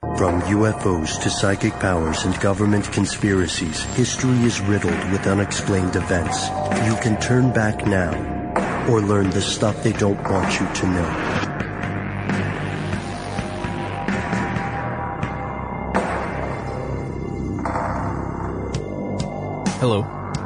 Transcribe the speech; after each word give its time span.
From 0.00 0.40
UFOs 0.42 1.20
to 1.22 1.28
psychic 1.28 1.72
powers 1.72 2.24
and 2.24 2.38
government 2.38 2.92
conspiracies, 2.92 3.82
history 3.96 4.38
is 4.44 4.60
riddled 4.60 5.10
with 5.10 5.26
unexplained 5.26 5.96
events. 5.96 6.46
You 6.86 6.94
can 7.02 7.20
turn 7.20 7.52
back 7.52 7.84
now 7.84 8.14
or 8.88 9.00
learn 9.00 9.30
the 9.30 9.42
stuff 9.42 9.82
they 9.82 9.92
don't 9.92 10.22
want 10.22 10.60
you 10.60 10.72
to 10.72 10.86
know. 10.86 11.08
Hello. 19.80 20.02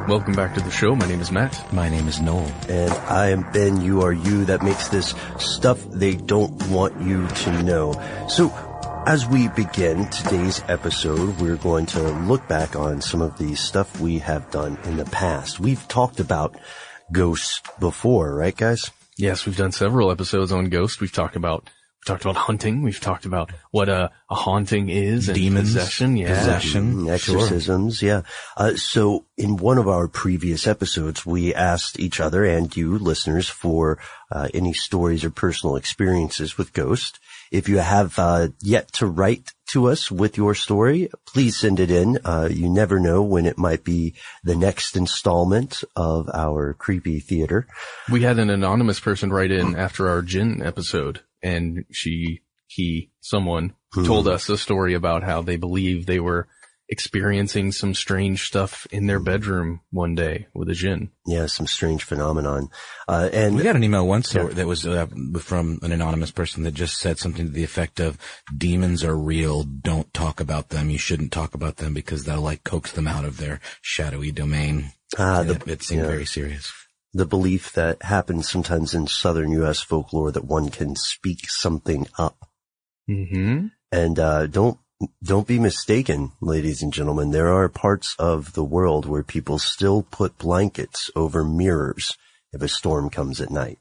Welcome 0.09 0.33
back 0.33 0.55
to 0.55 0.61
the 0.63 0.71
show. 0.71 0.97
My 0.97 1.07
name 1.07 1.21
is 1.21 1.31
Matt. 1.31 1.73
My 1.75 1.91
name 1.91 2.09
is 2.09 2.23
Noel. 2.23 2.51
And 2.71 2.91
I 2.91 3.29
am 3.29 3.43
Ben. 3.53 3.83
You 3.83 4.01
are 4.01 4.15
you. 4.15 4.47
That 4.47 4.63
makes 4.63 4.89
this 4.89 5.15
stuff 5.39 5.85
they 5.91 6.17
don't 6.17 6.69
want 6.69 7.03
you 7.03 7.29
to 7.29 7.63
know. 7.63 7.93
So, 8.29 8.51
as 9.07 9.27
we 9.27 9.49
begin 9.49 10.09
today's 10.11 10.63
episode, 10.69 11.41
we're 11.41 11.57
going 11.57 11.87
to 11.87 12.01
look 12.01 12.47
back 12.49 12.77
on 12.77 13.01
some 13.01 13.21
of 13.21 13.37
the 13.39 13.55
stuff 13.55 14.01
we 14.01 14.19
have 14.19 14.51
done 14.51 14.79
in 14.85 14.97
the 14.97 15.05
past. 15.07 15.59
We've 15.59 15.87
talked 15.89 16.21
about 16.21 16.57
ghosts 17.11 17.61
before, 17.81 18.35
right 18.35 18.57
guys? 18.57 18.91
Yes, 19.19 19.45
we've 19.45 19.57
done 19.57 19.73
several 19.73 20.11
episodes 20.11 20.53
on 20.53 20.69
ghosts. 20.69 21.01
We've 21.01 21.13
talked 21.13 21.37
about 21.37 21.65
We've 21.65 22.07
talked 22.07 22.25
about 22.25 22.37
hunting. 22.37 22.83
We've 22.83 22.99
talked 22.99 23.27
about 23.27 23.53
what 23.71 23.89
a, 23.89 24.11
a 24.29 24.35
haunting 24.35 24.89
is 24.89 25.29
and 25.29 25.37
Demons, 25.37 25.75
possession. 25.75 26.17
Yeah. 26.17 26.37
possession, 26.37 26.95
Mm, 26.95 27.11
exorcisms, 27.13 28.03
yeah. 28.03 28.23
Uh, 28.57 28.75
so 28.75 29.25
in 29.37 29.57
one 29.57 29.79
of 29.79 29.87
our 29.87 30.09
previous 30.09 30.67
episodes, 30.67 31.25
we 31.25 31.55
asked 31.55 32.01
each 32.01 32.19
other 32.19 32.45
and 32.45 32.77
you 32.77 32.99
listeners 32.99 33.49
for 33.49 33.99
uh, 34.33 34.49
any 34.53 34.73
stories 34.73 35.23
or 35.23 35.31
personal 35.31 35.77
experiences 35.77 36.59
with 36.59 36.73
ghosts. 36.73 37.21
If 37.53 37.69
you 37.69 37.79
have 37.79 38.19
uh, 38.19 38.49
yet 38.63 38.91
to 38.95 39.07
write 39.07 39.53
to 39.73 39.91
us 39.91 40.11
with 40.11 40.39
your 40.39 40.55
story, 40.55 41.11
please 41.27 41.55
send 41.55 41.81
it 41.81 41.91
in. 41.91 42.19
Uh, 42.25 42.49
you 42.51 42.71
never 42.71 42.99
know 42.99 43.23
when 43.23 43.45
it 43.45 43.59
might 43.59 43.85
be 43.85 44.15
the 44.43 44.57
next 44.57 44.97
installment 44.97 45.85
of 45.95 46.31
our 46.33 46.73
creepy 46.73 47.21
theater. 47.21 47.67
We 48.11 48.23
had 48.23 48.39
an 48.39 48.49
anonymous 48.49 49.01
person 49.01 49.31
write 49.31 49.51
in 49.51 49.77
after 49.77 50.09
our 50.09 50.23
djinn 50.23 50.63
episode 50.63 51.21
and 51.43 51.85
she, 51.93 52.41
he, 52.69 53.11
someone 53.21 53.75
told 53.93 54.29
us 54.29 54.49
a 54.49 54.57
story 54.57 54.95
about 54.95 55.23
how 55.23 55.43
they 55.43 55.57
believe 55.57 56.07
they 56.07 56.21
were 56.21 56.49
experiencing 56.93 57.73
some 57.73 57.95
strange 57.95 58.45
stuff 58.47 58.87
in 58.93 59.07
their 59.07 59.19
bedroom 59.19 59.81
one 59.91 60.15
day 60.15 60.47
with 60.55 60.69
a 60.69 60.75
djinn. 60.75 61.11
Yeah, 61.27 61.47
some 61.47 61.67
strange 61.67 62.05
phenomenon. 62.05 62.69
Uh, 63.09 63.31
and 63.33 63.57
We 63.57 63.63
got 63.63 63.77
an 63.77 63.83
email 63.83 64.07
once 64.07 64.31
that- 64.33 64.55
that 64.57 64.67
was 64.67 64.87
uh, 64.87 65.07
from 65.41 65.79
an 65.83 65.91
anonymous 65.91 66.31
person 66.31 66.63
that 66.65 66.75
just 66.75 66.99
said 66.99 67.19
something 67.19 67.47
to 67.47 67.53
the 67.53 67.65
effect 67.65 67.99
of 67.99 68.19
demons 68.57 69.03
are 69.03 69.17
real. 69.17 69.65
Don't 69.65 70.13
talk 70.13 70.39
about 70.39 70.69
them. 70.69 70.91
You 70.91 70.99
shouldn't 70.99 71.33
talk 71.33 71.55
about 71.55 71.79
them 71.79 71.95
because 71.95 72.25
they'll 72.25 72.41
like 72.43 72.63
coax 72.63 72.93
them 72.93 73.09
out 73.09 73.25
of 73.25 73.39
their 73.39 73.59
shadowy 73.81 74.31
domain. 74.31 74.93
Ah, 75.19 75.43
the- 75.43 75.55
it, 75.55 75.67
it 75.69 75.83
seemed 75.83 76.03
yeah. 76.03 76.09
very 76.09 76.27
serious. 76.27 76.71
the 77.15 77.27
belief 77.27 77.73
that 77.73 78.03
happens 78.03 78.49
sometimes 78.49 78.95
in 78.95 79.07
southern 79.07 79.51
U.S. 79.53 79.81
folklore 79.81 80.31
that 80.33 80.45
one 80.47 80.71
can 80.71 80.95
speak 80.97 81.41
something 81.49 82.07
up. 82.19 82.37
Mm-hmm. 83.11 83.67
And 83.91 84.19
uh, 84.19 84.47
don't 84.47 84.79
don't 85.23 85.47
be 85.47 85.59
mistaken, 85.59 86.33
ladies 86.41 86.83
and 86.83 86.93
gentlemen. 86.93 87.31
There 87.31 87.53
are 87.53 87.69
parts 87.69 88.15
of 88.19 88.53
the 88.53 88.65
world 88.65 89.07
where 89.07 89.23
people 89.23 89.59
still 89.59 90.03
put 90.03 90.39
blankets 90.39 91.11
over 91.17 91.45
mirrors 91.45 92.17
if 92.53 92.63
a 92.63 92.69
storm 92.69 93.11
comes 93.11 93.41
at 93.41 93.51
night. 93.51 93.79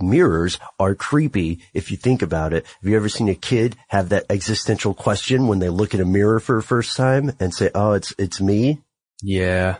Mirrors 0.00 0.58
are 0.78 0.94
creepy 0.94 1.60
if 1.74 1.90
you 1.90 1.96
think 1.96 2.22
about 2.22 2.52
it. 2.52 2.64
Have 2.64 2.90
you 2.90 2.96
ever 2.96 3.08
seen 3.08 3.28
a 3.28 3.34
kid 3.34 3.76
have 3.88 4.08
that 4.08 4.24
existential 4.30 4.94
question 4.94 5.48
when 5.48 5.58
they 5.58 5.68
look 5.68 5.94
at 5.94 6.00
a 6.00 6.06
mirror 6.06 6.40
for 6.40 6.56
the 6.56 6.62
first 6.62 6.96
time 6.96 7.32
and 7.38 7.52
say, 7.54 7.70
"Oh, 7.74 7.92
it's 7.92 8.14
it's 8.18 8.40
me"? 8.40 8.82
Yeah. 9.22 9.78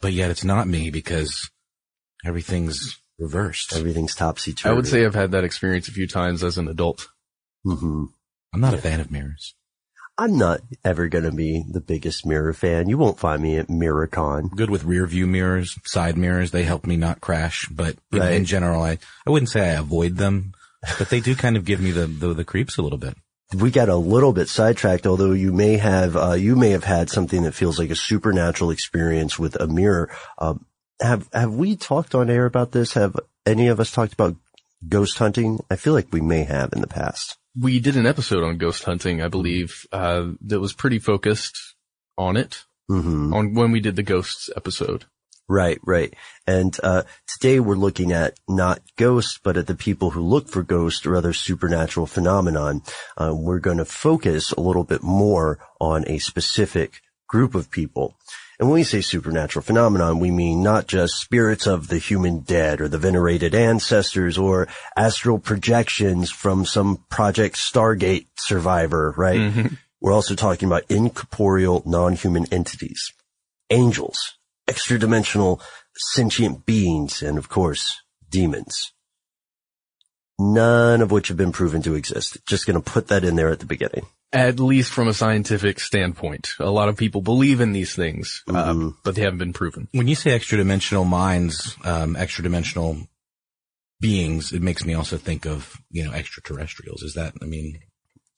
But 0.00 0.12
yet 0.12 0.30
it's 0.30 0.44
not 0.44 0.68
me 0.68 0.90
because 0.90 1.50
everything's 2.24 2.98
reversed. 3.18 3.74
Everything's 3.74 4.14
topsy 4.14 4.52
turvy. 4.52 4.72
I 4.72 4.76
would 4.76 4.86
say 4.86 5.04
I've 5.04 5.14
had 5.14 5.32
that 5.32 5.44
experience 5.44 5.88
a 5.88 5.92
few 5.92 6.06
times 6.06 6.42
as 6.42 6.58
an 6.58 6.68
adult. 6.68 7.08
hmm 7.64 8.04
I'm 8.54 8.60
not 8.60 8.74
a 8.74 8.78
fan 8.78 9.00
of 9.00 9.10
mirrors. 9.10 9.54
I'm 10.18 10.36
not 10.36 10.60
ever 10.84 11.08
going 11.08 11.24
to 11.24 11.32
be 11.32 11.64
the 11.68 11.80
biggest 11.80 12.26
mirror 12.26 12.52
fan. 12.52 12.88
You 12.88 12.98
won't 12.98 13.18
find 13.18 13.42
me 13.42 13.56
at 13.56 13.68
MirrorCon. 13.68 14.50
Good 14.54 14.70
with 14.70 14.84
rear 14.84 15.06
view 15.06 15.26
mirrors, 15.26 15.78
side 15.84 16.16
mirrors. 16.18 16.50
They 16.50 16.64
help 16.64 16.86
me 16.86 16.96
not 16.96 17.20
crash. 17.20 17.66
But 17.70 17.96
in, 18.12 18.18
Right. 18.18 18.32
in 18.34 18.44
general, 18.44 18.82
I, 18.82 18.98
I 19.26 19.30
wouldn't 19.30 19.48
say 19.50 19.62
I 19.70 19.78
avoid 19.80 20.16
them, 20.18 20.52
but 20.98 21.08
they 21.08 21.20
do 21.20 21.34
kind 21.34 21.56
of 21.56 21.64
give 21.64 21.80
me 21.80 21.90
the, 21.92 22.06
the, 22.06 22.34
the 22.34 22.44
creeps 22.44 22.76
a 22.76 22.82
little 22.82 22.98
bit. 22.98 23.16
We 23.54 23.70
got 23.70 23.88
a 23.88 23.96
little 23.96 24.32
bit 24.32 24.48
sidetracked, 24.48 25.06
although 25.06 25.32
you 25.32 25.52
may 25.52 25.76
have, 25.78 26.16
uh, 26.16 26.32
you 26.32 26.56
may 26.56 26.70
have 26.70 26.84
had 26.84 27.10
something 27.10 27.42
that 27.42 27.54
feels 27.54 27.78
like 27.78 27.90
a 27.90 27.94
supernatural 27.96 28.70
experience 28.70 29.38
with 29.38 29.60
a 29.60 29.66
mirror. 29.66 30.10
Um, 30.38 30.66
have, 31.00 31.28
have 31.32 31.54
we 31.54 31.76
talked 31.76 32.14
on 32.14 32.30
air 32.30 32.46
about 32.46 32.72
this? 32.72 32.92
Have 32.94 33.16
any 33.44 33.68
of 33.68 33.80
us 33.80 33.90
talked 33.92 34.12
about 34.12 34.36
ghost 34.88 35.18
hunting? 35.18 35.58
I 35.70 35.76
feel 35.76 35.92
like 35.94 36.08
we 36.12 36.20
may 36.20 36.44
have 36.44 36.72
in 36.72 36.80
the 36.80 36.86
past. 36.86 37.36
We 37.58 37.80
did 37.80 37.96
an 37.96 38.06
episode 38.06 38.44
on 38.44 38.56
ghost 38.56 38.84
hunting, 38.84 39.20
I 39.20 39.28
believe, 39.28 39.86
uh, 39.92 40.28
that 40.42 40.60
was 40.60 40.72
pretty 40.72 40.98
focused 40.98 41.58
on 42.16 42.36
it. 42.36 42.64
hmm 42.88 43.32
On 43.32 43.54
when 43.54 43.72
we 43.72 43.80
did 43.80 43.96
the 43.96 44.02
ghosts 44.02 44.48
episode. 44.56 45.04
Right, 45.48 45.78
right. 45.84 46.14
And 46.46 46.74
uh, 46.82 47.02
today 47.26 47.60
we're 47.60 47.74
looking 47.74 48.12
at 48.12 48.38
not 48.48 48.80
ghosts, 48.96 49.38
but 49.42 49.58
at 49.58 49.66
the 49.66 49.74
people 49.74 50.10
who 50.10 50.22
look 50.22 50.48
for 50.48 50.62
ghosts 50.62 51.04
or 51.04 51.14
other 51.14 51.34
supernatural 51.34 52.06
phenomenon. 52.06 52.82
Uh, 53.18 53.34
we're 53.36 53.58
going 53.58 53.78
to 53.78 53.84
focus 53.84 54.52
a 54.52 54.60
little 54.60 54.84
bit 54.84 55.02
more 55.02 55.58
on 55.78 56.08
a 56.08 56.18
specific 56.18 57.02
group 57.28 57.54
of 57.54 57.70
people. 57.70 58.16
And 58.62 58.70
when 58.70 58.78
we 58.78 58.84
say 58.84 59.00
supernatural 59.00 59.64
phenomenon, 59.64 60.20
we 60.20 60.30
mean 60.30 60.62
not 60.62 60.86
just 60.86 61.14
spirits 61.14 61.66
of 61.66 61.88
the 61.88 61.98
human 61.98 62.42
dead 62.42 62.80
or 62.80 62.86
the 62.86 62.96
venerated 62.96 63.56
ancestors 63.56 64.38
or 64.38 64.68
astral 64.96 65.40
projections 65.40 66.30
from 66.30 66.64
some 66.64 67.04
Project 67.10 67.56
Stargate 67.56 68.28
survivor, 68.38 69.14
right? 69.16 69.40
Mm-hmm. 69.40 69.74
We're 70.00 70.12
also 70.12 70.36
talking 70.36 70.68
about 70.68 70.88
incorporeal 70.88 71.82
non-human 71.86 72.46
entities, 72.52 73.12
angels, 73.68 74.38
extra 74.68 74.96
dimensional 74.96 75.60
sentient 75.96 76.64
beings, 76.64 77.20
and 77.20 77.38
of 77.38 77.48
course, 77.48 78.00
demons. 78.30 78.92
None 80.38 81.00
of 81.00 81.10
which 81.10 81.26
have 81.26 81.36
been 81.36 81.50
proven 81.50 81.82
to 81.82 81.96
exist. 81.96 82.38
Just 82.46 82.66
going 82.66 82.80
to 82.80 82.90
put 82.92 83.08
that 83.08 83.24
in 83.24 83.34
there 83.34 83.48
at 83.48 83.58
the 83.58 83.66
beginning. 83.66 84.06
At 84.32 84.58
least 84.58 84.92
from 84.92 85.08
a 85.08 85.14
scientific 85.14 85.78
standpoint. 85.78 86.54
A 86.58 86.70
lot 86.70 86.88
of 86.88 86.96
people 86.96 87.20
believe 87.20 87.60
in 87.60 87.72
these 87.72 87.94
things, 87.94 88.42
uh, 88.48 88.52
Mm-hmm. 88.72 88.88
but 89.04 89.14
they 89.14 89.22
haven't 89.22 89.38
been 89.40 89.52
proven. 89.52 89.88
When 89.92 90.08
you 90.08 90.14
say 90.14 90.30
extra 90.32 90.56
dimensional 90.58 91.04
minds, 91.04 91.76
um, 91.84 92.16
extra 92.16 92.42
dimensional 92.42 92.96
beings, 94.00 94.52
it 94.52 94.62
makes 94.62 94.84
me 94.84 94.94
also 94.94 95.16
think 95.16 95.46
of, 95.46 95.76
you 95.90 96.04
know, 96.04 96.12
extraterrestrials. 96.12 97.02
Is 97.02 97.14
that, 97.14 97.34
I 97.42 97.44
mean, 97.44 97.78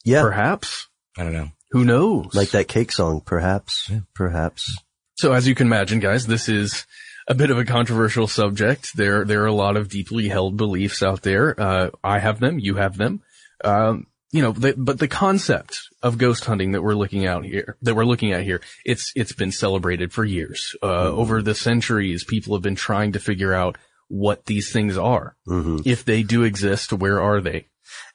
Yeah, 0.04 0.22
Perhaps. 0.22 0.88
I 1.16 1.22
don't 1.22 1.32
know. 1.32 1.50
Who 1.70 1.84
knows? 1.84 2.34
like 2.34 2.50
that 2.50 2.68
cake 2.68 2.92
song, 2.92 3.20
perhaps, 3.24 3.90
perhaps. 4.14 4.76
So 5.16 5.32
as 5.32 5.46
you 5.46 5.54
can 5.54 5.66
imagine, 5.68 6.00
guys, 6.00 6.26
this 6.26 6.48
is 6.48 6.86
a 7.28 7.34
bit 7.34 7.50
of 7.50 7.58
a 7.58 7.64
controversial 7.64 8.26
subject. 8.26 8.96
There, 8.96 9.24
there 9.24 9.42
are 9.42 9.46
a 9.46 9.52
lot 9.54 9.76
of 9.76 9.88
deeply 9.88 10.28
held 10.28 10.56
beliefs 10.56 11.02
out 11.02 11.22
there. 11.22 11.58
Uh, 11.58 11.90
I 12.02 12.18
have 12.18 12.40
them. 12.40 12.58
You 12.58 12.74
have 12.76 12.96
them. 12.96 13.22
Um, 13.64 14.06
you 14.34 14.42
know, 14.42 14.50
the, 14.50 14.74
but 14.76 14.98
the 14.98 15.06
concept 15.06 15.78
of 16.02 16.18
ghost 16.18 16.44
hunting 16.44 16.72
that 16.72 16.82
we're 16.82 16.96
looking 16.96 17.24
out 17.24 17.44
here, 17.44 17.76
that 17.82 17.94
we're 17.94 18.04
looking 18.04 18.32
at 18.32 18.42
here, 18.42 18.60
it's, 18.84 19.12
it's 19.14 19.32
been 19.32 19.52
celebrated 19.52 20.12
for 20.12 20.24
years. 20.24 20.74
Uh, 20.82 21.12
over 21.12 21.40
the 21.40 21.54
centuries, 21.54 22.24
people 22.24 22.52
have 22.54 22.62
been 22.62 22.74
trying 22.74 23.12
to 23.12 23.20
figure 23.20 23.54
out 23.54 23.78
what 24.08 24.46
these 24.46 24.72
things 24.72 24.98
are. 24.98 25.36
hmm 25.46 25.78
If 25.84 26.04
they 26.04 26.24
do 26.24 26.42
exist, 26.42 26.92
where 26.92 27.20
are 27.22 27.40
they? 27.40 27.66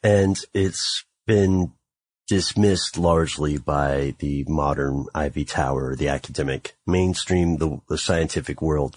and 0.04 0.38
it's 0.54 1.06
been 1.26 1.72
dismissed 2.28 2.98
largely 2.98 3.58
by 3.58 4.14
the 4.20 4.44
modern 4.48 5.06
Ivy 5.16 5.46
Tower, 5.46 5.96
the 5.96 6.10
academic 6.10 6.76
mainstream, 6.86 7.58
the, 7.58 7.80
the 7.90 7.98
scientific 7.98 8.62
world. 8.62 8.96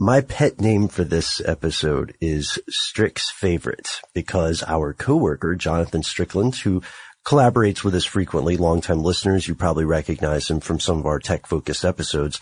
My 0.00 0.20
pet 0.20 0.60
name 0.60 0.88
for 0.88 1.04
this 1.04 1.40
episode 1.44 2.14
is 2.20 2.58
Strick's 2.68 3.30
favorite 3.30 4.00
because 4.14 4.64
our 4.66 4.92
coworker, 4.94 5.54
Jonathan 5.54 6.02
Strickland, 6.02 6.56
who 6.56 6.82
collaborates 7.24 7.84
with 7.84 7.94
us 7.94 8.04
frequently, 8.04 8.56
longtime 8.56 9.02
listeners, 9.02 9.46
you 9.46 9.54
probably 9.54 9.84
recognize 9.84 10.50
him 10.50 10.60
from 10.60 10.80
some 10.80 10.98
of 10.98 11.06
our 11.06 11.20
tech 11.20 11.46
focused 11.46 11.84
episodes. 11.84 12.40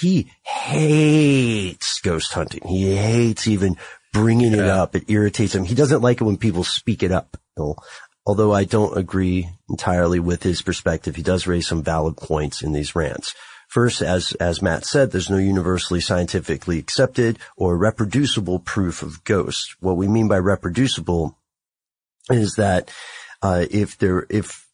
He 0.00 0.32
hates 0.46 2.00
ghost 2.00 2.32
hunting. 2.32 2.66
He 2.66 2.96
hates 2.96 3.46
even 3.46 3.76
bringing 4.12 4.54
it 4.54 4.60
up. 4.60 4.96
It 4.96 5.10
irritates 5.10 5.54
him. 5.54 5.64
He 5.64 5.74
doesn't 5.74 6.02
like 6.02 6.20
it 6.20 6.24
when 6.24 6.38
people 6.38 6.64
speak 6.64 7.02
it 7.02 7.12
up. 7.12 7.36
Although 8.24 8.52
I 8.52 8.64
don't 8.64 8.96
agree 8.96 9.50
entirely 9.68 10.20
with 10.20 10.42
his 10.42 10.62
perspective, 10.62 11.16
he 11.16 11.22
does 11.22 11.46
raise 11.46 11.66
some 11.66 11.82
valid 11.82 12.16
points 12.16 12.62
in 12.62 12.72
these 12.72 12.94
rants. 12.94 13.34
First, 13.72 14.02
as, 14.02 14.32
as 14.32 14.60
Matt 14.60 14.84
said, 14.84 15.10
there's 15.12 15.30
no 15.30 15.38
universally 15.38 16.02
scientifically 16.02 16.78
accepted 16.78 17.38
or 17.56 17.78
reproducible 17.78 18.58
proof 18.58 19.02
of 19.02 19.24
ghosts. 19.24 19.74
What 19.80 19.96
we 19.96 20.08
mean 20.08 20.28
by 20.28 20.40
reproducible 20.40 21.38
is 22.28 22.56
that, 22.56 22.92
uh, 23.40 23.64
if 23.70 23.96
there, 23.96 24.26
if 24.28 24.68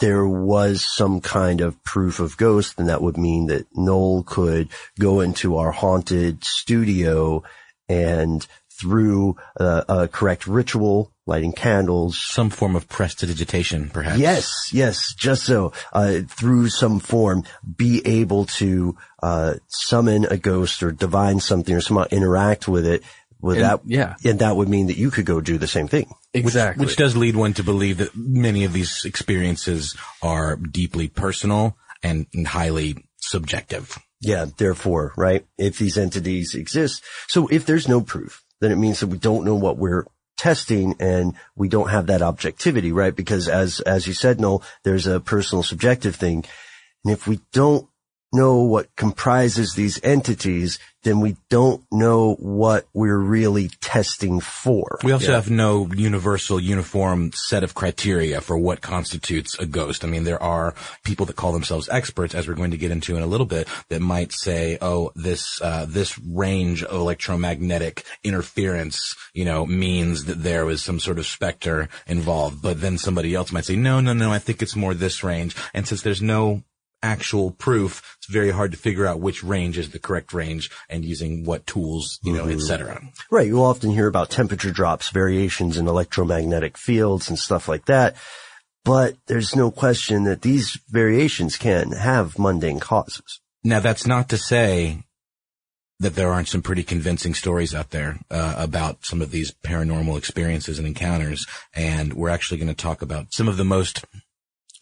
there 0.00 0.26
was 0.26 0.84
some 0.84 1.20
kind 1.20 1.60
of 1.60 1.84
proof 1.84 2.18
of 2.18 2.36
ghost, 2.36 2.78
then 2.78 2.86
that 2.86 3.00
would 3.00 3.16
mean 3.16 3.46
that 3.46 3.68
Noel 3.76 4.24
could 4.24 4.70
go 4.98 5.20
into 5.20 5.56
our 5.58 5.70
haunted 5.70 6.42
studio 6.42 7.44
and 7.88 8.44
through 8.80 9.36
a, 9.56 9.84
a 9.88 10.08
correct 10.08 10.46
ritual, 10.46 11.12
lighting 11.26 11.52
candles, 11.52 12.18
Some 12.18 12.50
form 12.50 12.76
of 12.76 12.88
prestidigitation, 12.88 13.90
perhaps. 13.90 14.18
Yes, 14.18 14.70
yes, 14.72 15.14
just 15.14 15.44
so, 15.44 15.72
uh, 15.92 16.20
through 16.28 16.68
some 16.68 17.00
form, 17.00 17.44
be 17.76 18.02
able 18.04 18.46
to, 18.46 18.96
uh, 19.22 19.54
summon 19.68 20.26
a 20.26 20.36
ghost 20.36 20.82
or 20.82 20.92
divine 20.92 21.40
something 21.40 21.74
or 21.74 21.80
somehow 21.80 22.04
interact 22.10 22.68
with 22.68 22.86
it. 22.86 23.02
With 23.40 23.56
And- 23.56 23.64
that, 23.64 23.80
yeah. 23.84 24.14
and 24.24 24.38
that 24.38 24.56
would 24.56 24.68
mean 24.68 24.86
that 24.86 24.96
you 24.96 25.10
could 25.10 25.26
go 25.26 25.40
do 25.40 25.58
the 25.58 25.68
same 25.68 25.86
thing. 25.88 26.06
Exactly. 26.32 26.84
Which 26.84 26.96
does 26.96 27.14
lead 27.16 27.36
one 27.36 27.52
to 27.54 27.62
believe 27.62 27.98
that 27.98 28.16
many 28.16 28.64
of 28.64 28.72
these 28.72 29.04
experiences 29.04 29.94
are 30.22 30.56
deeply 30.56 31.08
personal 31.08 31.76
and, 32.02 32.26
and 32.34 32.46
highly 32.46 32.96
subjective. 33.18 33.98
Yeah, 34.20 34.46
therefore, 34.56 35.12
right? 35.18 35.44
If 35.58 35.78
these 35.78 35.98
entities 35.98 36.54
exist. 36.54 37.02
So 37.28 37.46
if 37.48 37.66
there's 37.66 37.86
no 37.88 38.00
proof, 38.00 38.42
then 38.64 38.72
it 38.72 38.76
means 38.76 39.00
that 39.00 39.08
we 39.08 39.18
don't 39.18 39.44
know 39.44 39.54
what 39.54 39.76
we're 39.76 40.06
testing 40.36 40.96
and 40.98 41.34
we 41.54 41.68
don't 41.68 41.90
have 41.90 42.06
that 42.06 42.22
objectivity, 42.22 42.92
right? 42.92 43.14
Because 43.14 43.48
as, 43.48 43.80
as 43.80 44.06
you 44.06 44.14
said, 44.14 44.40
Noel, 44.40 44.62
there's 44.82 45.06
a 45.06 45.20
personal 45.20 45.62
subjective 45.62 46.16
thing. 46.16 46.44
And 47.04 47.12
if 47.12 47.26
we 47.26 47.40
don't 47.52 47.88
know 48.34 48.62
what 48.62 48.94
comprises 48.96 49.74
these 49.74 50.00
entities, 50.02 50.78
then 51.04 51.20
we 51.20 51.36
don't 51.50 51.84
know 51.92 52.34
what 52.34 52.86
we're 52.92 53.18
really 53.18 53.68
testing 53.80 54.40
for. 54.40 54.98
We 55.04 55.12
also 55.12 55.32
have 55.32 55.50
no 55.50 55.86
universal, 55.94 56.58
uniform 56.58 57.30
set 57.34 57.62
of 57.62 57.74
criteria 57.74 58.40
for 58.40 58.58
what 58.58 58.80
constitutes 58.80 59.58
a 59.58 59.66
ghost. 59.66 60.04
I 60.04 60.08
mean, 60.08 60.24
there 60.24 60.42
are 60.42 60.74
people 61.04 61.26
that 61.26 61.36
call 61.36 61.52
themselves 61.52 61.88
experts, 61.90 62.34
as 62.34 62.48
we're 62.48 62.54
going 62.54 62.72
to 62.72 62.78
get 62.78 62.90
into 62.90 63.16
in 63.16 63.22
a 63.22 63.26
little 63.26 63.46
bit, 63.46 63.68
that 63.90 64.00
might 64.00 64.32
say, 64.32 64.78
"Oh, 64.80 65.12
this 65.14 65.60
uh, 65.62 65.86
this 65.86 66.18
range 66.18 66.82
of 66.82 67.00
electromagnetic 67.00 68.04
interference, 68.24 69.14
you 69.34 69.44
know, 69.44 69.66
means 69.66 70.24
that 70.24 70.42
there 70.42 70.64
was 70.64 70.82
some 70.82 70.98
sort 70.98 71.18
of 71.18 71.26
specter 71.26 71.88
involved." 72.06 72.62
But 72.62 72.80
then 72.80 72.98
somebody 72.98 73.34
else 73.34 73.52
might 73.52 73.66
say, 73.66 73.76
"No, 73.76 74.00
no, 74.00 74.14
no, 74.14 74.32
I 74.32 74.38
think 74.38 74.62
it's 74.62 74.76
more 74.76 74.94
this 74.94 75.22
range." 75.22 75.54
And 75.74 75.86
since 75.86 76.02
there's 76.02 76.22
no 76.22 76.62
actual 77.04 77.50
proof, 77.50 78.16
it's 78.18 78.32
very 78.32 78.50
hard 78.50 78.72
to 78.72 78.78
figure 78.78 79.06
out 79.06 79.20
which 79.20 79.44
range 79.44 79.76
is 79.78 79.90
the 79.90 79.98
correct 79.98 80.32
range 80.32 80.70
and 80.88 81.04
using 81.04 81.44
what 81.44 81.66
tools, 81.66 82.18
you 82.22 82.32
know, 82.32 82.46
et 82.48 82.60
cetera. 82.60 83.00
Right. 83.30 83.46
You'll 83.46 83.64
often 83.64 83.90
hear 83.90 84.08
about 84.08 84.30
temperature 84.30 84.72
drops, 84.72 85.10
variations 85.10 85.76
in 85.76 85.86
electromagnetic 85.86 86.78
fields 86.78 87.28
and 87.28 87.38
stuff 87.38 87.68
like 87.68 87.84
that. 87.86 88.16
But 88.84 89.16
there's 89.26 89.54
no 89.54 89.70
question 89.70 90.24
that 90.24 90.42
these 90.42 90.78
variations 90.88 91.56
can 91.56 91.92
have 91.92 92.38
mundane 92.38 92.80
causes. 92.80 93.40
Now 93.62 93.80
that's 93.80 94.06
not 94.06 94.28
to 94.30 94.36
say 94.36 95.04
that 96.00 96.16
there 96.16 96.32
aren't 96.32 96.48
some 96.48 96.60
pretty 96.60 96.82
convincing 96.82 97.34
stories 97.34 97.74
out 97.74 97.90
there 97.90 98.18
uh, 98.30 98.54
about 98.58 99.04
some 99.04 99.22
of 99.22 99.30
these 99.30 99.54
paranormal 99.64 100.18
experiences 100.18 100.78
and 100.78 100.86
encounters, 100.86 101.46
and 101.72 102.12
we're 102.12 102.28
actually 102.28 102.58
going 102.58 102.68
to 102.68 102.74
talk 102.74 103.00
about 103.00 103.32
some 103.32 103.48
of 103.48 103.56
the 103.56 103.64
most 103.64 104.04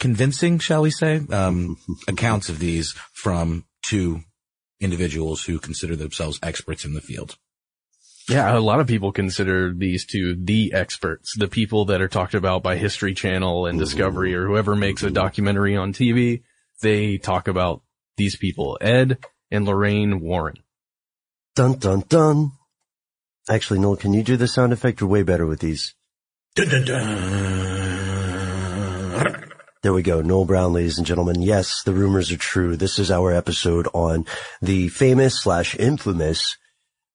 convincing, 0.02 0.58
shall 0.58 0.82
we 0.82 0.90
say, 0.90 1.20
um, 1.30 1.78
accounts 2.08 2.48
of 2.48 2.58
these 2.58 2.92
from 3.12 3.64
two 3.82 4.20
individuals 4.80 5.44
who 5.44 5.60
consider 5.60 5.94
themselves 5.94 6.40
experts 6.42 6.84
in 6.84 6.92
the 6.92 7.00
field. 7.00 7.36
Yeah, 8.28 8.56
a 8.56 8.58
lot 8.58 8.80
of 8.80 8.88
people 8.88 9.12
consider 9.12 9.72
these 9.72 10.04
two 10.04 10.34
the 10.36 10.72
experts, 10.74 11.34
the 11.38 11.46
people 11.46 11.84
that 11.86 12.00
are 12.00 12.08
talked 12.08 12.34
about 12.34 12.64
by 12.64 12.76
History 12.76 13.14
Channel 13.14 13.66
and 13.66 13.78
Discovery 13.78 14.34
or 14.34 14.46
whoever 14.46 14.74
makes 14.74 15.04
a 15.04 15.10
documentary 15.10 15.76
on 15.76 15.92
TV. 15.92 16.42
They 16.80 17.18
talk 17.18 17.46
about 17.46 17.82
these 18.16 18.34
people, 18.34 18.78
Ed 18.80 19.18
and 19.52 19.64
Lorraine 19.64 20.20
Warren. 20.20 20.56
Dun 21.54 21.78
dun 21.78 22.02
dun. 22.08 22.52
Actually, 23.48 23.78
Noel, 23.78 23.96
can 23.96 24.14
you 24.14 24.24
do 24.24 24.36
the 24.36 24.48
sound 24.48 24.72
effect? 24.72 25.00
You're 25.00 25.10
way 25.10 25.22
better 25.22 25.46
with 25.46 25.60
these. 25.60 25.94
There 29.82 29.92
we 29.92 30.02
go. 30.02 30.22
Noel 30.22 30.44
Brown, 30.44 30.72
ladies 30.72 30.96
and 30.96 31.04
gentlemen. 31.04 31.42
Yes, 31.42 31.82
the 31.82 31.92
rumors 31.92 32.30
are 32.30 32.36
true. 32.36 32.76
This 32.76 33.00
is 33.00 33.10
our 33.10 33.32
episode 33.32 33.88
on 33.92 34.26
the 34.60 34.86
famous 34.86 35.40
slash 35.42 35.74
infamous, 35.74 36.56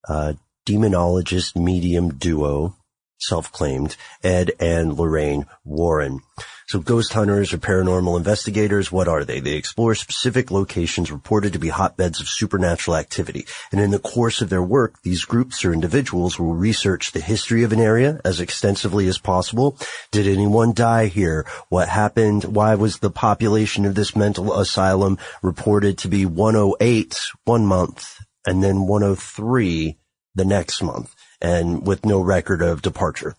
uh, 0.09 0.33
demonologist 0.65 1.55
medium 1.55 2.15
duo, 2.15 2.75
self-claimed, 3.19 3.95
Ed 4.21 4.51
and 4.59 4.97
Lorraine 4.97 5.45
Warren. 5.63 6.19
So 6.67 6.81
ghost 6.81 7.13
hunters 7.13 7.53
or 7.53 7.59
paranormal 7.59 8.17
investigators, 8.17 8.91
what 8.91 9.07
are 9.07 9.24
they? 9.24 9.39
They 9.39 9.53
explore 9.53 9.95
specific 9.95 10.51
locations 10.51 11.09
reported 11.09 11.53
to 11.53 11.59
be 11.59 11.69
hotbeds 11.69 12.19
of 12.19 12.27
supernatural 12.27 12.97
activity. 12.97 13.45
And 13.71 13.79
in 13.79 13.91
the 13.91 14.00
course 14.00 14.41
of 14.41 14.50
their 14.50 14.62
work, 14.62 15.01
these 15.01 15.24
groups 15.24 15.63
or 15.63 15.71
individuals 15.71 16.38
will 16.38 16.55
research 16.55 17.13
the 17.13 17.21
history 17.21 17.63
of 17.63 17.71
an 17.71 17.79
area 17.79 18.19
as 18.25 18.41
extensively 18.41 19.07
as 19.07 19.17
possible. 19.17 19.77
Did 20.12 20.27
anyone 20.27 20.74
die 20.74 21.05
here? 21.05 21.45
What 21.69 21.88
happened? 21.88 22.43
Why 22.43 22.75
was 22.75 23.00
the 23.00 23.12
population 23.12 23.86
of 23.86 23.95
this 23.95 24.13
mental 24.13 24.59
asylum 24.59 25.19
reported 25.41 25.97
to 26.00 26.09
be 26.09 26.25
108 26.25 27.17
one 27.45 27.65
month 27.65 28.17
and 28.45 28.62
then 28.62 28.88
103 28.88 29.97
the 30.36 30.43
next 30.43 30.83
month 30.83 31.15
and 31.39 31.88
with 31.88 32.05
no 32.05 32.19
record 32.19 32.62
of 32.62 32.81
departure? 32.81 33.38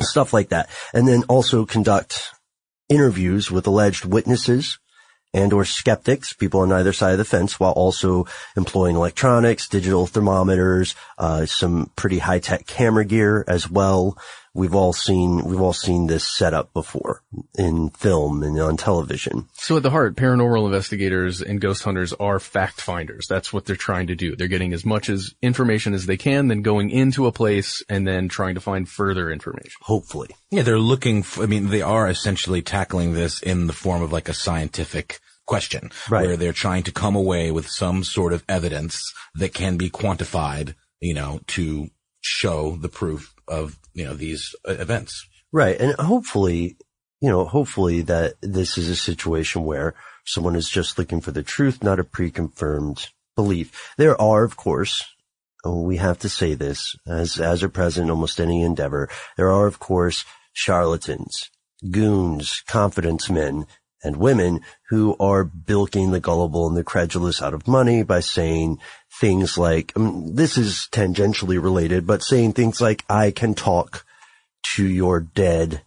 Stuff 0.00 0.32
like 0.32 0.48
that. 0.50 0.68
And 0.92 1.06
then 1.06 1.24
also 1.28 1.64
conduct 1.64 2.32
interviews 2.88 3.50
with 3.50 3.66
alleged 3.66 4.04
witnesses 4.04 4.78
and 5.32 5.52
or 5.52 5.64
skeptics, 5.64 6.32
people 6.32 6.60
on 6.60 6.72
either 6.72 6.92
side 6.92 7.12
of 7.12 7.18
the 7.18 7.24
fence, 7.24 7.58
while 7.58 7.72
also 7.72 8.24
employing 8.56 8.94
electronics, 8.94 9.68
digital 9.68 10.06
thermometers, 10.06 10.94
uh, 11.18 11.44
some 11.44 11.90
pretty 11.96 12.18
high 12.20 12.38
tech 12.38 12.66
camera 12.66 13.04
gear 13.04 13.44
as 13.48 13.68
well. 13.68 14.16
We've 14.54 14.74
all 14.74 14.92
seen 14.92 15.44
we've 15.44 15.60
all 15.60 15.72
seen 15.72 16.06
this 16.06 16.24
setup 16.24 16.72
before 16.72 17.22
in 17.58 17.90
film 17.90 18.42
and 18.44 18.58
on 18.60 18.76
television. 18.76 19.48
So 19.54 19.76
at 19.76 19.82
the 19.82 19.90
heart, 19.90 20.14
paranormal 20.14 20.66
investigators 20.66 21.42
and 21.42 21.60
ghost 21.60 21.82
hunters 21.82 22.12
are 22.12 22.38
fact 22.38 22.80
finders. 22.80 23.26
That's 23.28 23.52
what 23.52 23.64
they're 23.64 23.74
trying 23.74 24.06
to 24.08 24.14
do. 24.14 24.36
They're 24.36 24.46
getting 24.46 24.72
as 24.72 24.84
much 24.84 25.10
as 25.10 25.34
information 25.42 25.92
as 25.92 26.06
they 26.06 26.16
can, 26.16 26.46
then 26.48 26.62
going 26.62 26.90
into 26.90 27.26
a 27.26 27.32
place 27.32 27.82
and 27.88 28.06
then 28.06 28.28
trying 28.28 28.54
to 28.54 28.60
find 28.60 28.88
further 28.88 29.30
information. 29.30 29.72
Hopefully, 29.82 30.30
Yeah, 30.50 30.62
they're 30.62 30.78
looking 30.78 31.24
for, 31.24 31.42
I 31.42 31.46
mean, 31.46 31.70
they 31.70 31.82
are 31.82 32.08
essentially 32.08 32.62
tackling 32.62 33.12
this 33.14 33.42
in 33.42 33.66
the 33.66 33.72
form 33.72 34.02
of 34.02 34.12
like 34.12 34.28
a 34.28 34.34
scientific 34.34 35.18
question. 35.46 35.90
Right. 36.08 36.26
Where 36.26 36.36
they're 36.36 36.52
trying 36.52 36.84
to 36.84 36.92
come 36.92 37.16
away 37.16 37.50
with 37.50 37.66
some 37.68 38.04
sort 38.04 38.32
of 38.32 38.44
evidence 38.48 39.00
that 39.34 39.52
can 39.52 39.76
be 39.76 39.90
quantified, 39.90 40.74
you 41.00 41.14
know, 41.14 41.40
to 41.48 41.90
show 42.20 42.76
the 42.76 42.88
proof 42.88 43.34
of, 43.48 43.78
you 43.94 44.04
know, 44.04 44.14
these 44.14 44.54
uh, 44.68 44.72
events. 44.72 45.26
right? 45.52 45.80
And 45.80 45.94
hopefully, 45.94 46.76
you 47.20 47.30
know, 47.30 47.44
hopefully 47.44 48.02
that 48.02 48.34
this 48.42 48.76
is 48.76 48.88
a 48.88 48.96
situation 48.96 49.64
where 49.64 49.94
someone 50.26 50.56
is 50.56 50.68
just 50.68 50.98
looking 50.98 51.20
for 51.20 51.30
the 51.30 51.42
truth, 51.42 51.82
not 51.82 52.00
a 52.00 52.04
pre-confirmed 52.04 53.08
belief. 53.36 53.94
There 53.96 54.20
are, 54.20 54.44
of 54.44 54.56
course, 54.56 55.04
oh, 55.64 55.80
we 55.80 55.96
have 55.96 56.18
to 56.20 56.28
say 56.28 56.54
this 56.54 56.96
as 57.06 57.40
as 57.40 57.62
are 57.62 57.68
present 57.68 58.10
almost 58.10 58.40
any 58.40 58.62
endeavor. 58.62 59.08
There 59.36 59.50
are, 59.50 59.66
of 59.66 59.78
course, 59.78 60.24
charlatans, 60.52 61.50
goons, 61.90 62.62
confidence 62.66 63.30
men, 63.30 63.66
and 64.02 64.16
women 64.16 64.60
who 64.90 65.16
are 65.18 65.44
bilking 65.44 66.10
the 66.10 66.20
gullible 66.20 66.68
and 66.68 66.76
the 66.76 66.84
credulous 66.84 67.40
out 67.40 67.54
of 67.54 67.66
money 67.66 68.02
by 68.02 68.20
saying 68.20 68.78
things 69.20 69.56
like, 69.56 69.92
um, 69.96 70.34
this 70.34 70.56
is 70.58 70.88
tangentially 70.92 71.62
related, 71.62 72.06
but 72.06 72.22
saying 72.22 72.52
things 72.52 72.80
like, 72.80 73.04
I 73.08 73.30
can 73.30 73.54
talk 73.54 74.04
to 74.74 74.84
your 74.86 75.20
dead 75.20 75.82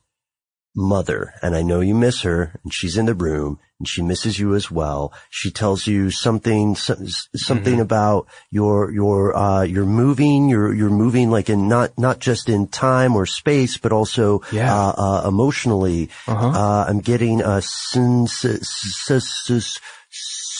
mother 0.75 1.33
and 1.41 1.55
I 1.55 1.63
know 1.63 1.79
you 1.79 1.95
miss 1.95 2.21
her 2.21 2.53
and 2.63 2.71
she's 2.73 2.97
in 2.97 3.07
the 3.07 3.15
room 3.15 3.59
and 3.79 3.87
she 3.87 4.01
misses 4.03 4.37
you 4.37 4.53
as 4.53 4.69
well. 4.69 5.11
She 5.31 5.49
tells 5.49 5.87
you 5.87 6.11
something, 6.11 6.75
so- 6.75 6.97
something 7.35 7.79
about 7.79 8.27
your, 8.51 8.91
your, 8.91 9.35
uh, 9.35 9.63
you're 9.63 9.85
moving, 9.85 10.49
you're, 10.49 10.71
you're 10.73 10.89
moving 10.91 11.31
like 11.31 11.49
in 11.49 11.67
not, 11.67 11.97
not 11.97 12.19
just 12.19 12.47
in 12.47 12.67
time 12.67 13.15
or 13.15 13.25
space, 13.25 13.77
but 13.77 13.91
also, 13.91 14.41
Yeah. 14.51 14.71
uh, 14.73 14.93
uh, 15.23 15.27
emotionally. 15.27 16.09
Uh-huh. 16.27 16.47
Uh, 16.47 16.85
I'm 16.87 16.99
getting 16.99 17.41
a 17.41 17.61
sin, 17.61 18.23
s- 18.25 18.45
s- 18.45 19.09
s- 19.09 19.49
s- 19.49 19.79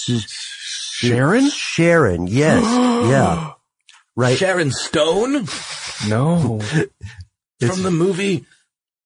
s- 0.09 0.27
Sharon? 0.97 1.49
Sharon, 1.49 2.27
yes. 2.27 2.63
yeah. 3.09 3.53
Right. 4.15 4.37
Sharon 4.37 4.71
Stone 4.71 5.47
No. 6.07 6.59
from 7.59 7.83
the 7.83 7.91
movie 7.91 8.45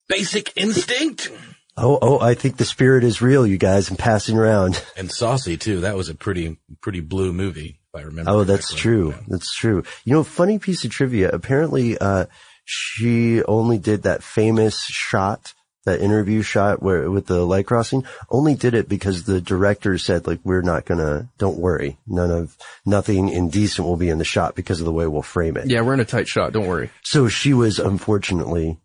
Basic 0.08 0.56
Instinct 0.56 1.30
Oh, 1.78 1.98
oh, 2.02 2.20
I 2.20 2.34
think 2.34 2.58
the 2.58 2.66
spirit 2.66 3.04
is 3.04 3.22
real, 3.22 3.48
you 3.48 3.58
guys. 3.58 3.90
I'm 3.90 3.98
passing 3.98 4.38
around. 4.38 4.84
and 4.98 5.12
Saucy 5.12 5.58
too. 5.58 5.82
That 5.82 5.96
was 5.96 6.10
a 6.10 6.16
pretty, 6.16 6.58
pretty 6.82 7.00
blue 7.00 7.32
movie, 7.32 7.80
if 7.94 8.00
I 8.00 8.04
remember. 8.04 8.30
Oh, 8.30 8.44
that's 8.44 8.74
true. 8.74 9.12
Yeah. 9.12 9.24
That's 9.30 9.56
true. 9.56 9.84
You 10.04 10.14
know, 10.14 10.24
funny 10.24 10.60
piece 10.60 10.84
of 10.84 10.92
trivia. 10.92 11.30
Apparently, 11.30 11.98
uh, 11.98 12.26
she 12.66 13.42
only 13.44 13.78
did 13.78 14.04
that 14.04 14.22
famous 14.22 14.84
shot, 14.84 15.54
that 15.86 16.02
interview 16.02 16.42
shot 16.42 16.82
where 16.82 17.10
with 17.10 17.26
the 17.26 17.44
light 17.46 17.66
crossing, 17.66 18.06
only 18.30 18.56
did 18.56 18.74
it 18.74 18.88
because 18.88 19.24
the 19.24 19.42
director 19.42 19.98
said, 19.98 20.28
like, 20.28 20.40
we're 20.44 20.62
not 20.62 20.86
gonna, 20.86 21.30
don't 21.38 21.58
worry. 21.58 21.98
None 22.06 22.32
of, 22.32 22.56
nothing 22.86 23.30
indecent 23.30 23.88
will 23.88 23.98
be 23.98 24.10
in 24.10 24.20
the 24.20 24.24
shot 24.24 24.56
because 24.56 24.80
of 24.80 24.86
the 24.86 24.92
way 24.92 25.08
we'll 25.08 25.22
frame 25.22 25.58
it. 25.58 25.70
Yeah, 25.70 25.82
we're 25.82 25.96
in 25.96 26.00
a 26.00 26.06
tight 26.06 26.28
shot. 26.28 26.54
Don't 26.54 26.68
worry. 26.68 26.92
So 27.04 27.28
she 27.28 27.54
was 27.54 27.80
unfortunately 27.80 28.80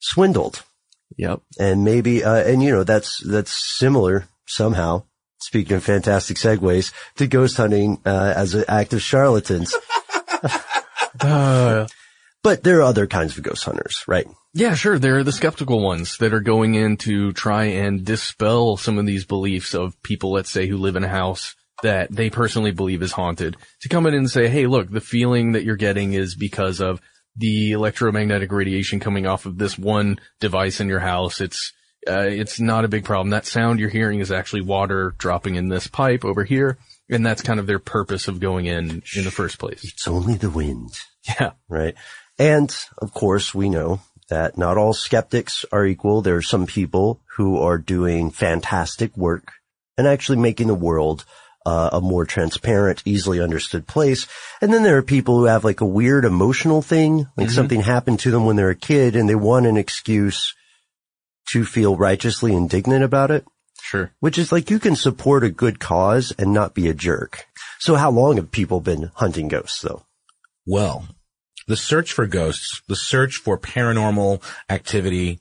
swindled. 0.00 0.62
Yep. 1.16 1.40
And 1.58 1.84
maybe, 1.84 2.24
uh, 2.24 2.42
and 2.42 2.62
you 2.62 2.70
know, 2.70 2.84
that's, 2.84 3.22
that's 3.26 3.78
similar 3.78 4.26
somehow. 4.46 5.04
Speaking 5.40 5.76
of 5.76 5.84
fantastic 5.84 6.36
segues 6.36 6.92
to 7.16 7.26
ghost 7.26 7.56
hunting, 7.56 8.00
uh, 8.06 8.32
as 8.36 8.54
an 8.54 8.64
act 8.68 8.92
of 8.92 9.02
charlatans. 9.02 9.74
Uh, 11.20 11.86
But 12.42 12.62
there 12.64 12.78
are 12.78 12.82
other 12.82 13.06
kinds 13.06 13.36
of 13.36 13.44
ghost 13.44 13.64
hunters, 13.64 14.02
right? 14.06 14.26
yeah, 14.54 14.74
sure. 14.74 14.98
There 14.98 15.16
are 15.18 15.24
the 15.24 15.32
skeptical 15.32 15.80
ones 15.80 16.18
that 16.18 16.34
are 16.34 16.40
going 16.40 16.74
in 16.74 16.96
to 16.98 17.32
try 17.32 17.64
and 17.64 18.04
dispel 18.04 18.76
some 18.76 18.98
of 18.98 19.06
these 19.06 19.24
beliefs 19.24 19.74
of 19.74 20.00
people, 20.02 20.32
let's 20.32 20.50
say, 20.50 20.66
who 20.66 20.76
live 20.76 20.96
in 20.96 21.04
a 21.04 21.08
house 21.08 21.54
that 21.82 22.12
they 22.14 22.28
personally 22.30 22.70
believe 22.70 23.02
is 23.02 23.12
haunted 23.12 23.56
to 23.80 23.88
come 23.88 24.06
in 24.06 24.14
and 24.14 24.30
say, 24.30 24.48
Hey, 24.48 24.66
look, 24.66 24.90
the 24.90 25.00
feeling 25.00 25.52
that 25.52 25.64
you're 25.64 25.76
getting 25.76 26.12
is 26.12 26.34
because 26.34 26.80
of 26.80 27.00
the 27.36 27.72
electromagnetic 27.72 28.52
radiation 28.52 29.00
coming 29.00 29.26
off 29.26 29.46
of 29.46 29.56
this 29.56 29.78
one 29.78 30.20
device 30.38 30.80
in 30.80 30.88
your 30.88 31.00
house. 31.00 31.40
It's, 31.40 31.72
uh, 32.06 32.26
it's 32.28 32.60
not 32.60 32.84
a 32.84 32.88
big 32.88 33.04
problem. 33.04 33.30
That 33.30 33.46
sound 33.46 33.80
you're 33.80 33.88
hearing 33.88 34.20
is 34.20 34.30
actually 34.30 34.60
water 34.62 35.14
dropping 35.16 35.54
in 35.54 35.68
this 35.68 35.86
pipe 35.86 36.24
over 36.26 36.44
here. 36.44 36.76
And 37.08 37.24
that's 37.24 37.42
kind 37.42 37.58
of 37.58 37.66
their 37.66 37.78
purpose 37.78 38.28
of 38.28 38.38
going 38.38 38.66
in 38.66 39.02
in 39.16 39.24
the 39.24 39.30
first 39.30 39.58
place. 39.58 39.82
It's 39.82 40.06
only 40.06 40.34
the 40.34 40.50
wind, 40.50 40.90
Yeah. 41.26 41.52
right? 41.68 41.94
And 42.38 42.74
of 42.98 43.12
course, 43.12 43.54
we 43.54 43.68
know 43.68 44.00
that 44.28 44.56
not 44.56 44.78
all 44.78 44.94
skeptics 44.94 45.64
are 45.72 45.84
equal. 45.84 46.22
There 46.22 46.36
are 46.36 46.42
some 46.42 46.66
people 46.66 47.20
who 47.36 47.58
are 47.58 47.78
doing 47.78 48.30
fantastic 48.30 49.16
work 49.16 49.52
and 49.98 50.06
actually 50.06 50.38
making 50.38 50.68
the 50.68 50.74
world 50.74 51.24
uh, 51.64 51.90
a 51.92 52.00
more 52.00 52.24
transparent, 52.24 53.02
easily 53.04 53.40
understood 53.40 53.86
place. 53.86 54.26
And 54.60 54.72
then 54.72 54.82
there 54.82 54.96
are 54.96 55.02
people 55.02 55.38
who 55.38 55.44
have 55.44 55.64
like 55.64 55.80
a 55.80 55.86
weird 55.86 56.24
emotional 56.24 56.82
thing, 56.82 57.26
like 57.36 57.50
something 57.50 57.80
happened 57.80 58.20
to 58.20 58.30
them 58.30 58.46
when 58.46 58.56
they're 58.56 58.70
a 58.70 58.74
kid 58.74 59.14
and 59.14 59.28
they 59.28 59.34
want 59.34 59.66
an 59.66 59.76
excuse 59.76 60.54
to 61.50 61.64
feel 61.64 61.96
righteously 61.96 62.54
indignant 62.54 63.04
about 63.04 63.30
it. 63.30 63.44
Sure. 63.80 64.12
Which 64.20 64.38
is 64.38 64.50
like 64.50 64.70
you 64.70 64.78
can 64.78 64.96
support 64.96 65.44
a 65.44 65.50
good 65.50 65.78
cause 65.78 66.32
and 66.38 66.52
not 66.52 66.74
be 66.74 66.88
a 66.88 66.94
jerk. 66.94 67.46
So 67.78 67.96
how 67.96 68.10
long 68.10 68.36
have 68.36 68.50
people 68.50 68.80
been 68.80 69.10
hunting 69.14 69.48
ghosts 69.48 69.80
though? 69.82 70.04
Well, 70.66 71.06
the 71.66 71.76
search 71.76 72.12
for 72.12 72.26
ghosts, 72.26 72.82
the 72.88 72.96
search 72.96 73.36
for 73.36 73.58
paranormal 73.58 74.42
activity, 74.68 75.40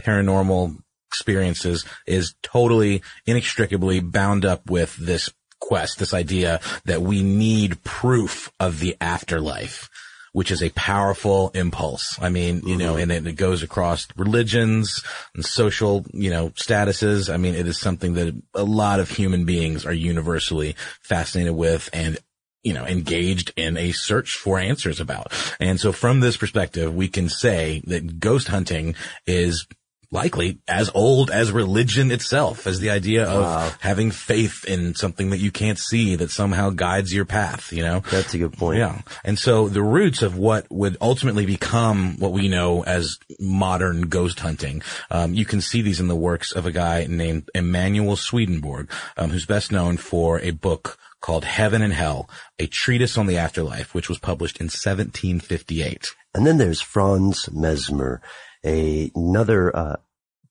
paranormal 0.00 0.76
experiences 1.08 1.84
is 2.06 2.34
totally 2.42 3.02
inextricably 3.26 4.00
bound 4.00 4.44
up 4.44 4.68
with 4.68 4.96
this 4.96 5.30
quest, 5.60 5.98
this 5.98 6.14
idea 6.14 6.60
that 6.84 7.02
we 7.02 7.22
need 7.22 7.82
proof 7.84 8.52
of 8.60 8.80
the 8.80 8.96
afterlife. 9.00 9.88
Which 10.32 10.50
is 10.50 10.62
a 10.62 10.68
powerful 10.68 11.50
impulse. 11.54 12.18
I 12.20 12.28
mean, 12.28 12.60
you 12.66 12.76
know, 12.76 12.96
mm-hmm. 12.96 13.10
and 13.10 13.26
it, 13.26 13.26
it 13.26 13.36
goes 13.36 13.62
across 13.62 14.06
religions 14.18 15.02
and 15.34 15.42
social, 15.42 16.04
you 16.12 16.28
know, 16.28 16.50
statuses. 16.50 17.32
I 17.32 17.38
mean, 17.38 17.54
it 17.54 17.66
is 17.66 17.80
something 17.80 18.12
that 18.12 18.34
a 18.52 18.62
lot 18.62 19.00
of 19.00 19.08
human 19.08 19.46
beings 19.46 19.86
are 19.86 19.94
universally 19.94 20.76
fascinated 21.00 21.54
with 21.54 21.88
and 21.94 22.18
you 22.66 22.74
know, 22.74 22.84
engaged 22.84 23.52
in 23.54 23.76
a 23.76 23.92
search 23.92 24.32
for 24.32 24.58
answers 24.58 24.98
about. 24.98 25.32
And 25.60 25.78
so 25.78 25.92
from 25.92 26.18
this 26.18 26.36
perspective, 26.36 26.92
we 26.92 27.06
can 27.06 27.28
say 27.28 27.80
that 27.86 28.18
ghost 28.18 28.48
hunting 28.48 28.96
is 29.24 29.68
likely 30.10 30.58
as 30.66 30.90
old 30.92 31.30
as 31.30 31.52
religion 31.52 32.10
itself, 32.10 32.66
as 32.66 32.80
the 32.80 32.90
idea 32.90 33.24
of 33.24 33.76
having 33.80 34.10
faith 34.10 34.64
in 34.64 34.96
something 34.96 35.30
that 35.30 35.38
you 35.38 35.52
can't 35.52 35.78
see 35.78 36.16
that 36.16 36.32
somehow 36.32 36.70
guides 36.70 37.14
your 37.14 37.24
path, 37.24 37.72
you 37.72 37.82
know? 37.82 38.00
That's 38.10 38.34
a 38.34 38.38
good 38.38 38.54
point. 38.54 38.78
Yeah. 38.78 39.02
And 39.24 39.38
so 39.38 39.68
the 39.68 39.82
roots 39.82 40.22
of 40.22 40.36
what 40.36 40.66
would 40.68 40.96
ultimately 41.00 41.46
become 41.46 42.18
what 42.18 42.32
we 42.32 42.48
know 42.48 42.82
as 42.82 43.20
modern 43.38 44.02
ghost 44.02 44.40
hunting, 44.40 44.82
um, 45.08 45.34
you 45.34 45.44
can 45.44 45.60
see 45.60 45.82
these 45.82 46.00
in 46.00 46.08
the 46.08 46.16
works 46.16 46.50
of 46.50 46.66
a 46.66 46.72
guy 46.72 47.06
named 47.08 47.48
Emanuel 47.54 48.16
Swedenborg, 48.16 48.90
um, 49.16 49.30
who's 49.30 49.46
best 49.46 49.70
known 49.70 49.98
for 49.98 50.40
a 50.40 50.50
book 50.50 50.98
called 51.20 51.44
Heaven 51.44 51.82
and 51.82 51.92
Hell, 51.92 52.28
a 52.58 52.66
treatise 52.66 53.18
on 53.18 53.26
the 53.26 53.38
afterlife, 53.38 53.94
which 53.94 54.08
was 54.08 54.18
published 54.18 54.58
in 54.60 54.66
1758. 54.66 56.08
And 56.34 56.46
then 56.46 56.58
there's 56.58 56.80
Franz 56.80 57.50
Mesmer, 57.50 58.20
a, 58.64 59.10
another 59.14 59.74
uh, 59.74 59.96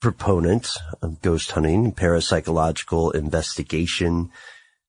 proponent 0.02 0.70
of 1.02 1.22
ghost 1.22 1.52
hunting, 1.52 1.92
parapsychological 1.92 3.14
investigation 3.16 4.32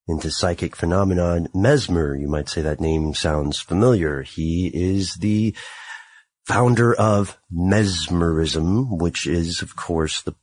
into 0.09 0.31
psychic 0.31 0.77
phenomenon. 0.77 1.49
Mesmer, 1.55 2.15
you 2.15 2.29
might 2.29 2.49
say 2.49 2.63
that 2.63 2.81
name 2.81 3.15
sounds 3.15 3.61
familiar. 3.61 4.23
He 4.23 4.71
is 4.73 5.15
the 5.15 5.55
founder 6.47 6.95
of 6.95 7.39
mesmerism, 7.51 8.99
which 8.99 9.27
is, 9.27 9.63
of 9.63 9.77
course, 9.77 10.23
the 10.23 10.35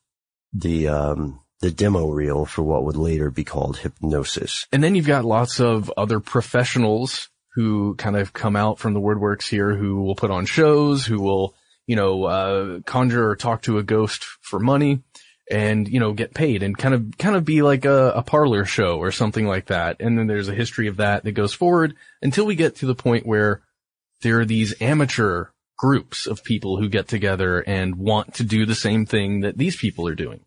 the 0.56 0.88
um, 0.88 1.40
the 1.64 1.72
demo 1.72 2.10
reel 2.10 2.46
for 2.46 2.62
what 2.62 2.84
would 2.84 2.98
later 2.98 3.32
be 3.32 3.46
called 3.46 3.78
hypnosis. 3.78 4.68
And 4.74 4.84
then 4.84 4.96
you've 4.96 5.08
got 5.08 5.24
lots 5.24 5.62
of 5.62 5.90
other 5.96 6.20
professionals 6.20 7.30
who 7.56 7.96
kind 7.96 8.18
of 8.18 8.34
come 8.34 8.58
out 8.58 8.80
from 8.80 8.94
the 8.94 9.00
woodworks 9.00 9.48
here 9.48 9.74
who 9.74 10.04
will 10.04 10.16
put 10.16 10.30
on 10.30 10.46
shows, 10.46 11.06
who 11.06 11.22
will, 11.22 11.56
you 11.88 11.96
know, 11.96 12.26
uh, 12.26 12.80
conjure 12.82 13.30
or 13.30 13.38
talk 13.38 13.62
to 13.62 13.78
a 13.78 13.84
ghost 13.84 14.26
for 14.42 14.60
money 14.60 15.04
and, 15.50 15.88
you 15.88 16.02
know, 16.02 16.12
get 16.12 16.34
paid 16.34 16.64
and 16.64 16.78
kind 16.78 16.94
of, 16.94 17.18
kind 17.18 17.38
of 17.38 17.46
be 17.46 17.62
like 17.62 17.86
a, 17.86 18.12
a 18.12 18.24
parlor 18.24 18.66
show 18.66 18.98
or 18.98 19.14
something 19.14 19.48
like 19.48 19.68
that. 19.68 20.02
And 20.02 20.18
then 20.18 20.28
there's 20.28 20.50
a 20.50 20.54
history 20.54 20.88
of 20.88 20.98
that 20.98 21.24
that 21.24 21.32
goes 21.32 21.54
forward 21.54 21.96
until 22.22 22.46
we 22.46 22.56
get 22.56 22.76
to 22.78 22.86
the 22.86 22.96
point 22.96 23.26
where 23.26 23.62
there 24.22 24.42
are 24.42 24.46
these 24.46 24.76
amateur 24.82 25.46
groups 25.78 26.28
of 26.28 26.44
people 26.44 26.78
who 26.78 26.90
get 26.90 27.08
together 27.08 27.62
and 27.62 27.96
want 27.96 28.34
to 28.34 28.44
do 28.44 28.66
the 28.66 28.76
same 28.76 29.06
thing 29.06 29.42
that 29.42 29.58
these 29.58 29.78
people 29.78 30.06
are 30.10 30.16
doing 30.16 30.42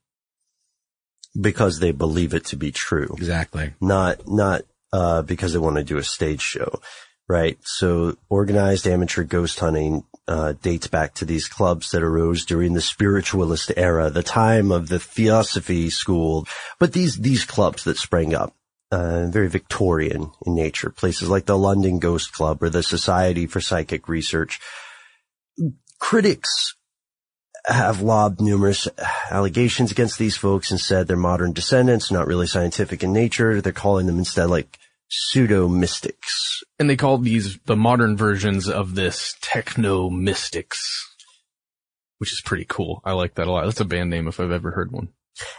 because 1.38 1.78
they 1.78 1.92
believe 1.92 2.34
it 2.34 2.46
to 2.46 2.56
be 2.56 2.72
true. 2.72 3.14
Exactly. 3.16 3.74
Not, 3.80 4.26
not, 4.28 4.62
uh, 4.92 5.22
because 5.22 5.52
they 5.52 5.58
want 5.58 5.76
to 5.76 5.84
do 5.84 5.98
a 5.98 6.04
stage 6.04 6.40
show, 6.40 6.80
right? 7.28 7.58
So 7.62 8.16
organized 8.28 8.86
amateur 8.86 9.24
ghost 9.24 9.60
hunting, 9.60 10.04
uh, 10.28 10.54
dates 10.62 10.86
back 10.86 11.14
to 11.14 11.24
these 11.24 11.48
clubs 11.48 11.90
that 11.90 12.02
arose 12.02 12.44
during 12.44 12.72
the 12.72 12.80
spiritualist 12.80 13.72
era, 13.76 14.10
the 14.10 14.22
time 14.22 14.72
of 14.72 14.88
the 14.88 14.98
theosophy 14.98 15.90
school. 15.90 16.46
But 16.78 16.92
these, 16.92 17.16
these 17.16 17.44
clubs 17.44 17.84
that 17.84 17.98
sprang 17.98 18.34
up, 18.34 18.54
uh, 18.90 19.26
very 19.26 19.48
Victorian 19.48 20.30
in 20.44 20.54
nature, 20.54 20.90
places 20.90 21.28
like 21.28 21.46
the 21.46 21.58
London 21.58 21.98
Ghost 21.98 22.32
Club 22.32 22.62
or 22.62 22.70
the 22.70 22.82
Society 22.82 23.46
for 23.46 23.60
Psychic 23.60 24.08
Research. 24.08 24.60
Critics 25.98 26.76
have 27.66 28.00
lobbed 28.00 28.40
numerous 28.40 28.86
allegations 29.30 29.90
against 29.90 30.18
these 30.18 30.36
folks 30.36 30.70
and 30.70 30.80
said 30.80 31.06
they're 31.06 31.16
modern 31.16 31.52
descendants, 31.52 32.10
not 32.10 32.26
really 32.26 32.46
scientific 32.46 33.02
in 33.02 33.12
nature. 33.12 33.60
They're 33.60 33.72
calling 33.72 34.06
them 34.06 34.18
instead 34.18 34.50
like 34.50 34.78
pseudo 35.08 35.68
mystics. 35.68 36.62
And 36.78 36.88
they 36.88 36.96
call 36.96 37.18
these 37.18 37.58
the 37.66 37.76
modern 37.76 38.16
versions 38.16 38.68
of 38.68 38.94
this 38.94 39.34
techno 39.40 40.10
mystics, 40.10 40.80
which 42.18 42.32
is 42.32 42.42
pretty 42.44 42.66
cool. 42.68 43.00
I 43.04 43.12
like 43.12 43.34
that 43.34 43.48
a 43.48 43.50
lot. 43.50 43.64
That's 43.64 43.80
a 43.80 43.84
band 43.84 44.10
name 44.10 44.28
if 44.28 44.38
I've 44.38 44.50
ever 44.50 44.70
heard 44.70 44.92
one. 44.92 45.08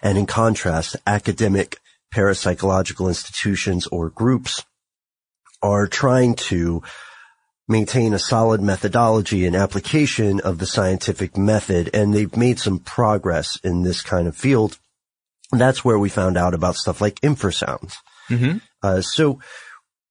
And 0.01 0.17
in 0.17 0.25
contrast, 0.25 0.95
academic 1.05 1.79
parapsychological 2.13 3.07
institutions 3.07 3.85
or 3.87 4.09
groups 4.09 4.63
are 5.61 5.87
trying 5.87 6.35
to 6.35 6.83
maintain 7.67 8.13
a 8.13 8.19
solid 8.19 8.62
methodology 8.62 9.45
and 9.45 9.55
application 9.55 10.39
of 10.41 10.57
the 10.57 10.65
scientific 10.65 11.38
method. 11.38 11.89
And 11.93 12.13
they've 12.13 12.36
made 12.36 12.59
some 12.59 12.79
progress 12.79 13.59
in 13.63 13.83
this 13.83 14.01
kind 14.01 14.27
of 14.27 14.36
field. 14.36 14.77
And 15.51 15.59
that's 15.59 15.83
where 15.83 16.00
we 16.00 16.09
found 16.09 16.38
out 16.38 16.53
about 16.53 16.75
stuff 16.75 17.01
like 17.01 17.21
infrasounds. 17.21 17.95
Mm-hmm. 18.29 18.57
Uh, 18.81 19.01
so 19.01 19.39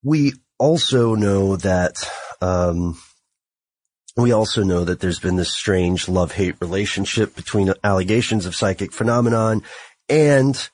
we 0.02 0.32
also 0.58 1.14
know 1.14 1.56
that, 1.56 2.08
um, 2.40 2.98
we 4.16 4.32
also 4.32 4.62
know 4.62 4.84
that 4.84 5.00
there's 5.00 5.20
been 5.20 5.36
this 5.36 5.52
strange 5.52 6.08
love-hate 6.08 6.56
relationship 6.60 7.36
between 7.36 7.72
allegations 7.84 8.46
of 8.46 8.54
psychic 8.54 8.92
phenomenon 8.92 9.62
and 10.08 10.70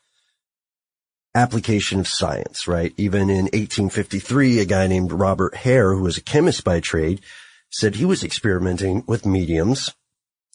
application 1.34 2.00
of 2.00 2.08
science, 2.08 2.68
right? 2.68 2.92
Even 2.96 3.30
in 3.30 3.44
1853, 3.44 4.60
a 4.60 4.64
guy 4.64 4.86
named 4.86 5.12
Robert 5.12 5.54
Hare, 5.54 5.94
who 5.94 6.02
was 6.02 6.18
a 6.18 6.22
chemist 6.22 6.64
by 6.64 6.80
trade, 6.80 7.20
said 7.70 7.94
he 7.94 8.04
was 8.04 8.22
experimenting 8.22 9.02
with 9.06 9.24
mediums 9.24 9.94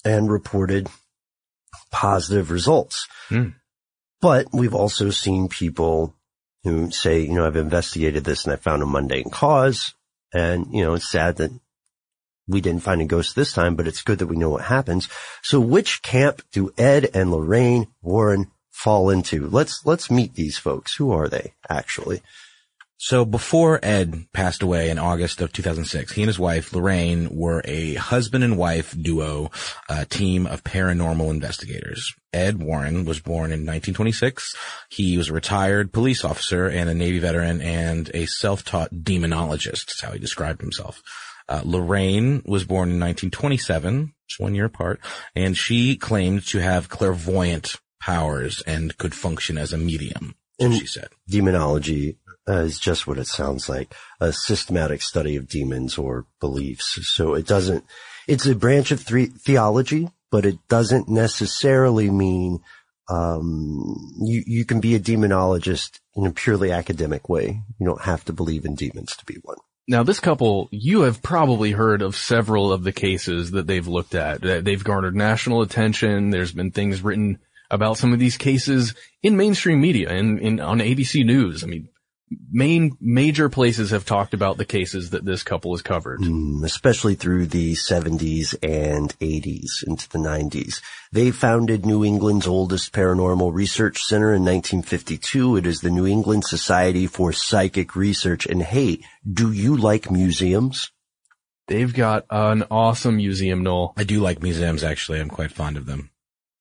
and 0.06 0.30
reported 0.30 0.88
positive 1.92 2.52
results. 2.52 3.08
Mm. 3.30 3.56
But 4.22 4.48
we've 4.54 4.76
also 4.76 5.10
seen 5.10 5.48
people 5.48 6.14
who 6.64 6.92
say, 6.92 7.22
you 7.22 7.34
know, 7.34 7.46
I've 7.46 7.56
investigated 7.56 8.24
this 8.24 8.44
and 8.44 8.54
I 8.54 8.58
found 8.58 8.84
a 8.84 8.86
mundane 8.86 9.30
cause. 9.30 9.94
And, 10.34 10.68
you 10.72 10.84
know, 10.84 10.96
it's 10.96 11.10
sad 11.10 11.38
that 11.38 11.52
we 12.48 12.62
didn't 12.62 12.84
find 12.84 13.02
a 13.02 13.06
ghost 13.06 13.36
this 13.36 13.54
time, 13.54 13.76
but 13.76 13.88
it's 13.88 14.02
good 14.02 14.20
that 14.20 14.28
we 14.28 14.38
know 14.38 14.50
what 14.50 14.64
happens. 14.64 15.10
So 15.44 15.60
which 15.60 16.02
camp 16.02 16.42
do 16.52 16.74
Ed 16.78 17.10
and 17.14 17.32
Lorraine 17.32 17.88
Warren 18.02 18.52
fall 18.84 19.10
into? 19.10 19.48
Let's, 19.48 19.86
let's 19.86 20.12
meet 20.12 20.36
these 20.36 20.58
folks. 20.58 20.96
Who 20.96 21.12
are 21.12 21.28
they 21.28 21.54
actually? 21.70 22.22
So 23.00 23.26
before 23.26 23.80
Ed 23.84 24.26
passed 24.34 24.64
away 24.64 24.90
in 24.90 24.98
August 24.98 25.40
of 25.40 25.54
2006, 25.54 26.14
he 26.14 26.24
and 26.24 26.30
his 26.30 26.40
wife 26.40 26.74
Lorraine 26.74 27.30
were 27.30 27.62
a 27.64 27.94
husband 27.94 28.44
and 28.44 28.58
wife 28.58 28.96
duo, 29.00 29.52
a 29.88 30.06
team 30.06 30.48
of 30.48 30.64
paranormal 30.64 31.30
investigators. 31.30 32.12
Ed 32.34 32.62
Warren 32.62 33.06
was 33.06 33.20
born 33.20 33.52
in 33.52 33.66
1926. 33.68 34.56
He 34.90 35.16
was 35.16 35.30
a 35.30 35.34
retired 35.34 35.94
police 35.94 36.26
officer 36.26 36.68
and 36.68 36.90
a 36.90 36.96
Navy 36.96 37.20
veteran 37.20 37.62
and 37.62 38.10
a 38.16 38.26
self-taught 38.26 38.92
demonologist. 38.92 39.86
That's 39.86 40.02
how 40.02 40.14
he 40.14 40.20
described 40.20 40.62
himself. 40.62 41.04
Uh, 41.48 41.62
Lorraine 41.64 42.42
was 42.46 42.64
born 42.64 42.90
in 42.90 43.00
1927, 43.00 44.14
just 44.28 44.40
one 44.40 44.56
year 44.56 44.66
apart, 44.66 45.00
and 45.36 45.56
she 45.56 45.96
claimed 45.96 46.48
to 46.48 46.58
have 46.58 46.90
clairvoyant 46.90 47.76
powers 48.08 48.64
and 48.66 48.98
could 48.98 49.14
function 49.14 49.58
as 49.58 49.74
a 49.74 49.78
medium. 49.78 50.34
And 50.60 50.74
she 50.74 50.88
said. 50.88 51.10
Demonology 51.28 52.18
uh, 52.48 52.62
is 52.62 52.80
just 52.80 53.06
what 53.06 53.18
it 53.18 53.28
sounds 53.28 53.68
like, 53.68 53.94
a 54.22 54.32
systematic 54.32 55.02
study 55.02 55.36
of 55.36 55.50
demons 55.50 55.98
or 55.98 56.26
beliefs. 56.40 56.98
So 57.14 57.34
it 57.34 57.46
doesn't, 57.46 57.84
it's 58.26 58.46
a 58.46 58.56
branch 58.56 58.92
of 58.92 59.02
thre- 59.02 59.34
theology, 59.38 60.10
but 60.32 60.46
it 60.46 60.58
doesn't 60.70 61.10
necessarily 61.10 62.10
mean, 62.10 62.60
um, 63.10 64.14
you, 64.22 64.42
you 64.48 64.64
can 64.64 64.80
be 64.80 64.96
a 64.96 65.02
demonologist 65.02 66.00
in 66.16 66.26
a 66.26 66.32
purely 66.32 66.72
academic 66.72 67.28
way. 67.28 67.62
You 67.78 67.86
don't 67.86 68.04
have 68.04 68.24
to 68.26 68.34
believe 68.34 68.64
in 68.64 68.76
demons 68.76 69.18
to 69.18 69.26
be 69.26 69.36
one. 69.44 69.58
Now, 69.90 70.04
this 70.04 70.22
couple, 70.22 70.70
you 70.72 71.02
have 71.02 71.22
probably 71.22 71.72
heard 71.72 72.02
of 72.02 72.16
several 72.16 72.72
of 72.72 72.84
the 72.84 72.92
cases 72.94 73.52
that 73.52 73.68
they've 73.68 73.88
looked 73.88 74.16
at. 74.16 74.42
They've 74.42 74.84
garnered 74.84 75.16
national 75.16 75.62
attention. 75.62 76.30
There's 76.30 76.54
been 76.54 76.72
things 76.72 77.02
written 77.02 77.40
about 77.70 77.98
some 77.98 78.14
of 78.14 78.20
these 78.20 78.38
cases 78.38 78.94
in 79.22 79.38
mainstream 79.38 79.82
media 79.82 80.10
and 80.10 80.40
in, 80.40 80.60
on 80.60 80.80
ABC 80.80 81.26
News. 81.26 81.64
I 81.64 81.68
mean, 81.68 81.90
main 82.52 82.98
major 83.00 83.50
places 83.50 83.92
have 83.92 84.06
talked 84.06 84.34
about 84.34 84.58
the 84.58 84.66
cases 84.66 85.12
that 85.12 85.26
this 85.26 85.44
couple 85.44 85.74
has 85.74 85.82
covered. 85.82 86.20
Mm, 86.20 86.64
especially 86.64 87.16
through 87.16 87.48
the 87.48 87.74
70s 87.74 88.56
and 88.62 89.18
80s 89.20 89.84
into 89.86 90.10
the 90.10 90.18
90s. 90.18 90.82
They 91.12 91.32
founded 91.32 91.86
New 91.86 92.04
England's 92.04 92.48
oldest 92.48 92.94
paranormal 92.94 93.54
research 93.54 94.02
center 94.04 94.34
in 94.34 94.44
1952. 94.44 95.58
It 95.58 95.66
is 95.66 95.80
the 95.80 95.90
New 95.90 96.06
England 96.06 96.46
Society 96.46 97.08
for 97.08 97.32
Psychic 97.32 97.96
Research. 97.96 98.46
And 98.46 98.62
hey, 98.62 99.00
do 99.30 99.52
you 99.52 99.78
like 99.78 100.12
museums? 100.12 100.92
They've 101.68 101.94
got 101.94 102.26
an 102.30 102.64
awesome 102.72 103.18
museum, 103.18 103.64
Noel. 103.64 103.94
I 103.98 104.06
do 104.06 104.22
like 104.22 104.42
museums, 104.42 104.84
actually. 104.84 105.20
I'm 105.20 105.30
quite 105.30 105.52
fond 105.52 105.76
of 105.76 105.86
them. 105.86 106.12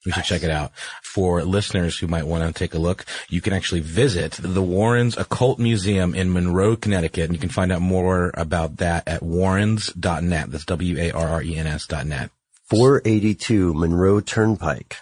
We 0.06 0.12
should 0.12 0.24
check 0.24 0.42
it 0.44 0.50
out. 0.50 0.72
For 1.02 1.42
listeners 1.44 1.98
who 1.98 2.06
might 2.06 2.26
want 2.26 2.44
to 2.46 2.58
take 2.58 2.72
a 2.74 2.78
look, 2.78 3.04
you 3.28 3.40
can 3.40 3.52
actually 3.52 3.80
visit 3.80 4.38
the 4.40 4.62
Warrens 4.62 5.16
Occult 5.18 5.58
Museum 5.58 6.14
in 6.14 6.32
Monroe, 6.32 6.76
Connecticut, 6.76 7.24
and 7.24 7.34
you 7.34 7.40
can 7.40 7.48
find 7.50 7.70
out 7.72 7.82
more 7.82 8.30
about 8.34 8.76
that 8.78 9.06
at 9.06 9.22
warrens.net. 9.22 10.50
That's 10.50 10.64
W-A-R-R-E-N-S 10.64 11.86
dot 11.86 12.06
net. 12.06 12.30
482 12.70 13.74
Monroe 13.74 14.20
Turnpike. 14.20 14.96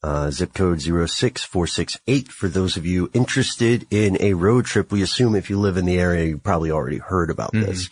Uh, 0.00 0.30
zip 0.30 0.54
code 0.54 0.80
06468 0.80 2.28
for 2.28 2.48
those 2.48 2.76
of 2.76 2.86
you 2.86 3.10
interested 3.14 3.84
in 3.90 4.16
a 4.20 4.34
road 4.34 4.64
trip. 4.64 4.92
We 4.92 5.02
assume 5.02 5.34
if 5.34 5.50
you 5.50 5.58
live 5.58 5.76
in 5.76 5.86
the 5.86 5.98
area, 5.98 6.24
you 6.26 6.38
probably 6.38 6.70
already 6.70 6.98
heard 6.98 7.30
about 7.30 7.52
Mhm. 7.52 7.66
this. 7.66 7.88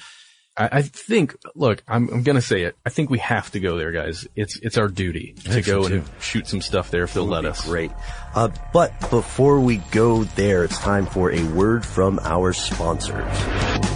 I, 0.57 0.69
I 0.73 0.83
think, 0.83 1.37
look, 1.55 1.83
I'm, 1.87 2.09
I'm 2.09 2.23
gonna 2.23 2.41
say 2.41 2.63
it. 2.63 2.77
I 2.85 2.91
think 2.91 3.11
we 3.11 3.19
have 3.19 3.51
to 3.53 3.61
go 3.61 3.77
there, 3.77 3.93
guys. 3.93 4.27
It's, 4.35 4.59
it's 4.61 4.79
our 4.79 4.89
duty 4.89 5.35
to 5.45 5.63
go 5.63 5.85
and 5.85 6.05
shoot 6.21 6.47
some 6.47 6.61
stuff 6.61 6.91
there 6.91 7.05
if 7.05 7.15
they'll 7.15 7.27
let 7.27 7.45
us. 7.45 7.65
Great. 7.67 7.93
Uh, 8.35 8.49
but 8.73 8.99
before 9.11 9.61
we 9.61 9.79
go 9.91 10.25
there, 10.25 10.65
it's 10.65 10.79
time 10.79 11.07
for 11.07 11.31
a 11.31 11.43
word 11.45 11.85
from 11.85 12.19
our 12.23 12.53
sponsors. 12.53 13.96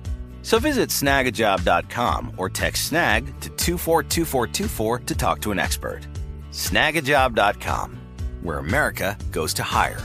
So 0.41 0.59
visit 0.59 0.89
snagajob.com 0.89 2.33
or 2.37 2.49
text 2.49 2.85
snag 2.85 3.25
to 3.41 3.49
242424 3.49 4.99
to 4.99 5.15
talk 5.15 5.41
to 5.41 5.51
an 5.51 5.59
expert. 5.59 6.01
Snagajob.com, 6.51 7.99
where 8.41 8.57
America 8.57 9.17
goes 9.31 9.53
to 9.55 9.63
hire. 9.63 10.01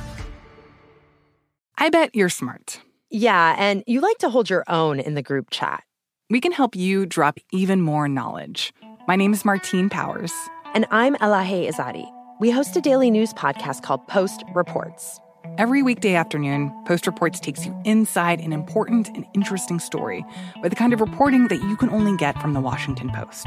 I 1.79 1.91
bet 1.91 2.15
you're 2.15 2.29
smart. 2.29 2.81
Yeah, 3.11 3.55
and 3.59 3.85
you 3.87 4.01
like 4.01 4.19
to 4.19 4.31
hold 4.31 4.51
your 4.51 4.65
own 4.67 4.99
in 4.99 5.15
the 5.15 5.23
group 5.23 5.51
chat. 5.51 5.85
We 6.31 6.41
can 6.41 6.53
help 6.53 6.75
you 6.75 7.07
drop 7.07 7.39
even 7.53 7.81
more 7.81 8.09
knowledge. 8.09 8.73
My 9.07 9.15
name 9.15 9.33
is 9.33 9.45
Martine 9.45 9.89
Powers. 9.89 10.33
And 10.75 10.87
I'm 10.91 11.15
Elahe 11.17 11.69
Izadi. 11.71 12.11
We 12.41 12.51
host 12.51 12.77
a 12.77 12.81
daily 12.81 13.11
news 13.11 13.33
podcast 13.33 13.83
called 13.83 14.07
Post 14.09 14.43
Reports. 14.55 15.21
Every 15.59 15.83
weekday 15.83 16.15
afternoon, 16.15 16.71
Post 16.87 17.07
Reports 17.07 17.41
takes 17.41 17.65
you 17.65 17.75
inside 17.85 18.41
an 18.41 18.53
important 18.53 19.09
and 19.09 19.25
interesting 19.33 19.79
story 19.79 20.23
with 20.61 20.71
the 20.71 20.77
kind 20.77 20.93
of 20.93 21.01
reporting 21.01 21.49
that 21.49 21.63
you 21.63 21.77
can 21.77 21.89
only 21.89 22.15
get 22.17 22.39
from 22.43 22.53
the 22.53 22.61
Washington 22.61 23.11
Post. 23.11 23.47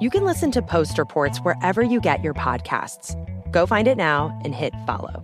You 0.00 0.10
can 0.10 0.24
listen 0.24 0.50
to 0.50 0.62
Post 0.62 0.98
Reports 0.98 1.38
wherever 1.38 1.80
you 1.80 2.00
get 2.00 2.24
your 2.24 2.34
podcasts. 2.34 3.14
Go 3.52 3.66
find 3.66 3.86
it 3.86 3.96
now 3.96 4.36
and 4.44 4.52
hit 4.52 4.72
follow. 4.84 5.22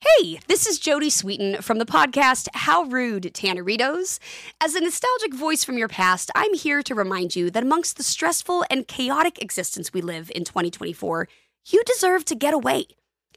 Hey, 0.00 0.38
this 0.48 0.66
is 0.66 0.78
Jodie 0.78 1.06
Sweetin 1.06 1.62
from 1.62 1.78
the 1.78 1.86
podcast 1.86 2.48
How 2.52 2.82
Rude 2.82 3.32
Tanneritos. 3.32 4.18
As 4.60 4.74
a 4.74 4.80
nostalgic 4.80 5.32
voice 5.32 5.64
from 5.64 5.78
your 5.78 5.88
past, 5.88 6.30
I'm 6.34 6.52
here 6.52 6.82
to 6.82 6.94
remind 6.94 7.34
you 7.36 7.50
that 7.52 7.62
amongst 7.62 7.96
the 7.96 8.02
stressful 8.02 8.64
and 8.70 8.86
chaotic 8.86 9.40
existence 9.40 9.94
we 9.94 10.02
live 10.02 10.30
in 10.34 10.44
2024, 10.44 11.26
you 11.68 11.82
deserve 11.84 12.24
to 12.26 12.34
get 12.34 12.52
away. 12.52 12.84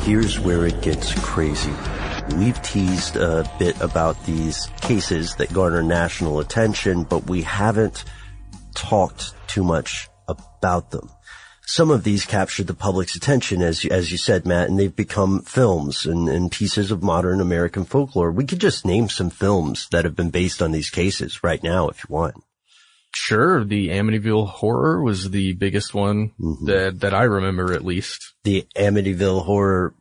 Here's 0.00 0.40
where 0.40 0.66
it 0.66 0.80
gets 0.80 1.12
crazy. 1.20 1.72
We've 2.36 2.60
teased 2.62 3.16
a 3.16 3.48
bit 3.58 3.80
about 3.80 4.24
these 4.24 4.66
cases 4.80 5.34
that 5.36 5.52
garner 5.52 5.82
national 5.82 6.40
attention, 6.40 7.04
but 7.04 7.28
we 7.28 7.42
haven't 7.42 8.04
talked 8.74 9.34
too 9.46 9.64
much 9.64 10.08
about 10.28 10.90
them. 10.90 11.10
Some 11.66 11.90
of 11.90 12.02
these 12.02 12.24
captured 12.24 12.66
the 12.66 12.74
public's 12.74 13.14
attention, 13.14 13.62
as 13.62 13.84
you, 13.84 13.90
as 13.90 14.10
you 14.10 14.18
said, 14.18 14.46
Matt, 14.46 14.68
and 14.68 14.78
they've 14.78 14.94
become 14.94 15.42
films 15.42 16.04
and, 16.04 16.28
and 16.28 16.50
pieces 16.50 16.90
of 16.90 17.02
modern 17.02 17.40
American 17.40 17.84
folklore. 17.84 18.32
We 18.32 18.44
could 18.44 18.60
just 18.60 18.84
name 18.84 19.08
some 19.08 19.30
films 19.30 19.86
that 19.90 20.04
have 20.04 20.16
been 20.16 20.30
based 20.30 20.62
on 20.62 20.72
these 20.72 20.90
cases 20.90 21.44
right 21.44 21.62
now, 21.62 21.88
if 21.88 21.98
you 21.98 22.12
want. 22.12 22.42
Sure, 23.14 23.64
the 23.64 23.88
Amityville 23.88 24.48
Horror 24.48 25.02
was 25.02 25.30
the 25.30 25.52
biggest 25.54 25.94
one 25.94 26.30
Mm-hmm. 26.40 26.66
that 26.66 27.00
that 27.00 27.14
I 27.14 27.24
remember 27.24 27.72
at 27.72 27.84
least. 27.84 28.34
The 28.44 28.66
Amityville 28.76 29.44
Horror 29.44 29.94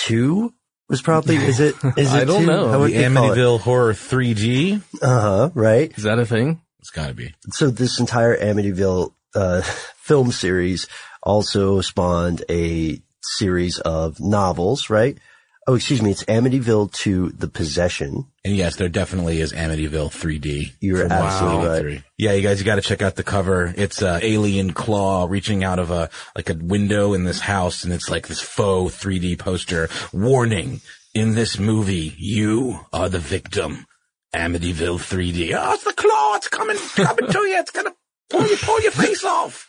2 0.00 0.52
was 0.88 1.00
probably, 1.02 1.36
is 1.36 1.60
it, 1.60 1.74
is 1.96 2.12
it 2.12 2.22
I 2.22 2.24
don't 2.24 2.42
two? 2.42 2.46
know. 2.46 2.68
How 2.68 2.78
The 2.86 2.92
they 2.92 3.08
call 3.12 3.32
it? 3.32 3.36
Amityville 3.36 3.60
Horror 3.60 3.92
3G. 3.94 4.82
Uh-huh, 5.02 5.50
right? 5.54 5.90
Is 5.96 6.04
that 6.04 6.18
a 6.18 6.26
thing? 6.26 6.60
It's 6.80 6.90
gotta 6.90 7.14
be. 7.14 7.34
So 7.50 7.70
this 7.70 8.00
entire 8.00 8.36
Amityville 8.36 9.12
uh, 9.34 9.62
film 9.96 10.30
series 10.32 10.88
also 11.22 11.80
spawned 11.80 12.44
a 12.50 13.00
series 13.22 13.78
of 13.78 14.20
novels, 14.20 14.90
right? 14.90 15.16
Oh, 15.66 15.74
excuse 15.76 16.02
me, 16.02 16.10
it's 16.10 16.24
Amityville 16.24 17.06
II 17.06 17.30
The 17.38 17.46
Possession. 17.46 18.26
And 18.44 18.56
yes, 18.56 18.74
there 18.76 18.88
definitely 18.88 19.40
is 19.40 19.52
Amityville 19.52 20.10
3D. 20.10 20.72
You're 20.80 21.04
absolutely 21.04 21.68
1983. 21.68 21.92
right. 21.92 22.04
Yeah, 22.18 22.32
you 22.32 22.42
guys, 22.42 22.58
you 22.58 22.64
got 22.66 22.74
to 22.76 22.80
check 22.80 23.00
out 23.00 23.14
the 23.14 23.22
cover. 23.22 23.72
It's 23.76 24.02
a 24.02 24.18
alien 24.24 24.72
claw 24.72 25.26
reaching 25.30 25.62
out 25.62 25.78
of 25.78 25.92
a 25.92 26.10
like 26.34 26.50
a 26.50 26.54
window 26.54 27.12
in 27.14 27.22
this 27.22 27.38
house, 27.38 27.84
and 27.84 27.92
it's 27.92 28.10
like 28.10 28.26
this 28.26 28.40
faux 28.40 28.92
3D 28.96 29.38
poster. 29.38 29.88
Warning: 30.12 30.80
In 31.14 31.34
this 31.34 31.60
movie, 31.60 32.12
you 32.18 32.80
are 32.92 33.08
the 33.08 33.20
victim. 33.20 33.86
Amityville 34.34 34.98
3D. 34.98 35.54
Oh, 35.56 35.74
it's 35.74 35.84
the 35.84 35.92
claw. 35.92 36.34
It's 36.36 36.48
coming, 36.48 36.76
coming 36.96 37.30
to 37.30 37.38
you. 37.38 37.58
It's 37.58 37.70
gonna 37.70 37.94
pull 38.30 38.48
you, 38.48 38.56
pull 38.56 38.80
your 38.80 38.92
face 38.92 39.22
off. 39.24 39.68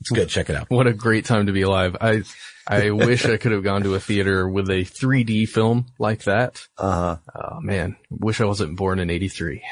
It's 0.00 0.10
good. 0.10 0.28
Check 0.28 0.50
it 0.50 0.56
out. 0.56 0.70
What 0.70 0.88
a 0.88 0.92
great 0.92 1.24
time 1.24 1.46
to 1.46 1.52
be 1.52 1.62
alive. 1.62 1.96
I 2.00 2.24
I 2.66 2.90
wish 2.90 3.26
I 3.26 3.36
could 3.36 3.52
have 3.52 3.62
gone 3.62 3.82
to 3.82 3.94
a 3.94 4.00
theater 4.00 4.48
with 4.48 4.70
a 4.70 4.84
3D 4.84 5.48
film 5.48 5.86
like 5.98 6.24
that. 6.24 6.66
Uh, 6.78 7.16
huh. 7.16 7.16
Oh 7.34 7.60
man, 7.60 7.96
wish 8.10 8.40
I 8.40 8.44
wasn't 8.46 8.76
born 8.76 8.98
in 8.98 9.10
83. 9.10 9.62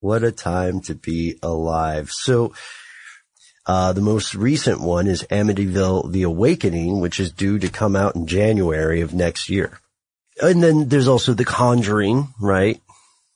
what 0.00 0.22
a 0.22 0.32
time 0.32 0.80
to 0.82 0.94
be 0.94 1.38
alive. 1.42 2.10
So, 2.10 2.52
uh, 3.66 3.92
the 3.92 4.00
most 4.00 4.34
recent 4.34 4.80
one 4.80 5.06
is 5.08 5.24
Amityville 5.24 6.12
The 6.12 6.22
Awakening, 6.22 7.00
which 7.00 7.18
is 7.18 7.32
due 7.32 7.58
to 7.58 7.68
come 7.68 7.96
out 7.96 8.14
in 8.14 8.26
January 8.26 9.00
of 9.00 9.12
next 9.14 9.48
year. 9.50 9.80
And 10.40 10.62
then 10.62 10.88
there's 10.88 11.08
also 11.08 11.34
The 11.34 11.44
Conjuring, 11.44 12.28
right? 12.40 12.80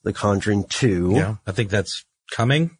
The 0.04 0.12
Conjuring 0.12 0.64
2. 0.68 1.12
Yeah, 1.14 1.36
I 1.46 1.52
think 1.52 1.70
that's 1.70 2.04
coming. 2.30 2.76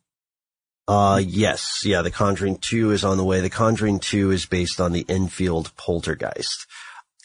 Uh, 0.91 1.19
yes. 1.19 1.83
Yeah, 1.85 2.03
The 2.03 2.11
Conjuring 2.11 2.57
2 2.57 2.91
is 2.91 3.05
on 3.05 3.17
the 3.17 3.23
way. 3.23 3.41
The 3.41 3.49
Conjuring 3.49 4.01
2 4.01 4.33
is 4.33 4.47
based 4.47 4.81
on 4.81 4.91
the 4.91 5.07
Enfield 5.09 5.71
poltergeist. 5.77 6.67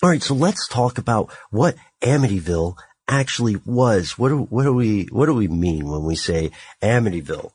All 0.04 0.10
right, 0.10 0.21
so 0.21 0.36
let's 0.36 0.67
talk 0.67 0.99
about 0.99 1.34
what 1.49 1.75
Amityville 2.04 2.78
actually 3.08 3.56
was. 3.65 4.19
What 4.19 4.30
do, 4.30 4.43
what 4.43 4.65
do 4.65 4.73
we, 4.73 5.06
what 5.06 5.25
do 5.25 5.34
we 5.34 5.47
mean 5.47 5.89
when 5.89 6.04
we 6.04 6.15
say 6.15 6.51
Amityville? 6.84 7.49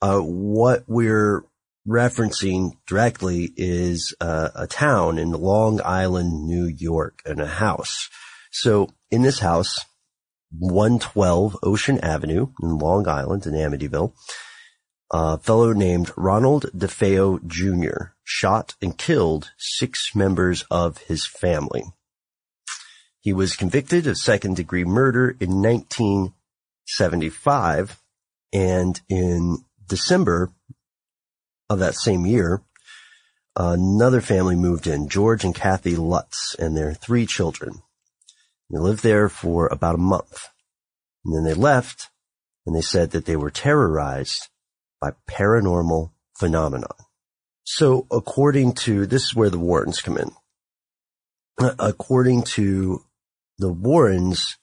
Uh, 0.00 0.20
what 0.20 0.84
we're 0.86 1.44
referencing 1.86 2.70
directly 2.86 3.52
is 3.54 4.14
uh, 4.22 4.48
a 4.54 4.66
town 4.66 5.18
in 5.18 5.32
Long 5.32 5.82
Island, 5.84 6.46
New 6.46 6.64
York, 6.64 7.20
and 7.26 7.42
a 7.42 7.46
house. 7.46 8.08
So 8.52 8.88
in 9.10 9.20
this 9.20 9.40
house, 9.40 9.84
112 10.58 11.58
Ocean 11.62 11.98
Avenue 11.98 12.46
in 12.62 12.78
Long 12.78 13.06
Island 13.06 13.44
in 13.46 13.52
Amityville, 13.52 14.14
a 15.12 15.38
fellow 15.38 15.72
named 15.74 16.10
Ronald 16.16 16.70
DeFeo 16.74 17.46
Jr. 17.46 18.14
shot 18.24 18.74
and 18.80 18.96
killed 18.96 19.50
six 19.58 20.14
members 20.14 20.64
of 20.70 20.96
his 20.98 21.26
family. 21.26 21.82
He 23.20 23.34
was 23.34 23.54
convicted 23.54 24.06
of 24.06 24.16
second 24.16 24.56
degree 24.56 24.84
murder 24.84 25.36
in 25.38 25.60
1975 25.62 28.00
and 28.52 29.00
in 29.08 29.58
December 29.86 30.50
of 31.68 31.78
that 31.78 31.94
same 31.94 32.26
year, 32.26 32.62
another 33.54 34.20
family 34.20 34.56
moved 34.56 34.86
in, 34.86 35.08
George 35.08 35.44
and 35.44 35.54
Kathy 35.54 35.94
Lutz 35.94 36.56
and 36.58 36.76
their 36.76 36.94
three 36.94 37.26
children. 37.26 37.82
They 38.70 38.78
lived 38.78 39.02
there 39.02 39.28
for 39.28 39.66
about 39.68 39.96
a 39.96 39.98
month. 39.98 40.48
And 41.24 41.34
then 41.34 41.44
they 41.44 41.54
left 41.54 42.08
and 42.66 42.74
they 42.74 42.80
said 42.80 43.10
that 43.10 43.26
they 43.26 43.36
were 43.36 43.50
terrorized 43.50 44.48
by 45.02 45.12
paranormal 45.28 46.12
phenomenon. 46.38 46.94
So 47.64 48.06
according 48.10 48.74
to, 48.74 49.04
this 49.04 49.24
is 49.24 49.34
where 49.34 49.50
the 49.50 49.58
Warrens 49.58 50.00
come 50.00 50.16
in. 50.16 50.30
According 51.58 52.44
to 52.54 53.04
the 53.58 53.72
Warrens, 53.72 54.56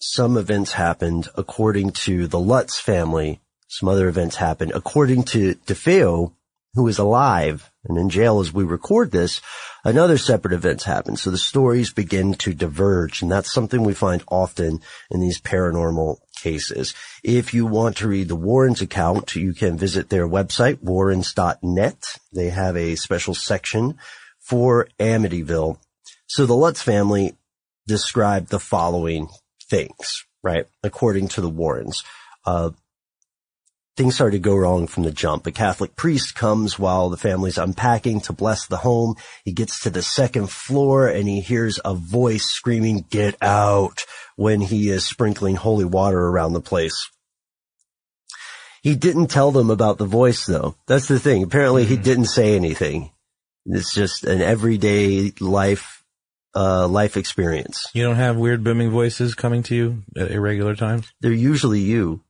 some 0.00 0.36
events 0.36 0.72
happened. 0.72 1.28
According 1.34 1.90
to 1.90 2.28
the 2.28 2.38
Lutz 2.38 2.78
family, 2.78 3.40
some 3.66 3.88
other 3.88 4.08
events 4.08 4.36
happened. 4.36 4.72
According 4.74 5.24
to 5.24 5.56
DeFeo, 5.66 6.34
who 6.74 6.88
is 6.88 6.98
alive 6.98 7.70
and 7.84 7.98
in 7.98 8.08
jail 8.08 8.40
as 8.40 8.52
we 8.52 8.64
record 8.64 9.10
this, 9.10 9.40
another 9.84 10.16
separate 10.16 10.54
events 10.54 10.84
happen. 10.84 11.16
So 11.16 11.30
the 11.30 11.38
stories 11.38 11.92
begin 11.92 12.34
to 12.34 12.54
diverge 12.54 13.22
and 13.22 13.30
that's 13.30 13.52
something 13.52 13.82
we 13.82 13.94
find 13.94 14.22
often 14.28 14.80
in 15.10 15.20
these 15.20 15.40
paranormal 15.40 16.18
cases. 16.36 16.94
If 17.22 17.52
you 17.54 17.66
want 17.66 17.96
to 17.98 18.08
read 18.08 18.28
the 18.28 18.36
Warrens 18.36 18.80
account, 18.80 19.36
you 19.36 19.52
can 19.52 19.76
visit 19.76 20.08
their 20.08 20.26
website, 20.26 20.82
warrens.net. 20.82 22.18
They 22.32 22.50
have 22.50 22.76
a 22.76 22.96
special 22.96 23.34
section 23.34 23.98
for 24.40 24.88
Amityville. 24.98 25.78
So 26.26 26.46
the 26.46 26.54
Lutz 26.54 26.82
family 26.82 27.36
described 27.86 28.48
the 28.48 28.60
following 28.60 29.28
things, 29.68 30.24
right? 30.42 30.66
According 30.82 31.28
to 31.28 31.40
the 31.40 31.50
Warrens. 31.50 32.02
Uh, 32.44 32.70
things 33.96 34.14
started 34.14 34.38
to 34.38 34.48
go 34.50 34.56
wrong 34.56 34.86
from 34.86 35.02
the 35.02 35.10
jump. 35.10 35.46
A 35.46 35.52
Catholic 35.52 35.96
priest 35.96 36.34
comes 36.34 36.78
while 36.78 37.10
the 37.10 37.16
family's 37.16 37.58
unpacking 37.58 38.20
to 38.22 38.32
bless 38.32 38.66
the 38.66 38.78
home. 38.78 39.16
He 39.44 39.52
gets 39.52 39.80
to 39.80 39.90
the 39.90 40.02
second 40.02 40.50
floor 40.50 41.08
and 41.08 41.28
he 41.28 41.40
hears 41.40 41.78
a 41.84 41.94
voice 41.94 42.44
screaming, 42.44 43.04
get 43.10 43.36
out 43.42 44.04
when 44.36 44.60
he 44.60 44.88
is 44.88 45.04
sprinkling 45.04 45.56
holy 45.56 45.84
water 45.84 46.18
around 46.18 46.54
the 46.54 46.60
place. 46.60 47.10
He 48.82 48.96
didn't 48.96 49.28
tell 49.28 49.52
them 49.52 49.70
about 49.70 49.98
the 49.98 50.06
voice 50.06 50.46
though. 50.46 50.74
That's 50.86 51.06
the 51.06 51.20
thing. 51.20 51.42
Apparently 51.42 51.84
he 51.84 51.96
didn't 51.96 52.26
say 52.26 52.56
anything. 52.56 53.10
It's 53.66 53.94
just 53.94 54.24
an 54.24 54.40
everyday 54.40 55.32
life, 55.38 56.02
uh, 56.56 56.88
life 56.88 57.16
experience. 57.16 57.86
You 57.94 58.02
don't 58.02 58.16
have 58.16 58.36
weird 58.36 58.64
booming 58.64 58.90
voices 58.90 59.36
coming 59.36 59.62
to 59.64 59.74
you 59.74 60.02
at 60.16 60.32
irregular 60.32 60.74
times? 60.74 61.12
They're 61.20 61.32
usually 61.32 61.80
you. 61.80 62.22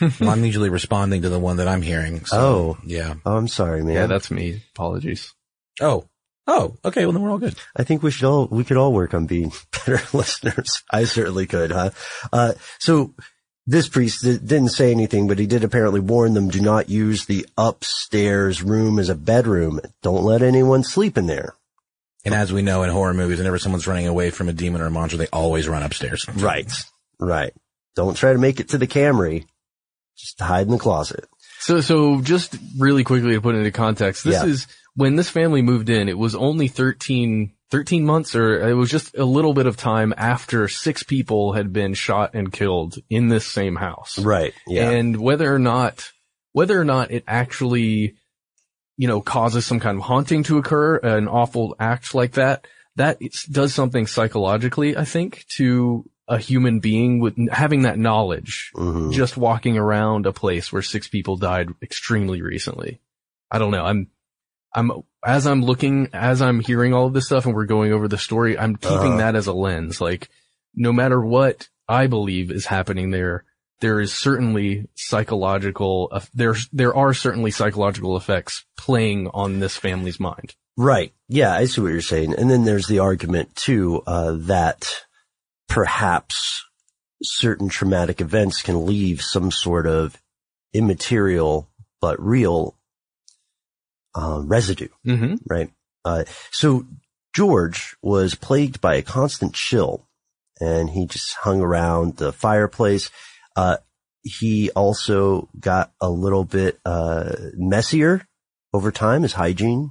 Well, 0.00 0.30
I'm 0.30 0.44
usually 0.44 0.70
responding 0.70 1.22
to 1.22 1.28
the 1.28 1.38
one 1.38 1.58
that 1.58 1.68
I'm 1.68 1.82
hearing. 1.82 2.24
So, 2.24 2.38
oh, 2.38 2.78
yeah. 2.84 3.14
Oh, 3.24 3.36
I'm 3.36 3.48
sorry, 3.48 3.82
man. 3.82 3.94
Yeah, 3.94 4.06
that's 4.06 4.30
me. 4.30 4.62
Apologies. 4.74 5.32
Oh, 5.80 6.08
oh, 6.46 6.76
okay. 6.84 7.04
Well, 7.04 7.12
then 7.12 7.22
we're 7.22 7.30
all 7.30 7.38
good. 7.38 7.56
I 7.76 7.84
think 7.84 8.02
we 8.02 8.10
should 8.10 8.26
all, 8.26 8.46
we 8.50 8.64
could 8.64 8.76
all 8.76 8.92
work 8.92 9.14
on 9.14 9.26
being 9.26 9.52
better 9.72 10.00
listeners. 10.12 10.82
I 10.90 11.04
certainly 11.04 11.46
could, 11.46 11.70
huh? 11.70 11.90
Uh, 12.32 12.52
so 12.78 13.14
this 13.66 13.88
priest 13.88 14.22
didn't 14.22 14.68
say 14.68 14.90
anything, 14.90 15.26
but 15.26 15.38
he 15.38 15.46
did 15.46 15.64
apparently 15.64 16.00
warn 16.00 16.34
them, 16.34 16.48
do 16.48 16.60
not 16.60 16.88
use 16.90 17.24
the 17.24 17.46
upstairs 17.56 18.62
room 18.62 18.98
as 18.98 19.08
a 19.08 19.14
bedroom. 19.14 19.80
Don't 20.02 20.24
let 20.24 20.42
anyone 20.42 20.84
sleep 20.84 21.16
in 21.16 21.26
there. 21.26 21.54
And 22.24 22.34
as 22.34 22.52
we 22.52 22.62
know 22.62 22.82
in 22.82 22.90
horror 22.90 23.14
movies, 23.14 23.38
whenever 23.38 23.58
someone's 23.58 23.86
running 23.86 24.06
away 24.06 24.30
from 24.30 24.48
a 24.48 24.52
demon 24.52 24.80
or 24.80 24.86
a 24.86 24.90
monster, 24.90 25.16
they 25.18 25.26
always 25.32 25.68
run 25.68 25.82
upstairs. 25.82 26.26
Right. 26.34 26.70
Right. 27.18 27.52
Don't 27.96 28.16
try 28.16 28.32
to 28.32 28.38
make 28.38 28.60
it 28.60 28.70
to 28.70 28.78
the 28.78 28.86
Camry. 28.86 29.46
Just 30.16 30.40
hide 30.40 30.66
in 30.66 30.72
the 30.72 30.78
closet. 30.78 31.26
So, 31.58 31.80
so 31.80 32.20
just 32.20 32.56
really 32.78 33.04
quickly 33.04 33.32
to 33.32 33.40
put 33.40 33.54
it 33.54 33.58
into 33.58 33.70
context, 33.70 34.24
this 34.24 34.34
Yeah. 34.34 34.46
is 34.46 34.66
when 34.94 35.16
this 35.16 35.30
family 35.30 35.62
moved 35.62 35.88
in, 35.88 36.08
it 36.08 36.18
was 36.18 36.34
only 36.34 36.68
13, 36.68 37.52
13 37.70 38.04
months 38.04 38.34
or 38.36 38.68
it 38.68 38.74
was 38.74 38.90
just 38.90 39.16
a 39.16 39.24
little 39.24 39.54
bit 39.54 39.66
of 39.66 39.76
time 39.76 40.14
after 40.16 40.68
six 40.68 41.02
people 41.02 41.54
had 41.54 41.72
been 41.72 41.94
shot 41.94 42.34
and 42.34 42.52
killed 42.52 42.96
in 43.10 43.28
this 43.28 43.46
same 43.46 43.76
house. 43.76 44.18
Right. 44.18 44.52
Yeah. 44.66 44.90
And 44.90 45.16
whether 45.16 45.52
or 45.52 45.58
not, 45.58 46.10
whether 46.52 46.78
or 46.80 46.84
not 46.84 47.10
it 47.10 47.24
actually, 47.26 48.14
you 48.96 49.08
know, 49.08 49.20
causes 49.20 49.66
some 49.66 49.80
kind 49.80 49.98
of 49.98 50.04
haunting 50.04 50.44
to 50.44 50.58
occur, 50.58 50.96
an 50.98 51.26
awful 51.26 51.74
act 51.80 52.14
like 52.14 52.32
that, 52.32 52.66
that 52.96 53.18
does 53.50 53.74
something 53.74 54.06
psychologically, 54.06 54.96
I 54.96 55.04
think, 55.04 55.44
to 55.56 56.08
a 56.28 56.38
human 56.38 56.80
being 56.80 57.20
with 57.20 57.36
having 57.50 57.82
that 57.82 57.98
knowledge, 57.98 58.70
Mhm. 58.74 59.12
just 59.12 59.36
walking 59.36 59.76
around 59.76 60.26
a 60.26 60.32
place 60.32 60.72
where 60.72 60.82
six 60.82 61.06
people 61.08 61.36
died 61.36 61.68
extremely 61.82 62.40
recently. 62.40 63.00
I 63.50 63.58
don't 63.58 63.70
know. 63.72 63.84
I'm, 63.84 64.08
I'm, 64.74 64.90
as 65.24 65.46
I'm 65.46 65.62
looking, 65.62 66.08
as 66.12 66.40
I'm 66.42 66.60
hearing 66.60 66.94
all 66.94 67.06
of 67.06 67.12
this 67.12 67.26
stuff 67.26 67.44
and 67.46 67.54
we're 67.54 67.66
going 67.66 67.92
over 67.92 68.08
the 68.08 68.18
story, 68.18 68.58
I'm 68.58 68.76
keeping 68.76 68.96
Uh-huh. 68.96 69.16
that 69.18 69.36
as 69.36 69.46
a 69.46 69.52
lens. 69.52 70.00
Like, 70.00 70.28
no 70.74 70.92
matter 70.92 71.20
what 71.20 71.68
I 71.88 72.06
believe 72.06 72.50
is 72.50 72.66
happening 72.66 73.10
there, 73.10 73.44
there 73.80 74.00
is 74.00 74.12
certainly 74.14 74.88
psychological, 74.94 76.08
uh, 76.12 76.20
there's, 76.34 76.68
there 76.72 76.94
are 76.94 77.12
certainly 77.14 77.50
psychological 77.50 78.16
effects 78.16 78.64
playing 78.76 79.28
on 79.34 79.60
this 79.60 79.76
family's 79.76 80.18
mind. 80.20 80.54
Right. 80.76 81.12
Yeah, 81.28 81.54
I 81.54 81.66
see 81.66 81.80
what 81.82 81.92
you're 81.92 82.00
saying. 82.00 82.34
And 82.34 82.50
then 82.50 82.64
there's 82.64 82.86
the 82.86 83.00
argument 83.00 83.54
too, 83.56 84.02
uh, 84.06 84.36
that 84.46 84.86
perhaps 85.68 86.64
certain 87.22 87.68
traumatic 87.68 88.20
events 88.20 88.62
can 88.62 88.86
leave 88.86 89.22
some 89.22 89.50
sort 89.50 89.86
of 89.86 90.20
immaterial 90.72 91.68
but 92.00 92.20
real, 92.22 92.76
uh, 94.14 94.42
residue. 94.44 94.88
Mm-hmm. 95.06 95.36
Right. 95.48 95.70
Uh, 96.04 96.24
so 96.52 96.84
George 97.34 97.96
was 98.02 98.34
plagued 98.34 98.80
by 98.80 98.96
a 98.96 99.02
constant 99.02 99.54
chill 99.54 100.06
and 100.60 100.90
he 100.90 101.06
just 101.06 101.34
hung 101.34 101.60
around 101.60 102.16
the 102.16 102.32
fireplace. 102.32 103.10
Uh, 103.56 103.78
he 104.22 104.70
also 104.70 105.48
got 105.58 105.92
a 106.00 106.10
little 106.10 106.44
bit, 106.44 106.78
uh, 106.84 107.34
messier 107.54 108.26
over 108.72 108.92
time. 108.92 109.22
His 109.22 109.32
hygiene 109.32 109.90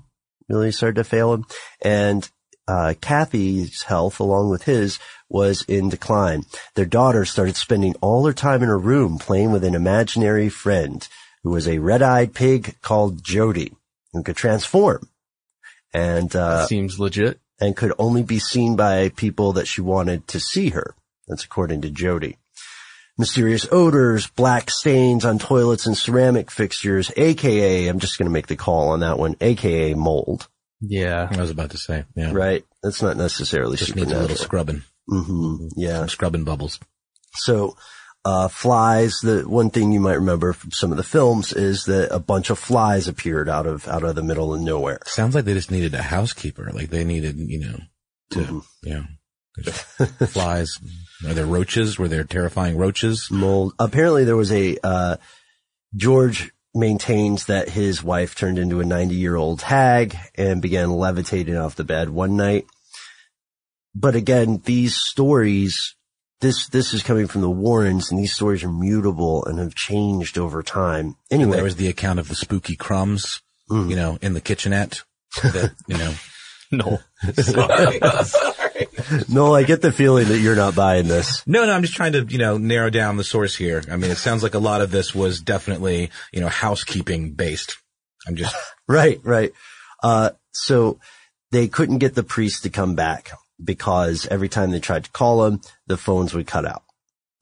really 0.49 0.71
started 0.71 0.95
to 0.95 1.03
fail 1.03 1.33
him. 1.33 1.45
And, 1.81 2.29
uh, 2.67 2.93
Kathy's 3.01 3.83
health 3.83 4.19
along 4.19 4.49
with 4.49 4.63
his 4.63 4.99
was 5.33 5.63
in 5.67 5.89
decline. 5.89 6.43
Their 6.75 6.85
daughter 6.85 7.25
started 7.25 7.57
spending 7.57 7.95
all 7.99 8.25
her 8.25 8.33
time 8.33 8.61
in 8.63 8.69
her 8.69 8.77
room 8.79 9.17
playing 9.17 9.51
with 9.51 9.63
an 9.65 9.75
imaginary 9.75 10.47
friend 10.47 11.05
who 11.43 11.49
was 11.49 11.67
a 11.67 11.79
red-eyed 11.79 12.33
pig 12.33 12.75
called 12.81 13.23
Jody 13.23 13.73
who 14.13 14.23
could 14.23 14.37
transform 14.37 15.09
and, 15.93 16.33
uh, 16.35 16.65
Seems 16.67 16.99
legit. 16.99 17.39
and 17.59 17.75
could 17.75 17.93
only 17.97 18.23
be 18.23 18.39
seen 18.39 18.75
by 18.75 19.09
people 19.09 19.53
that 19.53 19.67
she 19.67 19.81
wanted 19.81 20.27
to 20.29 20.39
see 20.39 20.69
her. 20.69 20.95
That's 21.27 21.43
according 21.43 21.81
to 21.81 21.89
Jody. 21.89 22.37
Mysterious 23.17 23.67
odors, 23.71 24.27
black 24.27 24.69
stains 24.71 25.23
on 25.23 25.37
toilets 25.37 25.85
and 25.85 25.95
ceramic 25.97 26.49
fixtures, 26.49 27.11
aka, 27.15 27.87
I'm 27.87 27.99
just 27.99 28.17
going 28.17 28.25
to 28.25 28.31
make 28.33 28.47
the 28.47 28.55
call 28.55 28.89
on 28.89 29.01
that 29.01 29.19
one, 29.19 29.35
aka 29.39 29.93
mold, 29.93 30.47
Yeah. 30.81 31.27
I 31.31 31.39
was 31.39 31.51
about 31.51 31.71
to 31.71 31.77
say, 31.77 32.05
yeah. 32.15 32.31
right? 32.33 32.65
That's 32.81 33.01
not 33.03 33.15
necessarily 33.17 33.77
Just 33.77 33.95
needs 33.95 34.11
a 34.11 34.19
little 34.19 34.35
scrubbing. 34.35 34.81
Hmm 35.07 35.67
Yeah. 35.75 36.05
Scrubbing 36.07 36.43
bubbles. 36.43 36.79
So, 37.35 37.75
uh, 38.25 38.47
flies, 38.47 39.19
the 39.21 39.41
one 39.41 39.69
thing 39.69 39.91
you 39.91 39.99
might 39.99 40.13
remember 40.13 40.53
from 40.53 40.71
some 40.71 40.91
of 40.91 40.97
the 40.97 41.03
films 41.03 41.51
is 41.51 41.85
that 41.85 42.13
a 42.13 42.19
bunch 42.19 42.49
of 42.49 42.57
flies 42.59 43.07
appeared 43.07 43.49
out 43.49 43.65
of, 43.65 43.87
out 43.87 44.03
of 44.03 44.15
the 44.15 44.23
middle 44.23 44.53
of 44.53 44.61
nowhere. 44.61 44.99
Sounds 45.05 45.35
like 45.35 45.43
they 45.45 45.53
just 45.53 45.71
needed 45.71 45.93
a 45.93 46.01
housekeeper. 46.01 46.71
Like 46.73 46.89
they 46.89 47.03
needed, 47.03 47.37
you 47.37 47.59
know, 47.59 47.79
to, 48.31 48.39
Mm-hmm. 48.39 48.59
yeah. 48.83 49.03
Flies. 50.27 50.79
Are 51.27 51.33
there 51.33 51.45
roaches? 51.45 51.99
Were 51.99 52.07
there 52.07 52.23
terrifying 52.23 52.77
roaches? 52.77 53.27
mold. 53.29 53.73
Apparently 53.77 54.23
there 54.23 54.35
was 54.37 54.51
a, 54.51 54.77
uh, 54.83 55.17
George 55.95 56.51
maintains 56.73 57.45
that 57.45 57.69
his 57.69 58.01
wife 58.03 58.33
turned 58.35 58.57
into 58.57 58.79
a 58.79 58.85
90 58.85 59.13
year 59.15 59.35
old 59.35 59.61
hag 59.61 60.17
and 60.35 60.61
began 60.61 60.89
levitating 60.91 61.55
off 61.55 61.75
the 61.75 61.83
bed 61.83 62.09
one 62.09 62.35
night. 62.35 62.65
But 63.95 64.15
again, 64.15 64.61
these 64.65 64.95
stories, 64.95 65.95
this, 66.41 66.67
this 66.67 66.93
is 66.93 67.03
coming 67.03 67.27
from 67.27 67.41
the 67.41 67.49
Warrens 67.49 68.11
and 68.11 68.19
these 68.19 68.33
stories 68.33 68.63
are 68.63 68.71
mutable 68.71 69.45
and 69.45 69.59
have 69.59 69.75
changed 69.75 70.37
over 70.37 70.63
time. 70.63 71.15
And 71.31 71.41
Anyway, 71.41 71.55
there 71.57 71.63
was 71.63 71.75
the 71.75 71.87
account 71.89 72.19
of 72.19 72.27
the 72.27 72.35
spooky 72.35 72.75
crumbs, 72.75 73.41
Mm. 73.69 73.89
you 73.89 73.95
know, 73.95 74.17
in 74.21 74.33
the 74.33 74.41
kitchenette 74.41 75.01
that, 75.41 75.71
you 75.87 75.97
know, 75.97 76.13
No. 76.71 76.99
sorry. 78.23 78.87
no, 79.29 79.53
I 79.55 79.63
get 79.63 79.81
the 79.81 79.91
feeling 79.91 80.27
that 80.27 80.39
you're 80.39 80.55
not 80.55 80.75
buying 80.75 81.07
this. 81.07 81.43
No, 81.47 81.65
no, 81.65 81.71
I'm 81.71 81.81
just 81.83 81.93
trying 81.93 82.13
to, 82.13 82.23
you 82.25 82.39
know, 82.39 82.57
narrow 82.57 82.89
down 82.89 83.15
the 83.17 83.23
source 83.23 83.55
here. 83.55 83.81
I 83.91 83.95
mean, 83.95 84.11
it 84.11 84.17
sounds 84.17 84.43
like 84.43 84.53
a 84.55 84.59
lot 84.59 84.81
of 84.81 84.91
this 84.91 85.13
was 85.15 85.39
definitely, 85.39 86.09
you 86.33 86.41
know, 86.41 86.47
housekeeping 86.49 87.33
based. 87.33 87.77
I'm 88.27 88.35
just. 88.35 88.55
right, 88.87 89.19
right. 89.23 89.53
Uh, 90.01 90.31
so 90.51 90.99
they 91.51 91.67
couldn't 91.67 91.99
get 91.99 92.15
the 92.15 92.23
priest 92.23 92.63
to 92.63 92.69
come 92.69 92.95
back 92.95 93.31
because 93.63 94.27
every 94.27 94.49
time 94.49 94.71
they 94.71 94.79
tried 94.79 95.05
to 95.05 95.11
call 95.11 95.45
him, 95.45 95.61
the 95.87 95.97
phones 95.97 96.33
would 96.33 96.47
cut 96.47 96.65
out, 96.65 96.83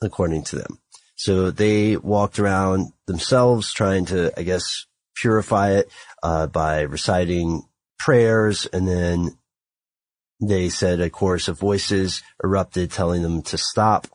according 0.02 0.44
to 0.46 0.58
them. 0.58 0.80
So 1.16 1.52
they 1.52 1.98
walked 1.98 2.40
around 2.40 2.94
themselves 3.06 3.74
trying 3.74 4.06
to, 4.06 4.32
I 4.38 4.44
guess, 4.44 4.86
purify 5.16 5.72
it, 5.72 5.92
uh, 6.24 6.48
by 6.48 6.82
reciting 6.82 7.64
prayers 8.00 8.66
and 8.66 8.88
then 8.88 9.38
they 10.42 10.70
said 10.70 11.00
a 11.00 11.10
chorus 11.10 11.48
of 11.48 11.60
voices 11.60 12.24
erupted 12.44 12.92
telling 12.92 13.22
them 13.22 13.44
to 13.44 13.58
stop. 13.58 14.08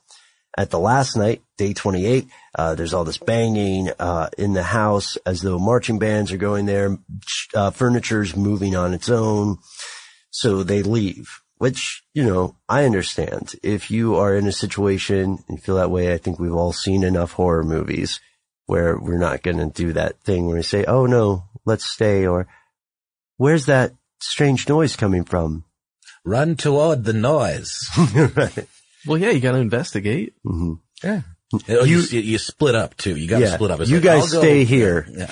At 0.58 0.70
the 0.70 0.78
last 0.78 1.16
night, 1.16 1.42
day 1.58 1.72
28, 1.72 2.26
uh, 2.54 2.74
there's 2.74 2.94
all 2.94 3.04
this 3.04 3.18
banging, 3.18 3.90
uh, 3.98 4.30
in 4.36 4.54
the 4.54 4.62
house 4.62 5.16
as 5.26 5.42
though 5.42 5.58
marching 5.58 5.98
bands 5.98 6.32
are 6.32 6.38
going 6.38 6.66
there. 6.66 6.98
Uh, 7.54 7.70
furniture's 7.70 8.34
moving 8.34 8.74
on 8.74 8.94
its 8.94 9.08
own. 9.08 9.58
So 10.30 10.62
they 10.62 10.82
leave, 10.82 11.42
which, 11.58 12.02
you 12.14 12.24
know, 12.24 12.56
I 12.68 12.84
understand. 12.84 13.54
If 13.62 13.90
you 13.90 14.16
are 14.16 14.34
in 14.36 14.46
a 14.46 14.52
situation 14.52 15.38
and 15.48 15.62
feel 15.62 15.76
that 15.76 15.90
way, 15.90 16.12
I 16.12 16.18
think 16.18 16.38
we've 16.38 16.54
all 16.54 16.72
seen 16.72 17.02
enough 17.02 17.32
horror 17.32 17.64
movies 17.64 18.20
where 18.66 18.98
we're 18.98 19.18
not 19.18 19.42
going 19.42 19.58
to 19.58 19.66
do 19.66 19.92
that 19.94 20.20
thing 20.22 20.46
where 20.46 20.56
we 20.56 20.62
say, 20.62 20.84
Oh 20.84 21.06
no, 21.06 21.44
let's 21.64 21.86
stay 21.86 22.26
or 22.26 22.46
where's 23.36 23.66
that 23.66 23.92
strange 24.20 24.68
noise 24.68 24.96
coming 24.96 25.24
from? 25.24 25.64
Run 26.24 26.56
toward 26.56 27.04
the 27.04 27.12
noise. 27.12 27.88
right. 28.36 28.66
Well, 29.06 29.18
yeah, 29.18 29.30
you 29.30 29.40
got 29.40 29.52
to 29.52 29.58
investigate. 29.58 30.34
Mm-hmm. 30.44 30.72
Yeah. 31.04 31.20
Oh, 31.68 31.84
you, 31.84 32.00
you, 32.00 32.20
you 32.20 32.38
split 32.38 32.74
up 32.74 32.96
too. 32.96 33.14
You 33.16 33.28
got 33.28 33.38
to 33.38 33.44
Yeah. 33.44 33.54
split 33.54 33.70
up. 33.70 33.78
It's 33.80 33.88
You 33.88 33.96
like, 33.98 34.04
guys 34.04 34.34
I'll 34.34 34.40
go- 34.42 34.46
stay 34.46 34.64
here. 34.64 35.06
Yeah. 35.08 35.30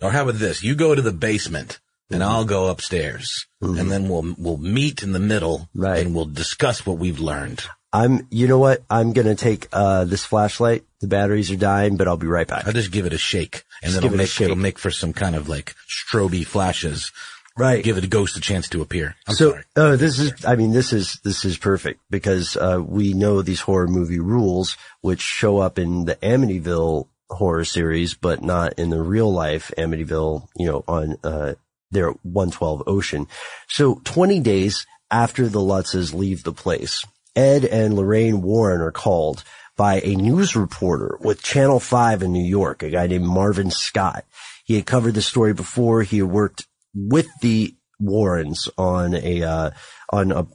Or 0.00 0.10
how 0.10 0.22
about 0.22 0.36
this? 0.36 0.62
You 0.62 0.74
go 0.74 0.94
to 0.94 1.02
the 1.02 1.12
basement 1.12 1.78
and 2.10 2.22
I'll 2.22 2.44
go 2.44 2.68
upstairs 2.68 3.46
and 3.60 3.90
then 3.90 4.08
we'll, 4.08 4.34
we'll 4.38 4.56
meet 4.58 5.02
in 5.02 5.12
the 5.12 5.18
middle 5.18 5.68
Right. 5.74 6.04
and 6.04 6.14
we'll 6.14 6.24
discuss 6.26 6.86
what 6.86 6.98
we've 6.98 7.20
learned. 7.20 7.64
I'm, 7.92 8.26
you 8.30 8.46
know 8.48 8.58
what? 8.58 8.82
I'm 8.90 9.12
going 9.14 9.26
to 9.26 9.34
take, 9.34 9.66
uh, 9.72 10.04
this 10.04 10.24
flashlight. 10.24 10.84
The 11.00 11.06
batteries 11.08 11.50
are 11.50 11.56
dying, 11.56 11.96
but 11.96 12.06
I'll 12.08 12.16
be 12.16 12.26
right 12.26 12.46
back. 12.46 12.66
I'll 12.66 12.72
just 12.72 12.90
give 12.92 13.06
it 13.06 13.12
a 13.12 13.18
shake 13.18 13.64
and 13.82 13.92
Just 13.92 13.94
then 13.94 14.04
it'll 14.04 14.14
it 14.14 14.18
make, 14.18 14.28
shake. 14.28 14.44
it'll 14.46 14.56
make 14.56 14.78
for 14.78 14.90
some 14.90 15.12
kind 15.12 15.34
of 15.36 15.48
like 15.48 15.74
stroby 15.88 16.44
flashes. 16.44 17.12
Right. 17.56 17.82
Give 17.82 17.98
it 17.98 18.04
a 18.04 18.08
ghost 18.08 18.36
a 18.36 18.40
chance 18.40 18.68
to 18.70 18.82
appear. 18.82 19.16
I'm 19.26 19.34
so, 19.34 19.50
sorry. 19.52 19.64
oh, 19.76 19.96
this 19.96 20.18
is, 20.18 20.44
I 20.44 20.54
mean, 20.56 20.72
this 20.72 20.92
is, 20.92 21.18
this 21.24 21.44
is 21.44 21.56
perfect 21.58 22.00
because, 22.10 22.56
uh, 22.56 22.80
we 22.86 23.14
know 23.14 23.42
these 23.42 23.60
horror 23.60 23.88
movie 23.88 24.20
rules, 24.20 24.76
which 25.00 25.20
show 25.22 25.58
up 25.58 25.78
in 25.78 26.04
the 26.04 26.14
Amityville 26.16 27.08
horror 27.30 27.64
series, 27.64 28.14
but 28.14 28.42
not 28.42 28.74
in 28.78 28.90
the 28.90 29.02
real 29.02 29.32
life 29.32 29.72
Amityville, 29.76 30.46
you 30.56 30.66
know, 30.66 30.84
on, 30.86 31.16
uh, 31.24 31.54
their 31.90 32.10
112 32.22 32.82
Ocean. 32.86 33.26
So 33.68 34.00
20 34.04 34.40
days 34.40 34.86
after 35.10 35.48
the 35.48 35.60
Lutzes 35.60 36.14
leave 36.14 36.42
the 36.44 36.52
place, 36.52 37.04
Ed 37.34 37.64
and 37.64 37.94
Lorraine 37.94 38.42
Warren 38.42 38.80
are 38.80 38.92
called 38.92 39.44
by 39.76 40.00
a 40.00 40.16
news 40.16 40.56
reporter 40.56 41.18
with 41.20 41.42
Channel 41.42 41.78
5 41.78 42.24
in 42.24 42.32
New 42.32 42.44
York, 42.44 42.82
a 42.82 42.90
guy 42.90 43.06
named 43.06 43.26
Marvin 43.26 43.70
Scott. 43.70 44.24
He 44.64 44.74
had 44.74 44.86
covered 44.86 45.14
the 45.14 45.22
story 45.22 45.54
before. 45.54 46.02
He 46.02 46.18
had 46.18 46.26
worked 46.26 46.66
with 46.94 47.28
the 47.40 47.74
Warrens 48.00 48.68
on 48.76 49.14
a, 49.14 49.42
uh, 49.42 49.70
on 50.12 50.32
a 50.32 50.46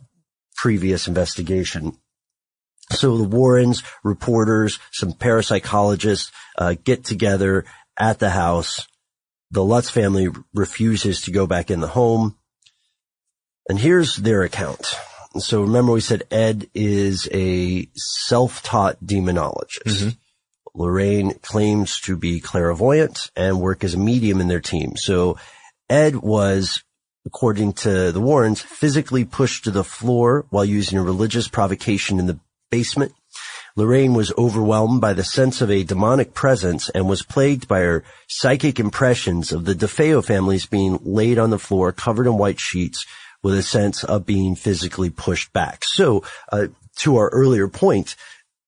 previous 0.56 1.08
investigation. 1.08 1.98
So 2.91 3.17
the 3.17 3.24
Warrens, 3.24 3.82
reporters, 4.04 4.80
some 4.91 5.13
parapsychologists, 5.13 6.32
uh, 6.58 6.76
get 6.84 7.06
together 7.06 7.65
at 7.98 8.19
the 8.19 8.30
house. 8.30 8.88
The 9.54 9.63
Lutz 9.63 9.92
family 9.92 10.30
refuses 10.56 11.22
to 11.22 11.32
go 11.32 11.46
back 11.46 11.70
in 11.70 11.80
the 11.80 11.88
home. 11.88 12.36
And 13.70 13.78
here's 13.78 14.16
their 14.16 14.42
account. 14.42 14.96
So 15.38 15.62
remember 15.62 15.92
we 15.92 16.02
said 16.02 16.24
Ed 16.32 16.72
is 16.74 17.30
a 17.32 17.88
self-taught 17.96 19.06
demonologist. 19.06 19.86
Mm-hmm. 19.86 20.10
Lorraine 20.74 21.36
claims 21.44 22.00
to 22.02 22.18
be 22.18 22.39
clairvoyant 22.39 23.30
and 23.36 23.62
work 23.62 23.84
as 23.84 23.94
a 23.94 24.00
medium 24.00 24.42
in 24.42 24.48
their 24.48 24.60
team. 24.60 24.98
So 24.98 25.38
Ed 25.88 26.16
was, 26.16 26.82
according 27.24 27.74
to 27.74 28.12
the 28.12 28.22
Warrens, 28.22 28.60
physically 28.60 29.24
pushed 29.24 29.66
to 29.66 29.72
the 29.72 29.84
floor 29.84 30.48
while 30.50 30.66
using 30.66 30.98
a 30.98 31.04
religious 31.04 31.48
provocation 31.48 32.18
in 32.18 32.26
the 32.26 32.39
basement. 32.72 33.13
Lorraine 33.76 34.14
was 34.14 34.32
overwhelmed 34.38 35.02
by 35.02 35.14
the 35.14 35.24
sense 35.24 35.62
of 35.62 35.72
a 35.72 35.84
demonic 35.84 36.34
presence 36.34 36.90
and 36.90 37.08
was 37.08 37.24
plagued 37.24 37.68
by 37.68 37.80
her 37.80 38.04
psychic 38.28 38.80
impressions 38.80 39.52
of 39.52 39.66
the 39.66 39.74
DeFeo 39.74 40.24
families 40.24 40.68
being 40.68 41.00
laid 41.04 41.40
on 41.40 41.50
the 41.50 41.58
floor 41.58 41.92
covered 41.92 42.28
in 42.28 42.38
white 42.38 42.60
sheets 42.60 43.06
with 43.42 43.56
a 43.58 43.64
sense 43.64 44.04
of 44.04 44.26
being 44.26 44.56
physically 44.56 45.10
pushed 45.10 45.52
back. 45.54 45.84
So, 45.84 46.24
uh, 46.52 46.68
to 46.98 47.18
our 47.18 47.30
earlier 47.30 47.68
point, 47.68 48.16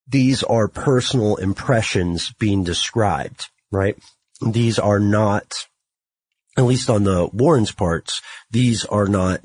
these 0.07 0.43
are 0.43 0.67
personal 0.67 1.35
impressions 1.35 2.33
being 2.39 2.63
described, 2.63 3.47
right? 3.71 3.97
These 4.41 4.79
are 4.79 4.99
not, 4.99 5.67
at 6.57 6.63
least 6.63 6.89
on 6.89 7.03
the 7.03 7.29
Warren's 7.31 7.71
parts, 7.71 8.21
these 8.49 8.85
are 8.85 9.07
not 9.07 9.41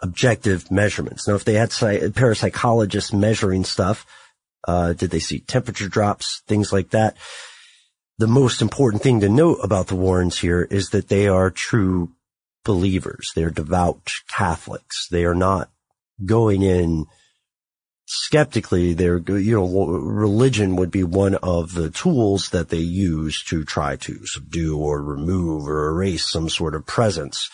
objective 0.00 0.70
measurements. 0.70 1.26
Now, 1.26 1.34
if 1.34 1.44
they 1.44 1.54
had 1.54 1.72
psy- 1.72 2.08
parapsychologists 2.08 3.12
measuring 3.12 3.64
stuff, 3.64 4.06
uh, 4.66 4.92
did 4.92 5.10
they 5.10 5.20
see 5.20 5.40
temperature 5.40 5.88
drops, 5.88 6.42
things 6.46 6.72
like 6.72 6.90
that? 6.90 7.16
The 8.18 8.26
most 8.26 8.60
important 8.60 9.02
thing 9.02 9.20
to 9.20 9.28
note 9.28 9.58
about 9.62 9.86
the 9.86 9.96
Warrens 9.96 10.38
here 10.40 10.62
is 10.62 10.90
that 10.90 11.08
they 11.08 11.28
are 11.28 11.50
true 11.50 12.12
believers. 12.64 13.30
They're 13.34 13.50
devout 13.50 14.10
Catholics. 14.28 15.08
They 15.08 15.24
are 15.24 15.34
not 15.34 15.70
going 16.24 16.62
in 16.62 17.06
skeptically. 18.06 18.94
They're, 18.94 19.18
you 19.18 19.54
know, 19.54 19.86
religion 19.86 20.76
would 20.76 20.90
be 20.90 21.04
one 21.04 21.36
of 21.36 21.74
the 21.74 21.90
tools 21.90 22.50
that 22.50 22.70
they 22.70 22.78
use 22.78 23.44
to 23.44 23.64
try 23.64 23.96
to 23.96 24.26
subdue 24.26 24.78
or 24.78 25.02
remove 25.02 25.68
or 25.68 25.90
erase 25.90 26.28
some 26.28 26.48
sort 26.48 26.74
of 26.74 26.86
presence. 26.86 27.48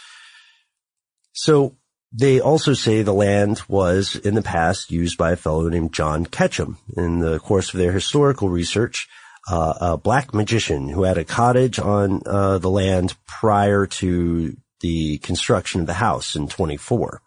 So 1.33 1.77
they 2.17 2.41
also 2.41 2.75
say 2.75 3.03
the 3.03 3.13
land 3.13 3.61
was 3.67 4.15
in 4.15 4.35
the 4.35 4.43
past 4.43 4.93
used 4.93 5.19
by 5.19 5.33
a 5.33 5.37
fellow 5.37 5.69
named 5.69 5.93
John 5.93 6.25
Ketchum. 6.25 6.79
In 6.97 7.19
the 7.19 7.41
course 7.41 7.75
of 7.75 7.79
their 7.79 7.91
historical 7.91 8.49
research, 8.49 9.09
uh, 9.49 9.75
a 9.81 9.97
black 9.97 10.33
magician 10.33 10.89
who 10.89 11.03
had 11.03 11.19
a 11.19 11.25
cottage 11.25 11.81
on 11.81 12.23
uh, 12.25 12.59
the 12.59 12.71
land 12.71 13.17
prior 13.27 13.87
to 13.87 14.57
the 14.81 15.19
construction 15.19 15.81
of 15.81 15.89
the 15.89 15.95
house 15.95 16.37
in 16.37 16.47
24, 16.47 17.21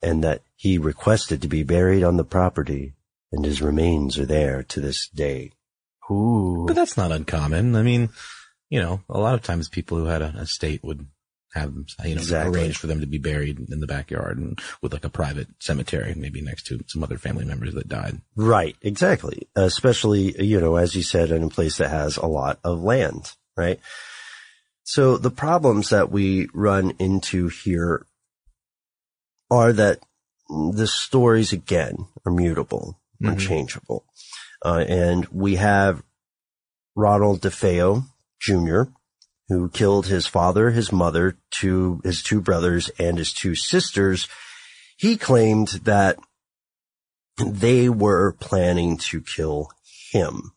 and 0.00 0.22
that 0.22 0.42
he 0.54 0.78
requested 0.78 1.42
to 1.42 1.48
be 1.48 1.64
buried 1.64 2.04
on 2.04 2.16
the 2.16 2.24
property, 2.24 2.94
and 3.32 3.44
his 3.44 3.60
remains 3.60 4.16
are 4.16 4.26
there 4.26 4.62
to 4.62 4.80
this 4.80 5.08
day. 5.08 5.50
Ooh. 6.10 6.64
But 6.66 6.76
that's 6.76 6.96
not 6.96 7.12
uncommon. 7.12 7.74
I 7.74 7.82
mean, 7.82 8.10
you 8.70 8.80
know, 8.80 9.00
a 9.08 9.18
lot 9.18 9.34
of 9.34 9.42
times 9.42 9.68
people 9.68 9.98
who 9.98 10.04
had 10.04 10.22
an 10.22 10.36
estate 10.36 10.84
would 10.84 11.06
have 11.54 11.72
them, 11.74 11.86
you 12.04 12.14
know, 12.14 12.20
Exactly. 12.20 12.60
arrange 12.60 12.76
for 12.76 12.86
them 12.88 13.00
to 13.00 13.06
be 13.06 13.18
buried 13.18 13.58
in 13.70 13.80
the 13.80 13.86
backyard 13.86 14.38
and 14.38 14.58
with 14.82 14.92
like 14.92 15.04
a 15.04 15.10
private 15.10 15.48
cemetery, 15.60 16.14
maybe 16.14 16.40
next 16.42 16.66
to 16.66 16.84
some 16.88 17.02
other 17.02 17.16
family 17.18 17.44
members 17.44 17.74
that 17.74 17.88
died. 17.88 18.20
Right, 18.36 18.76
exactly. 18.82 19.48
Especially, 19.56 20.40
you 20.44 20.60
know, 20.60 20.76
as 20.76 20.94
you 20.94 21.02
said, 21.02 21.30
in 21.30 21.42
a 21.42 21.48
place 21.48 21.78
that 21.78 21.88
has 21.88 22.16
a 22.18 22.26
lot 22.26 22.58
of 22.64 22.82
land, 22.82 23.32
right? 23.56 23.80
So 24.84 25.16
the 25.16 25.30
problems 25.30 25.90
that 25.90 26.10
we 26.10 26.48
run 26.52 26.92
into 26.98 27.48
here 27.48 28.06
are 29.50 29.72
that 29.72 30.00
the 30.48 30.86
stories 30.86 31.52
again 31.52 32.06
are 32.26 32.32
mutable, 32.32 33.00
are 33.24 33.32
Mhm. 33.34 33.40
changeable. 33.40 34.04
Uh, 34.64 34.84
and 34.88 35.26
we 35.28 35.56
have 35.56 36.02
Ronald 36.94 37.40
DeFeo 37.40 38.04
Jr., 38.40 38.82
who 39.48 39.68
killed 39.70 40.06
his 40.06 40.26
father, 40.26 40.70
his 40.70 40.92
mother, 40.92 41.38
two, 41.50 42.00
his 42.04 42.22
two 42.22 42.40
brothers, 42.40 42.90
and 42.98 43.18
his 43.18 43.32
two 43.32 43.54
sisters. 43.54 44.28
He 44.96 45.16
claimed 45.16 45.68
that 45.84 46.18
they 47.38 47.88
were 47.88 48.32
planning 48.32 48.98
to 48.98 49.20
kill 49.20 49.70
him, 50.12 50.52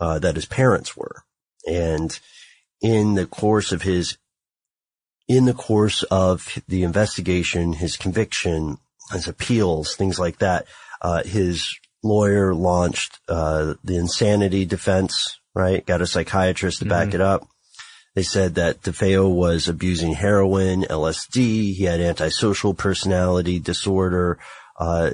uh, 0.00 0.18
that 0.20 0.36
his 0.36 0.46
parents 0.46 0.96
were. 0.96 1.24
And 1.66 2.18
in 2.80 3.14
the 3.14 3.26
course 3.26 3.72
of 3.72 3.82
his, 3.82 4.16
in 5.26 5.46
the 5.46 5.54
course 5.54 6.02
of 6.04 6.62
the 6.68 6.84
investigation, 6.84 7.72
his 7.72 7.96
conviction, 7.96 8.78
his 9.12 9.26
appeals, 9.26 9.96
things 9.96 10.18
like 10.20 10.38
that, 10.38 10.66
uh, 11.02 11.24
his 11.24 11.66
lawyer 12.04 12.54
launched, 12.54 13.18
uh, 13.28 13.74
the 13.82 13.96
insanity 13.96 14.64
defense, 14.64 15.40
right? 15.54 15.84
Got 15.84 16.02
a 16.02 16.06
psychiatrist 16.06 16.78
to 16.78 16.84
back 16.84 17.14
it 17.14 17.20
up. 17.20 17.48
They 18.16 18.22
said 18.22 18.54
that 18.54 18.80
DeFeo 18.80 19.30
was 19.30 19.68
abusing 19.68 20.14
heroin, 20.14 20.84
LSD. 20.84 21.74
He 21.74 21.84
had 21.84 22.00
antisocial 22.00 22.72
personality 22.72 23.58
disorder. 23.60 24.38
Uh, 24.80 25.10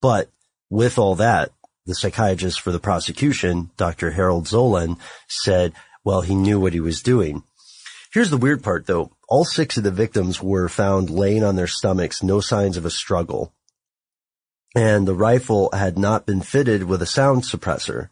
But 0.00 0.30
with 0.70 0.96
all 0.96 1.16
that, 1.16 1.50
the 1.86 1.94
psychiatrist 1.96 2.60
for 2.60 2.70
the 2.70 2.78
prosecution, 2.78 3.70
Dr. 3.76 4.12
Harold 4.12 4.44
Zolan, 4.44 4.98
said, 5.28 5.72
well, 6.04 6.20
he 6.20 6.36
knew 6.36 6.60
what 6.60 6.72
he 6.72 6.78
was 6.78 7.02
doing. 7.02 7.42
Here's 8.12 8.30
the 8.30 8.36
weird 8.36 8.62
part 8.62 8.86
though. 8.86 9.10
All 9.28 9.44
six 9.44 9.76
of 9.76 9.82
the 9.82 9.90
victims 9.90 10.40
were 10.40 10.68
found 10.68 11.10
laying 11.10 11.42
on 11.42 11.56
their 11.56 11.66
stomachs, 11.66 12.22
no 12.22 12.38
signs 12.40 12.76
of 12.76 12.84
a 12.84 12.90
struggle. 12.90 13.52
And 14.76 15.08
the 15.08 15.14
rifle 15.16 15.70
had 15.72 15.98
not 15.98 16.26
been 16.26 16.42
fitted 16.42 16.84
with 16.84 17.02
a 17.02 17.06
sound 17.06 17.42
suppressor. 17.42 18.10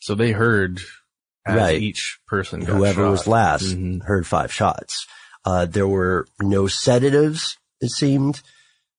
So 0.00 0.14
they 0.14 0.32
heard 0.32 0.80
as 1.46 1.56
Right. 1.56 1.80
each 1.82 2.18
person 2.26 2.60
got 2.60 2.76
Whoever 2.76 3.02
shot. 3.04 3.10
was 3.10 3.26
last 3.26 3.64
Mhm. 3.64 4.02
heard 4.04 4.26
five 4.26 4.52
shots. 4.52 5.06
Uh, 5.44 5.66
there 5.66 5.86
were 5.88 6.26
no 6.40 6.66
sedatives, 6.66 7.56
it 7.80 7.90
seemed. 7.90 8.40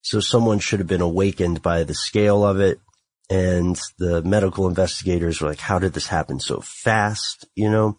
So 0.01 0.19
someone 0.19 0.59
should 0.59 0.79
have 0.79 0.87
been 0.87 1.01
awakened 1.01 1.61
by 1.63 1.83
the 1.83 1.95
scale 1.95 2.45
of 2.45 2.59
it. 2.59 2.79
And 3.27 3.79
the 3.97 4.21
medical 4.21 4.67
investigators 4.67 5.41
were 5.41 5.49
like, 5.49 5.59
how 5.59 5.79
did 5.79 5.93
this 5.93 6.05
happen 6.07 6.39
so 6.39 6.61
fast? 6.63 7.45
You 7.55 7.71
know? 7.71 7.97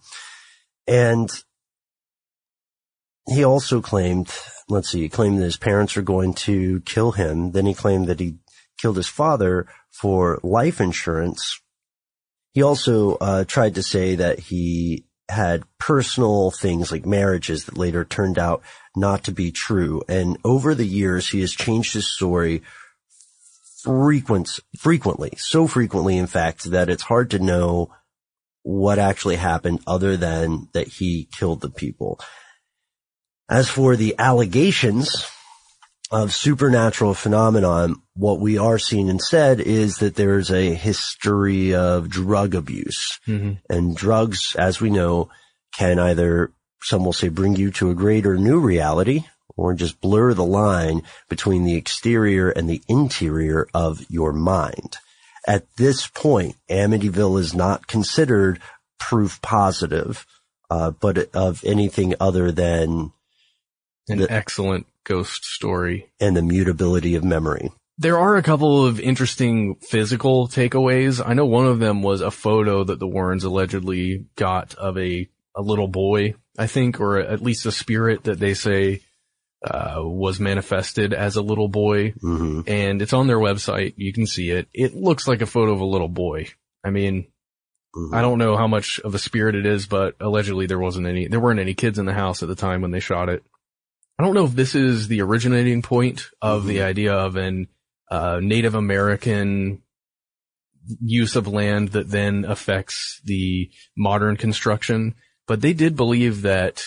And 0.86 1.28
he 3.28 3.42
also 3.42 3.80
claimed, 3.80 4.30
let's 4.68 4.90
see, 4.90 5.00
he 5.00 5.08
claimed 5.08 5.38
that 5.40 5.44
his 5.44 5.56
parents 5.56 5.96
were 5.96 6.02
going 6.02 6.34
to 6.34 6.80
kill 6.82 7.10
him. 7.10 7.50
Then 7.50 7.66
he 7.66 7.74
claimed 7.74 8.06
that 8.06 8.20
he 8.20 8.36
killed 8.80 8.96
his 8.96 9.08
father 9.08 9.66
for 9.90 10.38
life 10.44 10.80
insurance. 10.80 11.60
He 12.56 12.62
also 12.62 13.16
uh, 13.16 13.44
tried 13.44 13.74
to 13.74 13.82
say 13.82 14.14
that 14.14 14.38
he 14.38 15.04
had 15.28 15.64
personal 15.78 16.50
things 16.50 16.90
like 16.90 17.04
marriages 17.04 17.66
that 17.66 17.76
later 17.76 18.02
turned 18.02 18.38
out 18.38 18.62
not 18.96 19.24
to 19.24 19.30
be 19.30 19.52
true. 19.52 20.02
And 20.08 20.38
over 20.42 20.74
the 20.74 20.86
years, 20.86 21.28
he 21.28 21.42
has 21.42 21.52
changed 21.52 21.92
his 21.92 22.08
story 22.08 22.62
frequent, 23.82 24.58
frequently, 24.78 25.34
so 25.36 25.66
frequently, 25.66 26.16
in 26.16 26.26
fact, 26.26 26.70
that 26.70 26.88
it's 26.88 27.02
hard 27.02 27.32
to 27.32 27.38
know 27.38 27.94
what 28.62 28.98
actually 28.98 29.36
happened 29.36 29.80
other 29.86 30.16
than 30.16 30.70
that 30.72 30.88
he 30.88 31.28
killed 31.30 31.60
the 31.60 31.68
people. 31.68 32.18
As 33.50 33.68
for 33.68 33.96
the 33.96 34.14
allegations 34.18 35.26
of 36.10 36.32
supernatural 36.32 37.14
phenomenon, 37.14 38.00
what 38.14 38.38
we 38.40 38.56
are 38.58 38.78
seeing 38.78 39.08
instead 39.08 39.60
is 39.60 39.96
that 39.96 40.14
there's 40.14 40.50
a 40.50 40.74
history 40.74 41.74
of 41.74 42.08
drug 42.08 42.54
abuse. 42.54 43.18
Mhm. 43.26 43.58
And 43.68 43.96
drugs, 43.96 44.54
as 44.56 44.80
we 44.80 44.90
know, 44.90 45.28
can 45.76 45.98
either, 45.98 46.52
some 46.82 47.04
will 47.04 47.12
say, 47.12 47.28
bring 47.28 47.56
you 47.56 47.70
to 47.72 47.90
a 47.90 47.94
greater 47.94 48.36
new 48.36 48.58
reality 48.60 49.24
or 49.56 49.74
just 49.74 50.00
blur 50.00 50.32
the 50.34 50.44
line 50.44 51.02
between 51.28 51.64
the 51.64 51.74
exterior 51.74 52.50
and 52.50 52.68
the 52.70 52.82
interior 52.88 53.66
of 53.74 54.04
your 54.08 54.32
mind. 54.32 54.96
At 55.48 55.64
this 55.76 56.06
point, 56.06 56.56
Amityville 56.70 57.38
is 57.40 57.54
not 57.54 57.86
considered 57.86 58.60
proof 58.98 59.40
positive, 59.42 60.26
uh, 60.70 60.90
but 60.90 61.34
of 61.34 61.62
anything 61.64 62.14
other 62.20 62.50
than 62.52 63.12
An 64.08 64.18
the- 64.18 64.30
excellent 64.32 64.86
ghost 65.06 65.44
story. 65.44 66.10
and 66.20 66.36
the 66.36 66.42
mutability 66.42 67.14
of 67.14 67.24
memory. 67.24 67.70
There 67.98 68.18
are 68.18 68.36
a 68.36 68.42
couple 68.42 68.84
of 68.84 69.00
interesting 69.00 69.76
physical 69.76 70.48
takeaways. 70.48 71.26
I 71.26 71.32
know 71.32 71.46
one 71.46 71.66
of 71.66 71.78
them 71.78 72.02
was 72.02 72.20
a 72.20 72.30
photo 72.30 72.84
that 72.84 72.98
the 72.98 73.06
Warrens 73.06 73.44
allegedly 73.44 74.26
got 74.36 74.74
of 74.74 74.98
a, 74.98 75.26
a 75.54 75.62
little 75.62 75.88
boy, 75.88 76.34
I 76.58 76.66
think, 76.66 77.00
or 77.00 77.18
at 77.18 77.40
least 77.40 77.64
a 77.64 77.72
spirit 77.72 78.24
that 78.24 78.38
they 78.38 78.52
say, 78.52 79.00
uh, 79.64 79.94
was 80.02 80.38
manifested 80.38 81.14
as 81.14 81.36
a 81.36 81.42
little 81.42 81.68
boy. 81.68 82.12
hmm 82.20 82.60
And 82.66 83.00
it's 83.00 83.14
on 83.14 83.28
their 83.28 83.38
website. 83.38 83.94
You 83.96 84.12
can 84.12 84.26
see 84.26 84.50
it. 84.50 84.68
It 84.74 84.94
looks 84.94 85.26
like 85.26 85.40
a 85.40 85.46
photo 85.46 85.72
of 85.72 85.80
a 85.80 85.86
little 85.86 86.08
boy. 86.08 86.48
I 86.84 86.90
mean, 86.90 87.28
Mm-hmm. 87.94 88.14
I 88.14 88.20
don't 88.20 88.36
know 88.36 88.58
how 88.58 88.66
much 88.66 89.00
of 89.02 89.14
a 89.14 89.18
spirit 89.18 89.54
it 89.54 89.64
is, 89.64 89.86
but 89.86 90.16
allegedly 90.20 90.66
there 90.66 90.78
wasn't 90.78 91.06
any, 91.06 91.28
there 91.28 91.40
weren't 91.40 91.60
any 91.60 91.72
kids 91.72 91.98
in 91.98 92.04
the 92.04 92.12
house 92.12 92.42
at 92.42 92.48
the 92.50 92.54
time 92.54 92.82
when 92.82 92.90
they 92.90 93.00
shot 93.00 93.30
it. 93.30 93.42
I 94.18 94.24
don't 94.24 94.34
know 94.34 94.44
if 94.44 94.52
this 94.52 94.74
is 94.74 95.08
the 95.08 95.20
originating 95.20 95.82
point 95.82 96.28
of 96.40 96.66
the 96.66 96.82
idea 96.82 97.12
of 97.14 97.36
an 97.36 97.68
uh, 98.10 98.40
Native 98.42 98.74
American 98.74 99.82
use 101.00 101.36
of 101.36 101.48
land 101.48 101.88
that 101.88 102.10
then 102.10 102.44
affects 102.44 103.20
the 103.24 103.70
modern 103.96 104.36
construction, 104.36 105.16
but 105.46 105.60
they 105.60 105.74
did 105.74 105.96
believe 105.96 106.42
that 106.42 106.84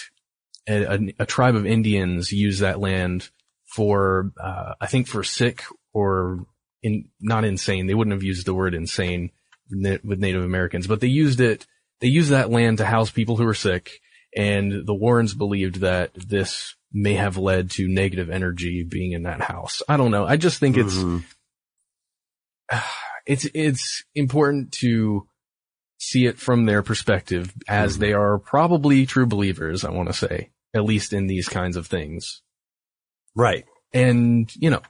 a, 0.68 0.96
a, 0.96 1.00
a 1.20 1.26
tribe 1.26 1.56
of 1.56 1.66
Indians 1.66 2.32
used 2.32 2.62
that 2.62 2.80
land 2.80 3.30
for, 3.68 4.32
uh, 4.42 4.74
I 4.82 4.88
think 4.88 5.08
for 5.08 5.24
sick 5.24 5.64
or 5.94 6.46
in, 6.82 7.10
not 7.20 7.46
insane. 7.46 7.88
They 7.88 7.94
wouldn't 7.94 8.14
have 8.14 8.24
used 8.24 8.48
the 8.48 8.54
word 8.54 8.74
insane 8.74 9.32
with 9.70 10.20
Native 10.20 10.44
Americans, 10.44 10.88
but 10.88 11.00
they 11.00 11.08
used 11.08 11.42
it, 11.42 11.68
they 12.00 12.08
used 12.08 12.32
that 12.32 12.50
land 12.50 12.80
to 12.80 12.86
house 12.86 13.12
people 13.12 13.38
who 13.38 13.46
were 13.46 13.54
sick. 13.54 14.00
And 14.36 14.86
the 14.86 14.94
Warrens 14.94 15.34
believed 15.34 15.82
that 15.82 16.14
this 16.14 16.76
may 16.92 17.14
have 17.14 17.38
led 17.38 17.72
to 17.72 17.88
negative 17.88 18.30
energy 18.30 18.84
being 18.84 19.12
in 19.12 19.24
that 19.24 19.42
house. 19.42 19.82
I 19.88 19.98
don't 19.98 20.12
know. 20.12 20.26
I 20.26 20.38
just 20.38 20.60
think 20.60 20.78
it's, 20.78 20.96
Mhm. 20.96 21.24
it's, 23.26 23.46
it's 23.54 24.04
important 24.16 24.72
to 24.82 25.28
see 26.00 26.26
it 26.26 26.40
from 26.40 26.66
their 26.66 26.82
perspective 26.82 27.54
as 27.68 27.98
they 27.98 28.14
are 28.14 28.38
probably 28.40 29.06
true 29.06 29.26
believers, 29.26 29.84
I 29.84 29.92
want 29.92 30.10
to 30.10 30.14
say, 30.14 30.50
at 30.74 30.86
least 30.86 31.14
in 31.14 31.28
these 31.28 31.48
kinds 31.50 31.76
of 31.76 31.88
things. 31.88 32.42
Right. 33.36 33.66
And, 33.94 34.50
you 34.56 34.70
know, 34.70 34.82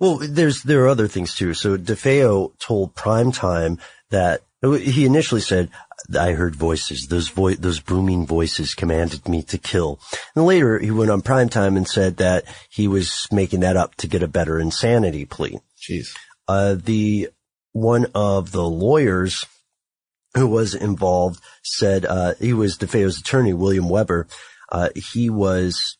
Well, 0.00 0.18
there's, 0.20 0.62
there 0.62 0.82
are 0.84 0.88
other 0.88 1.06
things 1.08 1.34
too. 1.34 1.54
So 1.54 1.76
DeFeo 1.78 2.58
told 2.58 2.94
Primetime 2.94 3.78
that 4.10 4.42
he 4.62 5.04
initially 5.04 5.40
said, 5.40 5.70
I 6.18 6.32
heard 6.32 6.54
voices. 6.54 7.08
Those 7.08 7.28
vo- 7.28 7.54
those 7.54 7.80
booming 7.80 8.26
voices 8.26 8.74
commanded 8.74 9.28
me 9.28 9.42
to 9.44 9.58
kill. 9.58 10.00
And 10.34 10.44
later 10.46 10.78
he 10.78 10.90
went 10.90 11.10
on 11.10 11.22
Primetime 11.22 11.76
and 11.76 11.86
said 11.86 12.18
that 12.18 12.44
he 12.70 12.88
was 12.88 13.26
making 13.32 13.60
that 13.60 13.76
up 13.76 13.94
to 13.96 14.06
get 14.06 14.22
a 14.22 14.28
better 14.28 14.58
insanity 14.58 15.24
plea. 15.24 15.60
jeez. 15.78 16.08
Uh, 16.48 16.76
the 16.78 17.30
one 17.72 18.06
of 18.14 18.52
the 18.52 18.64
lawyers 18.68 19.46
who 20.34 20.46
was 20.46 20.74
involved 20.74 21.40
said, 21.62 22.04
uh, 22.06 22.34
he 22.40 22.52
was 22.52 22.78
DeFeo's 22.78 23.18
attorney, 23.18 23.52
William 23.52 23.88
Weber. 23.88 24.26
Uh, 24.70 24.88
he 24.94 25.28
was 25.28 25.98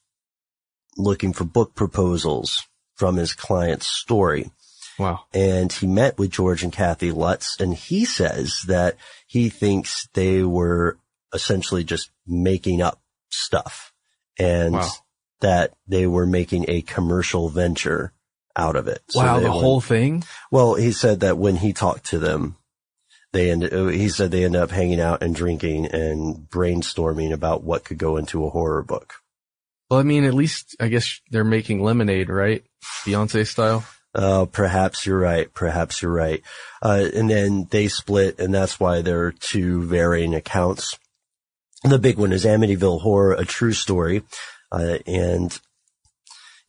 looking 0.96 1.32
for 1.32 1.44
book 1.44 1.74
proposals 1.74 2.62
from 2.96 3.16
his 3.16 3.34
client's 3.34 3.86
story. 3.86 4.50
Wow. 4.98 5.20
And 5.32 5.72
he 5.72 5.86
met 5.86 6.18
with 6.18 6.30
George 6.30 6.62
and 6.62 6.72
Kathy 6.72 7.10
Lutz 7.12 7.58
and 7.60 7.74
he 7.74 8.04
says 8.04 8.62
that 8.66 8.96
he 9.26 9.48
thinks 9.48 10.06
they 10.14 10.42
were 10.42 10.98
essentially 11.34 11.82
just 11.84 12.10
making 12.26 12.82
up 12.82 13.00
stuff 13.30 13.92
and 14.38 14.74
Wow. 14.74 14.90
that 15.40 15.72
they 15.86 16.06
were 16.06 16.26
making 16.26 16.66
a 16.68 16.82
commercial 16.82 17.48
venture 17.48 18.12
out 18.54 18.76
of 18.76 18.86
it. 18.86 19.00
So 19.08 19.20
wow. 19.20 19.40
The 19.40 19.46
were- 19.46 19.50
whole 19.52 19.80
thing. 19.80 20.24
well, 20.50 20.74
he 20.74 20.92
said 20.92 21.20
that 21.20 21.38
when 21.38 21.56
he 21.56 21.72
talked 21.72 22.04
to 22.06 22.18
them, 22.18 22.56
they 23.32 23.50
ended, 23.50 23.72
he 23.94 24.10
said 24.10 24.30
they 24.30 24.44
ended 24.44 24.60
up 24.60 24.70
hanging 24.70 25.00
out 25.00 25.22
and 25.22 25.34
drinking 25.34 25.86
and 25.86 26.46
brainstorming 26.50 27.32
about 27.32 27.64
what 27.64 27.82
could 27.82 27.96
go 27.96 28.18
into 28.18 28.44
a 28.44 28.50
horror 28.50 28.82
book. 28.82 29.14
Well, 29.90 29.98
I 30.00 30.02
mean, 30.02 30.24
at 30.24 30.34
least 30.34 30.76
I 30.80 30.88
guess 30.88 31.20
they're 31.30 31.42
making 31.44 31.82
lemonade, 31.82 32.28
right? 32.28 32.62
Beyonce 33.06 33.46
style. 33.46 33.84
Uh, 34.14 34.44
perhaps 34.46 35.06
you're 35.06 35.18
right. 35.18 35.52
Perhaps 35.54 36.02
you're 36.02 36.12
right. 36.12 36.42
Uh, 36.82 37.08
and 37.14 37.30
then 37.30 37.66
they 37.70 37.88
split 37.88 38.38
and 38.38 38.52
that's 38.52 38.78
why 38.78 39.00
there 39.00 39.24
are 39.24 39.32
two 39.32 39.82
varying 39.82 40.34
accounts. 40.34 40.98
The 41.84 41.98
big 41.98 42.18
one 42.18 42.32
is 42.32 42.44
Amityville 42.44 43.00
Horror, 43.00 43.32
a 43.32 43.44
true 43.44 43.72
story. 43.72 44.22
Uh, 44.70 44.98
and 45.06 45.58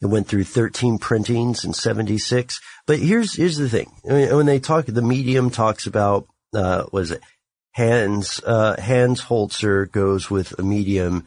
it 0.02 0.08
went 0.08 0.28
through 0.28 0.46
13 0.46 0.98
printings 0.98 1.64
in 1.64 1.74
76. 1.74 2.60
But 2.88 3.00
here's, 3.00 3.36
here's 3.36 3.58
the 3.58 3.70
thing. 3.70 3.92
I 4.10 4.14
mean, 4.14 4.36
when 4.36 4.46
they 4.46 4.60
talk, 4.60 4.86
the 4.86 5.02
medium 5.02 5.50
talks 5.50 5.86
about, 5.86 6.28
uh, 6.54 6.86
was 6.92 7.12
it 7.12 7.22
Hans, 7.76 8.42
uh, 8.46 8.80
Hans 8.82 9.22
Holzer 9.22 9.92
goes 9.92 10.30
with 10.30 10.58
a 10.60 10.64
medium 10.64 11.26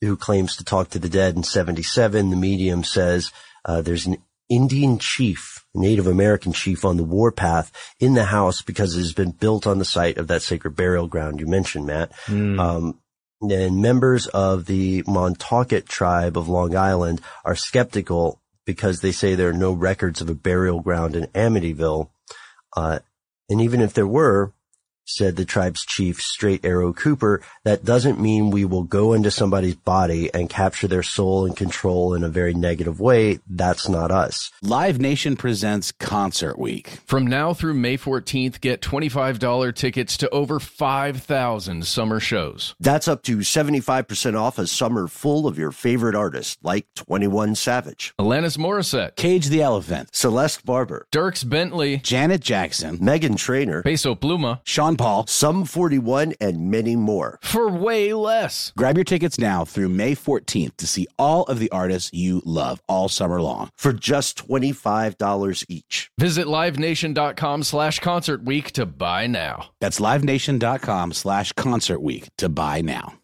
who 0.00 0.16
claims 0.16 0.56
to 0.56 0.64
talk 0.64 0.90
to 0.90 0.98
the 0.98 1.08
dead 1.08 1.36
in 1.36 1.42
77. 1.42 2.30
The 2.30 2.36
medium 2.36 2.84
says, 2.84 3.30
uh, 3.64 3.82
there's 3.82 4.06
an 4.06 4.16
Indian 4.50 4.98
chief, 4.98 5.64
Native 5.74 6.06
American 6.08 6.52
chief 6.52 6.84
on 6.84 6.96
the 6.96 7.04
warpath 7.04 7.72
in 8.00 8.14
the 8.14 8.24
house 8.24 8.60
because 8.60 8.96
it 8.96 9.00
has 9.00 9.12
been 9.14 9.30
built 9.30 9.66
on 9.66 9.78
the 9.78 9.84
site 9.84 10.18
of 10.18 10.26
that 10.26 10.42
sacred 10.42 10.76
burial 10.76 11.06
ground 11.06 11.40
you 11.40 11.46
mentioned, 11.46 11.86
Matt. 11.86 12.12
Um, 12.58 12.98
and 13.42 13.80
members 13.80 14.26
of 14.26 14.66
the 14.66 15.02
Montaukett 15.06 15.86
tribe 15.88 16.36
of 16.36 16.48
Long 16.48 16.76
Island 16.76 17.22
are 17.44 17.54
skeptical 17.54 18.42
because 18.66 19.00
they 19.00 19.12
say 19.12 19.34
there 19.34 19.48
are 19.48 19.54
no 19.54 19.72
records 19.72 20.20
of 20.20 20.28
a 20.28 20.34
burial 20.34 20.80
ground 20.80 21.16
in 21.16 21.26
Amityville. 21.28 22.10
Uh, 22.76 22.98
and 23.48 23.60
even 23.60 23.80
if 23.80 23.94
there 23.94 24.06
were, 24.06 24.52
said 25.16 25.36
the 25.36 25.44
tribe's 25.44 25.84
chief, 25.84 26.20
Straight 26.20 26.64
Arrow 26.64 26.92
Cooper, 26.92 27.42
that 27.64 27.84
doesn't 27.84 28.20
mean 28.20 28.50
we 28.50 28.64
will 28.64 28.84
go 28.84 29.12
into 29.12 29.30
somebody's 29.30 29.74
body 29.74 30.32
and 30.32 30.48
capture 30.48 30.88
their 30.88 31.02
soul 31.02 31.46
and 31.46 31.56
control 31.56 32.14
in 32.14 32.24
a 32.24 32.28
very 32.28 32.54
negative 32.54 33.00
way. 33.00 33.40
That's 33.48 33.88
not 33.88 34.10
us. 34.10 34.50
Live 34.62 34.98
Nation 34.98 35.36
presents 35.36 35.92
Concert 35.92 36.58
Week. 36.58 36.98
From 37.06 37.26
now 37.26 37.54
through 37.54 37.74
May 37.74 37.96
14th, 37.96 38.60
get 38.60 38.80
$25 38.80 39.74
tickets 39.74 40.16
to 40.18 40.30
over 40.30 40.60
5,000 40.60 41.86
summer 41.86 42.20
shows. 42.20 42.74
That's 42.80 43.08
up 43.08 43.22
to 43.24 43.38
75% 43.38 44.38
off 44.38 44.58
a 44.58 44.66
summer 44.66 45.08
full 45.08 45.46
of 45.46 45.58
your 45.58 45.72
favorite 45.72 46.14
artists 46.14 46.56
like 46.62 46.86
21 46.94 47.54
Savage, 47.54 48.14
Alanis 48.18 48.56
Morissette, 48.58 49.16
Cage 49.16 49.48
the 49.48 49.62
Elephant, 49.62 50.14
Celeste 50.14 50.64
Barber, 50.64 51.06
Dierks 51.12 51.48
Bentley, 51.48 51.98
Janet 51.98 52.40
Jackson, 52.40 52.98
Meghan 52.98 53.36
Trainor, 53.36 53.82
Peso 53.82 54.14
Pluma, 54.14 54.60
Sean 54.64 54.96
Paul, 55.00 55.26
Sum 55.26 55.64
41, 55.64 56.34
and 56.42 56.70
many 56.70 56.94
more. 56.94 57.38
For 57.42 57.70
way 57.70 58.12
less. 58.12 58.70
Grab 58.76 58.98
your 58.98 59.04
tickets 59.04 59.38
now 59.38 59.64
through 59.64 59.88
May 59.88 60.14
14th 60.14 60.76
to 60.76 60.86
see 60.86 61.06
all 61.18 61.44
of 61.44 61.58
the 61.58 61.70
artists 61.70 62.10
you 62.12 62.42
love 62.44 62.82
all 62.86 63.08
summer 63.08 63.40
long. 63.40 63.70
For 63.78 63.94
just 63.94 64.46
$25 64.46 65.64
each. 65.70 66.10
Visit 66.18 66.46
livenation.com 66.46 67.62
slash 67.62 68.00
concert 68.00 68.44
week 68.44 68.72
to 68.72 68.84
buy 68.84 69.26
now. 69.26 69.70
That's 69.80 70.00
livenation.com 70.00 71.14
slash 71.14 71.52
concert 71.52 72.02
week 72.02 72.28
to 72.36 72.50
buy 72.50 72.82
now. 72.82 73.14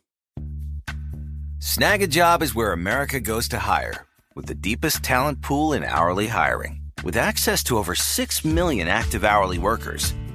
Snagajob 1.58 2.40
is 2.40 2.54
where 2.54 2.72
America 2.72 3.20
goes 3.20 3.48
to 3.48 3.58
hire, 3.58 4.06
with 4.34 4.46
the 4.46 4.54
deepest 4.54 5.02
talent 5.02 5.42
pool 5.42 5.74
in 5.74 5.84
hourly 5.84 6.28
hiring. 6.28 6.80
With 7.04 7.18
access 7.18 7.62
to 7.64 7.76
over 7.76 7.94
6 7.94 8.44
million 8.46 8.88
active 8.88 9.24
hourly 9.24 9.58
workers, 9.58 10.14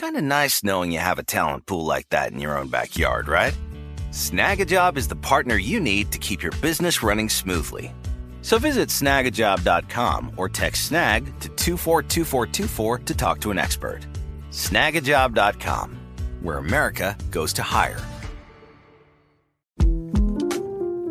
Kind 0.00 0.16
of 0.16 0.24
nice 0.24 0.64
knowing 0.64 0.92
you 0.92 0.98
have 0.98 1.18
a 1.18 1.22
talent 1.22 1.66
pool 1.66 1.84
like 1.84 2.08
that 2.08 2.32
in 2.32 2.38
your 2.38 2.56
own 2.56 2.68
backyard, 2.68 3.28
right? 3.28 3.54
Snagajob 4.08 4.96
is 4.96 5.08
the 5.08 5.14
partner 5.14 5.56
you 5.56 5.78
need 5.78 6.10
to 6.12 6.18
keep 6.18 6.42
your 6.42 6.52
business 6.62 7.02
running 7.02 7.28
smoothly. 7.28 7.92
So 8.40 8.58
visit 8.58 8.88
snagajob.com 8.88 10.32
or 10.38 10.48
text 10.48 10.86
snag 10.86 11.26
to 11.40 11.50
242424 11.50 12.98
to 13.00 13.14
talk 13.14 13.40
to 13.40 13.50
an 13.50 13.58
expert. 13.58 14.06
Snagajob.com, 14.48 15.98
where 16.40 16.56
America 16.56 17.14
goes 17.30 17.52
to 17.52 17.62
hire. 17.62 18.00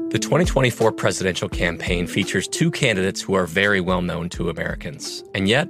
The 0.09 0.17
2024 0.19 0.93
presidential 0.93 1.47
campaign 1.47 2.07
features 2.07 2.47
two 2.47 2.71
candidates 2.71 3.21
who 3.21 3.35
are 3.35 3.45
very 3.45 3.81
well 3.81 4.01
known 4.01 4.29
to 4.29 4.49
Americans. 4.49 5.23
And 5.35 5.47
yet, 5.47 5.69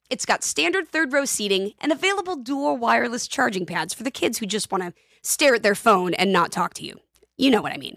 it's 0.11 0.25
got 0.25 0.43
standard 0.43 0.89
third 0.89 1.13
row 1.13 1.23
seating 1.25 1.71
and 1.79 1.91
available 1.91 2.35
dual 2.35 2.77
wireless 2.77 3.27
charging 3.27 3.65
pads 3.65 3.91
for 3.93 4.03
the 4.03 4.11
kids 4.11 4.37
who 4.37 4.45
just 4.45 4.71
want 4.71 4.83
to 4.83 4.93
stare 5.23 5.55
at 5.55 5.63
their 5.63 5.73
phone 5.73 6.13
and 6.13 6.31
not 6.33 6.51
talk 6.51 6.75
to 6.75 6.85
you. 6.85 6.99
You 7.37 7.49
know 7.49 7.61
what 7.61 7.71
I 7.71 7.77
mean. 7.77 7.95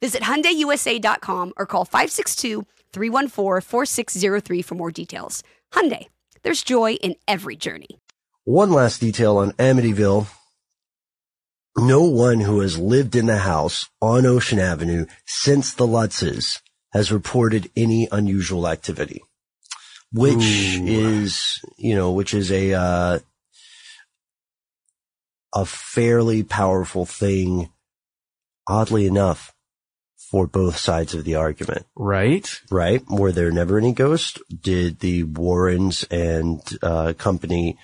Visit 0.00 0.22
HyundaiUSA.com 0.22 1.54
or 1.56 1.66
call 1.66 1.86
562-314-4603 1.86 4.64
for 4.64 4.74
more 4.74 4.92
details. 4.92 5.42
Hyundai, 5.72 6.06
there's 6.42 6.62
joy 6.62 6.92
in 6.94 7.14
every 7.26 7.56
journey. 7.56 7.98
One 8.44 8.70
last 8.70 9.00
detail 9.00 9.38
on 9.38 9.52
Amityville. 9.52 10.26
No 11.78 12.02
one 12.02 12.40
who 12.40 12.60
has 12.60 12.76
lived 12.78 13.16
in 13.16 13.24
the 13.26 13.38
house 13.38 13.88
on 14.02 14.26
Ocean 14.26 14.58
Avenue 14.58 15.06
since 15.24 15.72
the 15.72 15.86
Lutzes 15.86 16.60
has 16.92 17.10
reported 17.12 17.70
any 17.76 18.08
unusual 18.12 18.68
activity, 18.68 19.22
which 20.12 20.76
Ooh. 20.78 20.86
is, 20.86 21.60
you 21.76 21.94
know, 21.94 22.12
which 22.12 22.34
is 22.34 22.50
a, 22.50 22.74
uh, 22.74 23.18
a 25.54 25.64
fairly 25.64 26.42
powerful 26.42 27.06
thing, 27.06 27.70
oddly 28.66 29.06
enough, 29.06 29.54
for 30.16 30.46
both 30.46 30.76
sides 30.76 31.14
of 31.14 31.24
the 31.24 31.34
argument. 31.34 31.86
Right? 31.96 32.48
Right? 32.70 33.02
Were 33.08 33.32
there 33.32 33.50
never 33.50 33.78
any 33.78 33.92
ghosts? 33.92 34.38
Did 34.48 35.00
the 35.00 35.22
Warrens 35.24 36.04
and, 36.10 36.60
uh, 36.82 37.14
company 37.16 37.78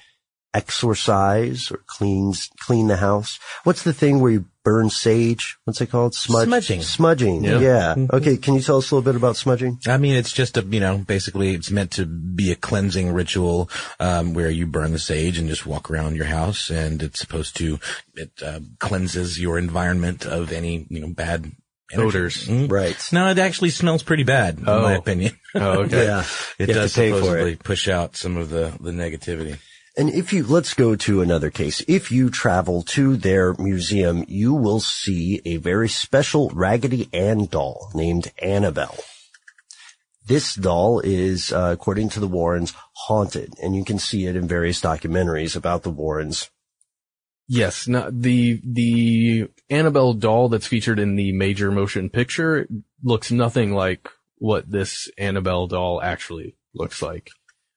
exorcise 0.53 1.71
or 1.71 1.79
cleans, 1.87 2.51
clean 2.61 2.89
the 2.89 2.99
house? 2.99 3.39
What's 3.65 3.83
the 3.83 3.95
thing 3.95 4.21
where 4.21 4.33
you 4.33 4.45
burn 4.65 4.91
sage? 4.91 5.57
What's 5.65 5.81
it 5.81 5.91
called? 5.91 6.15
Smudge? 6.15 6.47
Smudging. 6.49 6.83
Smudging. 6.83 7.45
Yeah. 7.45 7.59
Yeah. 7.61 7.95
Mhm. 7.97 8.11
Okay. 8.15 8.37
Can 8.39 8.55
you 8.55 8.61
tell 8.63 8.79
us 8.79 8.91
a 8.91 8.95
little 8.95 9.05
bit 9.05 9.17
about 9.17 9.37
smudging? 9.37 9.79
I 9.87 9.99
mean, 9.99 10.15
it's 10.17 10.33
just 10.33 10.57
a, 10.57 10.63
you 10.63 10.81
know, 10.81 10.99
basically 10.99 11.55
it's 11.55 11.71
meant 11.71 11.93
to 11.93 12.07
be 12.07 12.51
a 12.51 12.57
cleansing 12.57 13.13
ritual, 13.13 13.71
um, 14.01 14.35
where 14.35 14.51
you 14.51 14.67
burn 14.67 14.93
the 14.93 14.99
sage 14.99 15.39
and 15.39 15.49
just 15.49 15.67
walk 15.67 15.91
around 15.91 16.17
your 16.17 16.25
house 16.27 16.71
and 16.71 17.03
it's 17.03 17.21
supposed 17.21 17.57
to, 17.59 17.79
it, 18.15 18.31
uh, 18.45 18.61
cleanses 18.81 19.39
your 19.39 19.59
environment 19.59 20.25
of 20.27 20.51
any, 20.51 20.87
you 20.89 21.01
know, 21.01 21.09
bad 21.09 21.53
energy. 21.93 22.09
Odors. 22.09 22.47
Mm. 22.49 22.71
Right. 22.73 22.97
No, 23.13 23.29
it 23.29 23.39
actually 23.39 23.71
smells 23.71 24.03
pretty 24.03 24.25
bad, 24.25 24.59
in 24.59 24.65
Oh. 24.69 24.83
my 24.83 24.95
opinion. 24.95 25.39
Oh, 25.55 25.81
okay. 25.83 26.07
Yeah. 26.07 26.25
It 26.59 26.69
You 26.71 26.75
have 26.75 26.85
does 26.85 26.95
to 26.95 27.01
pay 27.01 27.11
for 27.11 27.17
it. 27.17 27.21
supposedly 27.21 27.57
push 27.57 27.89
out 27.89 28.17
some 28.17 28.37
of 28.39 28.49
the, 28.49 28.73
the 28.81 28.91
negativity. 28.93 29.59
And 29.97 30.11
if 30.11 30.33
you, 30.33 30.45
let's 30.45 30.75
go 30.75 30.97
to 30.97 31.23
another 31.23 31.51
case. 31.51 31.85
If 31.87 32.11
you 32.11 32.29
travel 32.29 32.83
to 32.83 33.17
their 33.17 33.55
museum, 33.55 34.25
you 34.27 34.53
will 34.53 34.81
see 34.81 35.41
a 35.45 35.59
very 35.59 35.89
special 35.89 36.51
Raggedy 36.51 37.09
Ann 37.13 37.47
doll 37.47 37.91
named 37.95 38.33
Annabelle. 38.43 38.99
This 40.27 40.55
doll 40.55 41.01
is, 41.01 41.53
uh, 41.53 41.71
according 41.73 42.09
to 42.11 42.21
the 42.21 42.27
Warrens, 42.27 42.75
haunted, 43.07 43.55
and 43.63 43.77
you 43.77 43.85
can 43.85 43.99
see 43.99 44.27
it 44.27 44.35
in 44.35 44.49
various 44.49 44.81
documentaries 44.81 45.55
about 45.55 45.83
the 45.83 45.91
Warrens. 45.91 46.51
Yes, 47.47 47.87
no, 47.87 48.11
the 48.11 48.61
the 48.65 49.49
Annabelle 49.69 50.15
doll 50.15 50.49
that's 50.49 50.67
featured 50.67 50.99
in 50.99 51.15
the 51.15 51.33
major 51.33 51.71
motion 51.71 52.09
picture 52.09 52.67
looks 53.03 53.31
nothing 53.31 53.75
like 53.75 54.09
what 54.39 54.71
this 54.71 55.11
Annabelle 55.19 55.67
doll 55.67 56.01
actually 56.03 56.57
looks 56.75 57.03
like. 57.03 57.31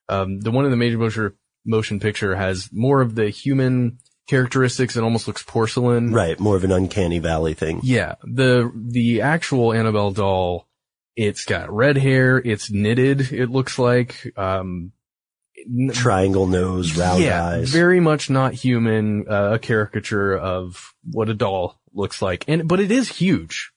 Um, 0.08 0.40
the 0.40 0.50
one 0.50 0.64
in 0.64 0.70
the 0.70 0.76
major 0.78 0.96
motion 0.96 1.34
motion 1.68 2.00
picture 2.00 2.34
has 2.34 2.70
more 2.72 3.00
of 3.00 3.14
the 3.14 3.28
human 3.28 3.98
characteristics 4.26 4.96
and 4.96 5.04
almost 5.04 5.26
looks 5.26 5.42
porcelain. 5.42 6.12
Right, 6.12 6.38
more 6.40 6.56
of 6.56 6.64
an 6.64 6.72
uncanny 6.72 7.18
valley 7.18 7.54
thing. 7.54 7.80
Yeah, 7.82 8.16
the 8.24 8.72
the 8.74 9.22
actual 9.22 9.72
Annabelle 9.72 10.10
doll, 10.10 10.68
it's 11.16 11.44
got 11.44 11.72
red 11.72 11.96
hair, 11.96 12.38
it's 12.38 12.70
knitted. 12.70 13.32
It 13.32 13.50
looks 13.50 13.78
like 13.78 14.32
um, 14.36 14.92
Triangle 15.92 16.46
nose, 16.46 16.96
round 16.96 17.22
yeah, 17.22 17.44
eyes. 17.44 17.70
very 17.70 18.00
much 18.00 18.30
not 18.30 18.54
human. 18.54 19.26
Uh, 19.28 19.52
a 19.54 19.58
caricature 19.58 20.36
of 20.36 20.94
what 21.04 21.28
a 21.28 21.34
doll 21.34 21.80
looks 21.92 22.22
like, 22.22 22.44
and 22.48 22.68
but 22.68 22.80
it 22.80 22.90
is 22.90 23.08
huge. 23.08 23.72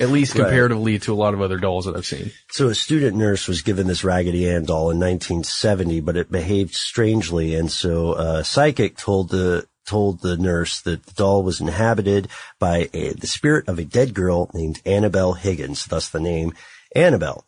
At 0.00 0.10
least 0.10 0.34
Right. 0.34 0.42
comparatively 0.42 0.98
to 1.00 1.12
a 1.12 1.14
lot 1.14 1.34
of 1.34 1.40
other 1.40 1.56
dolls 1.58 1.84
that 1.84 1.96
I've 1.96 2.04
seen. 2.06 2.32
So 2.50 2.68
a 2.68 2.74
student 2.74 3.16
nurse 3.16 3.46
was 3.46 3.62
given 3.62 3.86
this 3.86 4.02
Raggedy 4.02 4.48
Ann 4.50 4.64
doll 4.64 4.90
in 4.90 4.98
1970, 4.98 6.00
but 6.00 6.16
it 6.16 6.32
behaved 6.32 6.74
strangely, 6.74 7.54
and 7.54 7.70
so 7.70 8.14
a 8.14 8.42
psychic 8.44 8.96
told 8.96 9.30
the 9.30 9.66
told 9.86 10.22
the 10.22 10.36
nurse 10.36 10.80
that 10.80 11.04
the 11.04 11.12
doll 11.12 11.42
was 11.42 11.60
inhabited 11.60 12.26
by 12.58 12.88
a, 12.94 13.12
the 13.12 13.26
spirit 13.26 13.68
of 13.68 13.78
a 13.78 13.84
dead 13.84 14.14
girl 14.14 14.50
named 14.54 14.80
Annabelle 14.86 15.34
Higgins, 15.34 15.84
thus 15.84 16.08
the 16.08 16.20
name 16.20 16.54
Annabelle. 16.96 17.44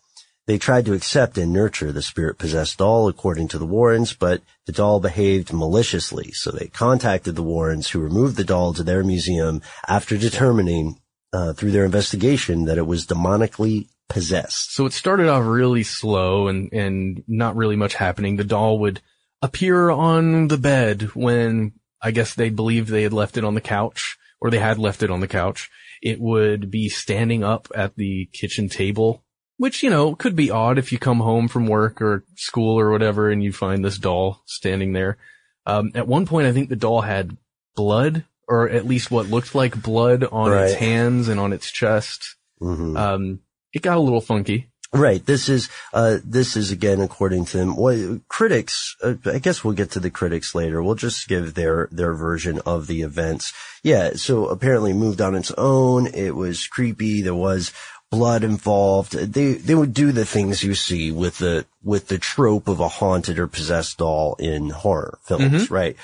They 0.46 0.58
tried 0.58 0.84
to 0.84 0.92
accept 0.92 1.38
and 1.38 1.52
nurture 1.52 1.90
the 1.90 2.02
spirit 2.02 2.38
possessed 2.38 2.78
doll 2.78 3.08
according 3.08 3.48
to 3.48 3.58
the 3.58 3.66
Warrens, 3.66 4.12
but 4.12 4.42
the 4.66 4.72
doll 4.72 5.00
behaved 5.00 5.52
maliciously, 5.52 6.30
so 6.32 6.50
they 6.52 6.66
contacted 6.66 7.34
the 7.34 7.42
Warrens 7.42 7.88
who 7.90 8.00
removed 8.00 8.36
the 8.36 8.44
doll 8.44 8.72
to 8.74 8.84
their 8.84 9.02
museum 9.02 9.62
after 9.88 10.16
determining 10.16 11.00
uh, 11.32 11.52
through 11.52 11.70
their 11.70 11.84
investigation 11.84 12.64
that 12.66 12.78
it 12.78 12.86
was 12.86 13.06
demonically 13.06 13.88
possessed. 14.08 14.72
So 14.72 14.86
it 14.86 14.92
started 14.92 15.28
off 15.28 15.44
really 15.44 15.82
slow 15.82 16.48
and, 16.48 16.72
and 16.72 17.24
not 17.26 17.56
really 17.56 17.76
much 17.76 17.94
happening. 17.94 18.36
The 18.36 18.44
doll 18.44 18.78
would 18.80 19.00
appear 19.42 19.90
on 19.90 20.48
the 20.48 20.58
bed 20.58 21.14
when 21.14 21.72
I 22.02 22.10
guess 22.10 22.34
they 22.34 22.50
believed 22.50 22.88
they 22.88 23.02
had 23.02 23.12
left 23.12 23.36
it 23.36 23.44
on 23.44 23.54
the 23.54 23.60
couch 23.60 24.16
or 24.40 24.50
they 24.50 24.58
had 24.58 24.78
left 24.78 25.02
it 25.02 25.10
on 25.10 25.20
the 25.20 25.28
couch. 25.28 25.70
It 26.02 26.20
would 26.20 26.70
be 26.70 26.88
standing 26.88 27.42
up 27.42 27.68
at 27.74 27.96
the 27.96 28.26
kitchen 28.32 28.68
table, 28.68 29.24
which, 29.56 29.82
you 29.82 29.90
know, 29.90 30.14
could 30.14 30.36
be 30.36 30.50
odd 30.50 30.78
if 30.78 30.92
you 30.92 30.98
come 30.98 31.20
home 31.20 31.48
from 31.48 31.66
work 31.66 32.00
or 32.00 32.24
school 32.36 32.78
or 32.78 32.90
whatever 32.90 33.30
and 33.30 33.42
you 33.42 33.52
find 33.52 33.84
this 33.84 33.98
doll 33.98 34.42
standing 34.46 34.92
there. 34.92 35.16
Um, 35.64 35.90
at 35.94 36.06
one 36.06 36.26
point, 36.26 36.46
I 36.46 36.52
think 36.52 36.68
the 36.68 36.76
doll 36.76 37.00
had 37.00 37.36
blood 37.74 38.24
or 38.48 38.68
at 38.68 38.86
least 38.86 39.10
what 39.10 39.26
looked 39.28 39.54
like 39.54 39.80
blood 39.82 40.24
on 40.24 40.52
its 40.52 40.74
hands 40.74 41.28
and 41.28 41.40
on 41.40 41.52
its 41.52 41.70
chest. 41.70 42.36
Mhm. 42.62 42.96
Um, 42.98 43.40
it 43.72 43.82
got 43.82 43.96
a 43.96 44.00
little 44.00 44.20
funky. 44.20 44.70
Right. 44.92 45.24
This 45.26 45.48
is, 45.48 45.68
uh, 45.92 46.18
this 46.24 46.56
is 46.56 46.70
again, 46.70 47.00
according 47.00 47.44
to 47.46 47.58
them, 47.58 47.76
what 47.76 47.98
critics, 48.28 48.94
uh, 49.02 49.14
I 49.26 49.38
guess 49.40 49.62
we'll 49.64 49.74
get 49.74 49.90
to 49.90 50.00
the 50.00 50.10
critics 50.10 50.54
later. 50.54 50.82
We'll 50.82 50.94
just 50.94 51.28
give 51.28 51.54
their, 51.54 51.88
their 51.90 52.14
version 52.14 52.60
of 52.64 52.86
the 52.86 53.02
events. 53.02 53.52
Yeah. 53.82 54.12
So 54.14 54.46
apparently 54.46 54.92
moved 54.92 55.20
on 55.20 55.34
its 55.34 55.50
own. 55.58 56.06
It 56.06 56.34
was 56.36 56.66
creepy. 56.68 57.20
There 57.20 57.34
was 57.34 57.72
blood 58.12 58.44
involved. 58.44 59.12
They, 59.12 59.54
they 59.54 59.74
would 59.74 59.92
do 59.92 60.12
the 60.12 60.24
things 60.24 60.62
you 60.62 60.74
see 60.76 61.10
with 61.10 61.38
the, 61.38 61.66
with 61.82 62.06
the 62.06 62.18
trope 62.18 62.68
of 62.68 62.78
a 62.78 62.88
haunted 62.88 63.38
or 63.40 63.48
possessed 63.48 63.98
doll 63.98 64.36
in 64.38 64.70
horror 64.70 65.18
films, 65.24 65.66
Mhm. 65.66 65.70
right? 65.70 65.96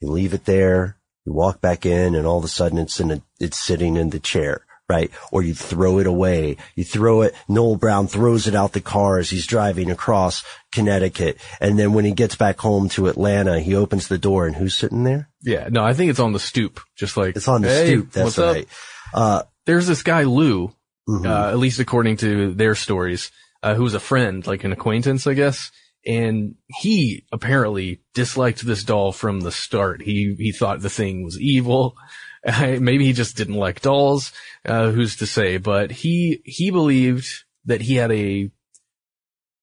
You 0.00 0.10
leave 0.10 0.34
it 0.34 0.44
there. 0.44 0.97
You 1.28 1.34
walk 1.34 1.60
back 1.60 1.84
in 1.84 2.14
and 2.14 2.26
all 2.26 2.38
of 2.38 2.44
a 2.44 2.48
sudden 2.48 2.78
it's 2.78 3.00
in 3.00 3.10
a, 3.10 3.22
it's 3.38 3.58
sitting 3.58 3.98
in 3.98 4.08
the 4.08 4.18
chair, 4.18 4.64
right? 4.88 5.10
Or 5.30 5.42
you 5.42 5.52
throw 5.52 5.98
it 5.98 6.06
away. 6.06 6.56
You 6.74 6.84
throw 6.84 7.20
it, 7.20 7.34
Noel 7.50 7.76
Brown 7.76 8.06
throws 8.06 8.46
it 8.46 8.54
out 8.54 8.72
the 8.72 8.80
car 8.80 9.18
as 9.18 9.28
he's 9.28 9.46
driving 9.46 9.90
across 9.90 10.42
Connecticut. 10.72 11.36
And 11.60 11.78
then 11.78 11.92
when 11.92 12.06
he 12.06 12.12
gets 12.12 12.34
back 12.34 12.58
home 12.58 12.88
to 12.90 13.08
Atlanta, 13.08 13.60
he 13.60 13.74
opens 13.74 14.08
the 14.08 14.16
door 14.16 14.46
and 14.46 14.56
who's 14.56 14.74
sitting 14.74 15.04
there? 15.04 15.28
Yeah, 15.42 15.68
no, 15.70 15.84
I 15.84 15.92
think 15.92 16.08
it's 16.08 16.18
on 16.18 16.32
the 16.32 16.38
stoop, 16.40 16.80
just 16.96 17.18
like 17.18 17.36
It's 17.36 17.46
on 17.46 17.60
the 17.60 17.68
"Hey, 17.68 17.86
stoop. 17.88 18.12
That's 18.12 18.24
what's 18.24 18.38
up?" 18.38 18.54
right. 18.54 18.68
Uh, 19.12 19.42
There's 19.66 19.86
this 19.86 20.02
guy 20.02 20.22
Lou, 20.22 20.72
mhm. 21.06 21.26
uh, 21.26 21.50
at 21.50 21.58
least 21.58 21.78
according 21.78 22.16
to 22.18 22.54
their 22.54 22.74
stories, 22.74 23.30
uh, 23.62 23.74
who's 23.74 23.92
a 23.92 24.00
friend, 24.00 24.46
like 24.46 24.64
an 24.64 24.72
acquaintance, 24.72 25.26
I 25.26 25.34
guess. 25.34 25.70
And 26.08 26.54
he 26.66 27.26
apparently 27.30 28.00
disliked 28.14 28.64
this 28.64 28.82
doll 28.82 29.12
from 29.12 29.40
the 29.40 29.52
start. 29.52 30.02
He 30.02 30.34
he 30.38 30.52
thought 30.52 30.80
the 30.80 30.90
thing 30.90 31.22
was 31.22 31.38
evil. 31.38 31.96
Maybe 32.58 33.04
he 33.04 33.12
just 33.12 33.36
didn't 33.36 33.54
like 33.54 33.82
dolls. 33.82 34.32
Uh, 34.64 34.90
who's 34.90 35.16
to 35.16 35.26
say? 35.26 35.58
But 35.58 35.90
he 35.90 36.40
he 36.44 36.70
believed 36.70 37.28
that 37.66 37.82
he 37.82 37.96
had 37.96 38.10
a 38.10 38.50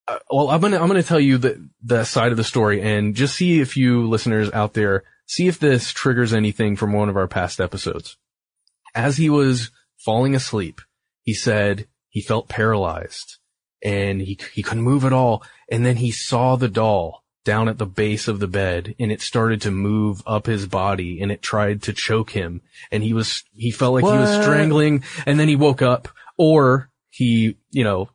uh, 0.06 0.18
well, 0.30 0.50
I'm 0.50 0.60
gonna 0.60 0.78
I'm 0.80 0.86
gonna 0.86 1.02
tell 1.02 1.18
you 1.18 1.36
the 1.36 1.68
the 1.82 2.04
side 2.04 2.30
of 2.30 2.36
the 2.36 2.44
story 2.44 2.80
and 2.80 3.16
just 3.16 3.34
see 3.34 3.60
if 3.60 3.76
you 3.76 4.08
listeners 4.08 4.50
out 4.52 4.74
there 4.74 5.02
see 5.26 5.48
if 5.48 5.58
this 5.58 5.92
triggers 5.92 6.32
anything 6.32 6.76
from 6.76 6.92
one 6.92 7.08
of 7.08 7.16
our 7.16 7.28
past 7.28 7.60
episodes. 7.60 8.16
As 8.94 9.16
he 9.16 9.28
was 9.28 9.70
falling 10.04 10.34
asleep, 10.34 10.80
he 11.22 11.34
said 11.34 11.88
he 12.08 12.22
felt 12.22 12.48
paralyzed 12.48 13.38
and 13.86 14.20
he 14.20 14.36
he 14.52 14.62
couldn't 14.64 14.82
move 14.82 15.04
at 15.04 15.12
all. 15.12 15.44
And 15.70 15.86
then 15.86 15.96
he 15.96 16.10
saw 16.10 16.56
the 16.56 16.68
doll 16.68 17.22
down 17.44 17.68
at 17.68 17.78
the 17.78 17.86
base 17.86 18.26
of 18.26 18.40
the 18.40 18.48
bed 18.48 18.96
and 18.98 19.12
it 19.12 19.22
started 19.22 19.60
to 19.62 19.70
move 19.70 20.20
up 20.26 20.46
his 20.46 20.66
body 20.66 21.22
and 21.22 21.30
it 21.30 21.40
tried 21.40 21.80
to 21.80 21.92
choke 21.92 22.30
him 22.30 22.60
and 22.90 23.04
he 23.04 23.12
was 23.12 23.44
he 23.54 23.70
felt 23.70 23.94
like 23.94 24.04
he 24.04 24.18
was 24.18 24.42
strangling 24.42 25.04
and 25.26 25.38
then 25.38 25.46
he 25.46 25.54
woke 25.54 25.80
up 25.80 26.08
or 26.36 26.90
he 27.08 27.56
you 27.70 27.84
know 27.84 28.08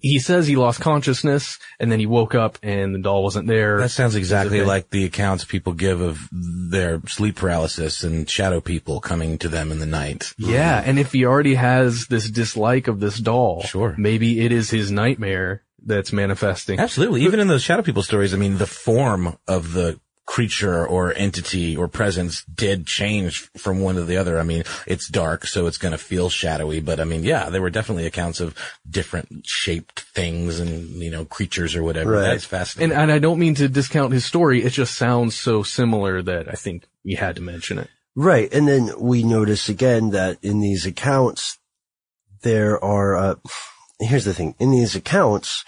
he 0.00 0.18
says 0.18 0.46
he 0.46 0.56
lost 0.56 0.80
consciousness 0.80 1.58
and 1.78 1.90
then 1.92 1.98
he 2.00 2.06
woke 2.06 2.34
up 2.34 2.58
and 2.62 2.94
the 2.94 2.98
doll 3.00 3.22
wasn't 3.22 3.46
there. 3.48 3.78
That 3.78 3.90
sounds 3.90 4.14
exactly 4.14 4.56
It's 4.58 4.62
a 4.62 4.64
bit- 4.64 4.68
like 4.68 4.90
the 4.90 5.04
accounts 5.04 5.44
people 5.44 5.72
give 5.72 6.00
of 6.00 6.28
their 6.32 7.00
sleep 7.06 7.36
paralysis 7.36 8.02
and 8.02 8.28
shadow 8.28 8.60
people 8.60 9.00
coming 9.00 9.38
to 9.38 9.48
them 9.48 9.70
in 9.72 9.78
the 9.78 9.86
night. 9.86 10.32
Yeah, 10.38 10.82
and 10.84 10.98
if 10.98 11.12
he 11.12 11.24
already 11.26 11.54
has 11.54 12.06
this 12.06 12.30
dislike 12.30 12.88
of 12.88 13.00
this 13.00 13.18
doll, 13.18 13.62
Sure. 13.64 13.94
maybe 13.98 14.40
it 14.44 14.52
is 14.52 14.70
his 14.70 14.90
nightmare 14.90 15.62
that's 15.84 16.12
manifesting. 16.12 16.78
Absolutely. 16.78 17.22
Even 17.22 17.40
in 17.40 17.48
those 17.48 17.62
shadow 17.62 17.82
people 17.82 18.02
stories, 18.04 18.32
I 18.32 18.36
mean, 18.36 18.58
the 18.58 18.66
form 18.66 19.36
of 19.48 19.72
the 19.72 19.98
creature 20.24 20.86
or 20.86 21.12
entity 21.14 21.76
or 21.76 21.88
presence 21.88 22.44
did 22.44 22.86
change 22.86 23.50
from 23.56 23.80
one 23.80 23.96
to 23.96 24.04
the 24.04 24.16
other. 24.16 24.38
I 24.38 24.44
mean, 24.44 24.62
it's 24.86 25.08
dark, 25.08 25.46
so 25.46 25.66
it's 25.66 25.78
going 25.78 25.92
to 25.92 25.98
feel 25.98 26.30
shadowy, 26.30 26.80
but 26.80 27.00
I 27.00 27.04
mean, 27.04 27.24
yeah, 27.24 27.50
there 27.50 27.60
were 27.60 27.70
definitely 27.70 28.06
accounts 28.06 28.40
of 28.40 28.56
different 28.88 29.44
shaped 29.44 30.00
things 30.00 30.60
and, 30.60 30.88
you 31.02 31.10
know, 31.10 31.24
creatures 31.24 31.74
or 31.74 31.82
whatever. 31.82 32.12
Right. 32.12 32.22
That's 32.22 32.44
fascinating. 32.44 32.92
And 32.92 33.02
and 33.02 33.12
I 33.12 33.18
don't 33.18 33.38
mean 33.38 33.56
to 33.56 33.68
discount 33.68 34.12
his 34.12 34.24
story. 34.24 34.62
It 34.62 34.70
just 34.70 34.94
sounds 34.94 35.34
so 35.34 35.62
similar 35.62 36.22
that 36.22 36.48
I 36.48 36.52
think 36.52 36.86
we 37.04 37.14
had 37.14 37.36
to 37.36 37.42
mention 37.42 37.78
it. 37.78 37.90
Right. 38.14 38.52
And 38.54 38.68
then 38.68 38.92
we 38.98 39.24
notice 39.24 39.68
again 39.68 40.10
that 40.10 40.38
in 40.42 40.60
these 40.60 40.86
accounts, 40.86 41.58
there 42.42 42.82
are, 42.82 43.16
uh, 43.16 43.34
here's 43.98 44.24
the 44.24 44.34
thing. 44.34 44.54
In 44.58 44.70
these 44.70 44.94
accounts, 44.94 45.64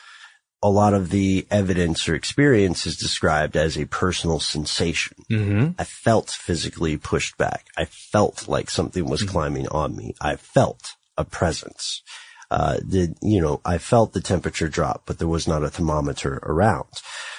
a 0.65 0.71
lot 0.71 0.95
of 0.95 1.11
the 1.11 1.47
evidence 1.51 2.09
or 2.09 2.15
experience 2.15 2.87
is 2.87 2.97
described 2.97 3.55
as 3.55 3.77
a 3.77 3.85
personal 3.85 4.41
sensation. 4.41 5.15
Mm-hmm. 5.31 5.73
I 5.79 5.85
felt 5.85 6.31
physically 6.31 6.97
pushed 6.97 7.37
back. 7.37 7.67
I 7.77 7.85
felt 7.85 8.49
like 8.49 8.71
something 8.71 9.05
was 9.05 9.23
climbing 9.23 9.69
on 9.69 9.95
me. 9.95 10.15
I 10.23 10.37
felt 10.37 10.95
a 11.19 11.25
presence. 11.25 12.03
Uh, 12.51 12.79
did, 12.89 13.17
you 13.21 13.43
know, 13.43 13.61
I 13.63 13.77
felt 13.77 14.15
the 14.15 14.23
temperature 14.23 14.69
drop, 14.69 15.03
but 15.05 15.19
there 15.19 15.29
was 15.29 15.47
not 15.47 15.63
a 15.63 15.69
thermometer 15.69 16.41
around. 16.45 16.89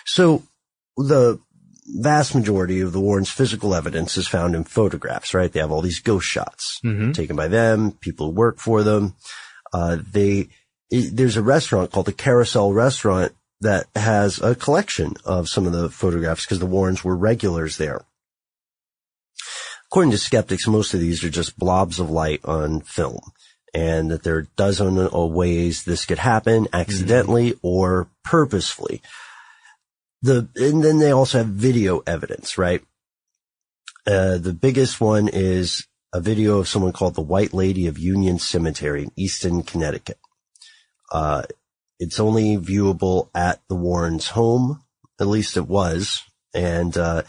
So 0.06 0.44
the 0.96 1.40
vast 1.88 2.36
majority 2.36 2.80
of 2.82 2.94
the 2.94 3.00
Warrens' 3.00 3.32
physical 3.32 3.74
evidence 3.74 4.18
is 4.18 4.28
found 4.28 4.54
in 4.54 4.66
photographs, 4.66 5.34
right? 5.34 5.52
They 5.52 5.62
have 5.62 5.72
all 5.72 5.82
these 5.82 6.00
ghost 6.00 6.28
shots 6.28 6.80
Mhm. 6.86 7.14
taken 7.16 7.36
by 7.36 7.48
them, 7.48 7.92
people 7.92 8.28
who 8.28 8.34
work 8.34 8.60
for 8.60 8.84
them. 8.84 9.16
Uh, 9.74 9.98
they, 10.12 10.50
there's 10.90 11.38
a 11.38 11.42
restaurant 11.42 11.92
called 11.92 12.06
the 12.06 12.14
Carousel 12.14 12.74
Restaurant 12.74 13.34
that 13.62 13.88
has 13.96 14.40
a 14.42 14.56
collection 14.56 15.14
of 15.26 15.50
some 15.50 15.66
of 15.66 15.72
the 15.72 15.90
photographs 15.90 16.46
because 16.46 16.60
the 16.60 16.66
Warrens 16.66 17.04
were 17.04 17.16
regulars 17.16 17.78
there. 17.78 18.06
According 19.88 20.12
to 20.12 20.18
skeptics, 20.18 20.68
most 20.68 20.94
of 20.94 21.00
these 21.00 21.24
are 21.24 21.30
just 21.30 21.58
blobs 21.58 22.00
of 22.00 22.10
light 22.10 22.42
on 22.44 22.82
film 22.82 23.20
and 23.74 24.10
that 24.10 24.24
there 24.24 24.36
are 24.36 24.40
a 24.40 24.56
dozen 24.56 24.98
of 24.98 25.32
ways 25.32 25.84
this 25.84 26.06
could 26.06 26.20
happen 26.20 26.68
accidentally 26.74 27.60
or 27.62 28.08
purposefully. 28.24 29.02
The, 30.22 30.48
and 30.56 30.84
then 30.84 31.00
they 31.00 31.12
also 31.12 31.40
have 31.40 31.48
video 31.48 32.02
evidence, 32.08 32.58
right? 32.58 32.82
Uh, 34.08 34.38
the 34.38 34.54
biggest 34.54 35.02
one 35.02 35.28
is 35.28 35.88
a 36.14 36.22
video 36.22 36.60
of 36.60 36.70
someone 36.70 36.94
called 36.94 37.16
the 37.16 37.22
White 37.22 37.54
Lady 37.54 37.88
of 37.88 37.98
Union 37.98 38.40
Cemetery 38.40 39.04
in 39.04 39.12
Easton, 39.16 39.62
Connecticut. 39.62 40.20
Uh, 41.12 41.44
it's 42.00 42.20
only 42.20 42.58
viewable 42.58 43.30
at 43.34 43.62
the 43.68 43.76
Warrens' 43.76 44.28
home. 44.30 44.82
At 45.20 45.28
least 45.28 45.58
it 45.58 45.68
was. 45.68 46.24
And, 46.54 46.98
uh, 46.98 47.24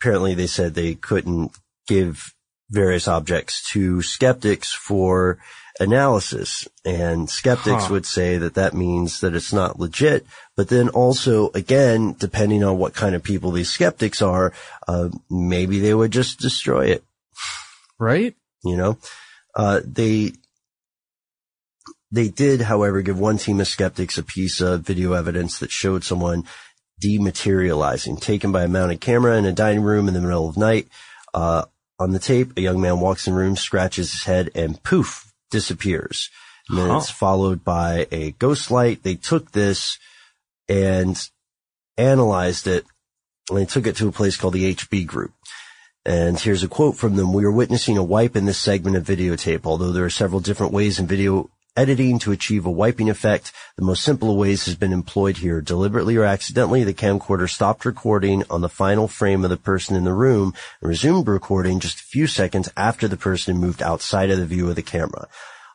apparently 0.00 0.34
they 0.34 0.46
said 0.46 0.74
they 0.74 0.94
couldn't 0.94 1.52
give 1.86 2.32
various 2.70 3.08
objects 3.08 3.68
to 3.72 4.02
skeptics 4.02 4.72
for 4.72 5.38
analysis. 5.80 6.68
And 6.84 7.30
skeptics 7.30 7.84
Huh. 7.84 7.92
would 7.92 8.06
say 8.06 8.38
that 8.38 8.54
that 8.54 8.74
means 8.74 9.20
that 9.20 9.34
it's 9.34 9.52
not 9.52 9.78
legit. 9.78 10.26
But 10.56 10.68
then 10.68 10.88
also, 10.88 11.50
again, 11.54 12.14
depending 12.18 12.64
on 12.64 12.78
what 12.78 12.94
kind 12.94 13.14
of 13.14 13.22
people 13.22 13.52
these 13.52 13.70
skeptics 13.70 14.20
are, 14.20 14.52
uh, 14.86 15.08
maybe 15.30 15.78
they 15.78 15.94
would 15.94 16.10
just 16.10 16.40
destroy 16.40 16.86
it. 16.86 17.04
Right? 17.98 18.34
You 18.64 18.76
know, 18.76 18.98
uh, 19.54 19.80
they, 19.84 20.32
they 22.10 22.28
did, 22.28 22.62
however, 22.62 23.02
give 23.02 23.18
one 23.18 23.38
team 23.38 23.60
of 23.60 23.68
skeptics 23.68 24.18
a 24.18 24.22
piece 24.22 24.60
of 24.60 24.82
video 24.82 25.12
evidence 25.12 25.58
that 25.58 25.70
showed 25.70 26.04
someone 26.04 26.44
dematerializing, 27.02 28.20
taken 28.20 28.50
by 28.50 28.64
a 28.64 28.68
mounted 28.68 29.00
camera 29.00 29.36
in 29.36 29.44
a 29.44 29.52
dining 29.52 29.82
room 29.82 30.08
in 30.08 30.14
the 30.14 30.20
middle 30.20 30.48
of 30.48 30.56
night. 30.56 30.88
Uh, 31.34 31.64
on 31.98 32.12
the 32.12 32.18
tape, 32.18 32.56
a 32.56 32.60
young 32.60 32.80
man 32.80 33.00
walks 33.00 33.26
in 33.26 33.34
the 33.34 33.40
room, 33.40 33.56
scratches 33.56 34.12
his 34.12 34.24
head, 34.24 34.50
and 34.54 34.82
poof, 34.82 35.32
disappears. 35.50 36.30
And 36.68 36.78
then 36.78 36.96
it's 36.96 37.10
followed 37.10 37.64
by 37.64 38.06
a 38.10 38.32
ghost 38.32 38.70
light. 38.70 39.02
They 39.02 39.14
took 39.14 39.52
this 39.52 39.98
and 40.68 41.18
analyzed 41.96 42.66
it 42.66 42.84
and 43.48 43.58
they 43.58 43.64
took 43.64 43.86
it 43.86 43.96
to 43.96 44.08
a 44.08 44.12
place 44.12 44.36
called 44.36 44.54
the 44.54 44.74
HB 44.74 45.06
group. 45.06 45.32
And 46.04 46.38
here's 46.38 46.62
a 46.62 46.68
quote 46.68 46.96
from 46.96 47.16
them. 47.16 47.32
We 47.32 47.44
are 47.44 47.50
witnessing 47.50 47.98
a 47.98 48.04
wipe 48.04 48.36
in 48.36 48.44
this 48.44 48.58
segment 48.58 48.96
of 48.96 49.04
videotape. 49.04 49.66
Although 49.66 49.92
there 49.92 50.04
are 50.04 50.10
several 50.10 50.40
different 50.40 50.72
ways 50.72 50.98
in 50.98 51.06
video 51.06 51.50
editing 51.76 52.18
to 52.20 52.32
achieve 52.32 52.66
a 52.66 52.70
wiping 52.70 53.08
effect, 53.08 53.52
the 53.76 53.84
most 53.84 54.02
simple 54.02 54.36
ways 54.36 54.64
has 54.66 54.74
been 54.74 54.92
employed 54.92 55.38
here. 55.38 55.60
Deliberately 55.60 56.16
or 56.16 56.24
accidentally, 56.24 56.84
the 56.84 56.94
camcorder 56.94 57.48
stopped 57.48 57.84
recording 57.84 58.44
on 58.50 58.60
the 58.60 58.68
final 58.68 59.08
frame 59.08 59.44
of 59.44 59.50
the 59.50 59.56
person 59.56 59.96
in 59.96 60.04
the 60.04 60.12
room 60.12 60.54
and 60.80 60.88
resumed 60.88 61.28
recording 61.28 61.80
just 61.80 62.00
a 62.00 62.04
few 62.04 62.26
seconds 62.26 62.68
after 62.76 63.06
the 63.06 63.16
person 63.16 63.56
moved 63.56 63.82
outside 63.82 64.30
of 64.30 64.38
the 64.38 64.46
view 64.46 64.68
of 64.68 64.76
the 64.76 64.82
camera. 64.82 65.28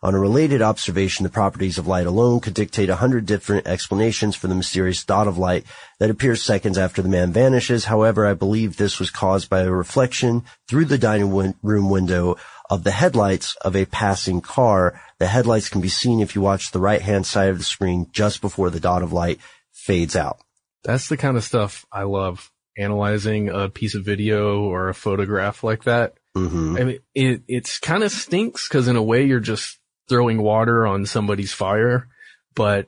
On 0.04 0.14
a 0.14 0.20
related 0.20 0.62
observation, 0.62 1.24
the 1.24 1.30
properties 1.30 1.78
of 1.78 1.88
light 1.88 2.06
alone 2.06 2.42
could 2.42 2.54
dictate 2.54 2.90
a 2.90 2.98
hundred 2.98 3.26
different 3.26 3.66
explanations 3.66 4.36
for 4.36 4.48
the 4.48 4.56
mysterious 4.56 5.02
dot 5.06 5.30
of 5.30 5.38
light 5.38 5.64
that 6.00 6.10
appears 6.10 6.44
seconds 6.44 6.78
after 6.78 7.02
the 7.02 7.08
man 7.08 7.32
vanishes. 7.32 7.86
However, 7.86 8.26
I 8.26 8.34
believe 8.34 8.76
this 8.76 9.00
was 9.00 9.10
caused 9.10 9.50
by 9.50 9.62
a 9.62 9.72
reflection 9.72 10.44
through 10.68 10.86
the 10.86 10.98
dining 10.98 11.56
room 11.64 11.90
window 11.90 12.36
of 12.70 12.84
the 12.84 12.92
headlights 12.92 13.56
of 13.58 13.76
a 13.76 13.86
passing 13.86 14.42
car. 14.42 15.00
The 15.20 15.28
headlights 15.28 15.70
can 15.70 15.82
be 15.82 15.90
seen 15.90 16.20
if 16.20 16.36
you 16.36 16.42
watch 16.42 16.72
the 16.72 16.80
right 16.80 17.02
hand 17.02 17.26
side 17.26 17.50
of 17.50 17.58
the 17.58 17.64
screen 17.64 18.08
just 18.12 18.42
before 18.42 18.70
the 18.70 18.80
dot 18.80 19.04
of 19.04 19.14
light 19.14 19.40
fades 19.72 20.16
out. 20.16 20.40
That's 20.84 21.08
the 21.08 21.18
kind 21.18 21.38
of 21.38 21.44
stuff 21.44 21.86
I 21.92 22.04
love. 22.04 22.52
Analyzing 22.78 23.50
a 23.50 23.70
piece 23.70 23.94
of 23.94 24.04
video 24.04 24.64
or 24.64 24.90
a 24.90 24.96
photograph 24.96 25.64
like 25.64 25.84
that. 25.84 26.16
Mm-hmm. 26.36 26.78
I 26.78 26.84
mean, 26.84 27.00
it, 27.14 27.44
it's 27.48 27.78
kind 27.78 28.04
of 28.04 28.12
stinks 28.12 28.68
because 28.68 28.88
in 28.88 28.96
a 28.96 29.04
way 29.04 29.26
you're 29.26 29.40
just 29.40 29.78
throwing 30.10 30.42
water 30.42 30.88
on 30.88 31.06
somebody's 31.06 31.54
fire, 31.54 32.08
but 32.56 32.88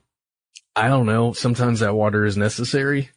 I 0.75 0.87
don't 0.89 1.05
know. 1.05 1.33
Sometimes 1.33 1.81
that 1.81 1.93
water 1.93 2.25
is 2.25 2.35
necessary. 2.35 3.11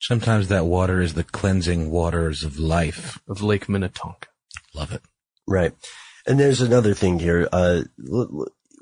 Sometimes 0.00 0.48
that 0.48 0.66
water 0.66 1.00
is 1.00 1.14
the 1.14 1.24
cleansing 1.24 1.90
waters 1.90 2.42
of 2.42 2.58
life. 2.58 3.20
Of 3.28 3.42
Lake 3.42 3.68
Minnetonka. 3.68 4.28
Love 4.74 4.92
it. 4.92 5.02
Right. 5.50 5.72
And 6.26 6.38
there's 6.38 6.60
another 6.60 6.94
thing 6.94 7.18
here. 7.18 7.48
Uh, 7.52 7.82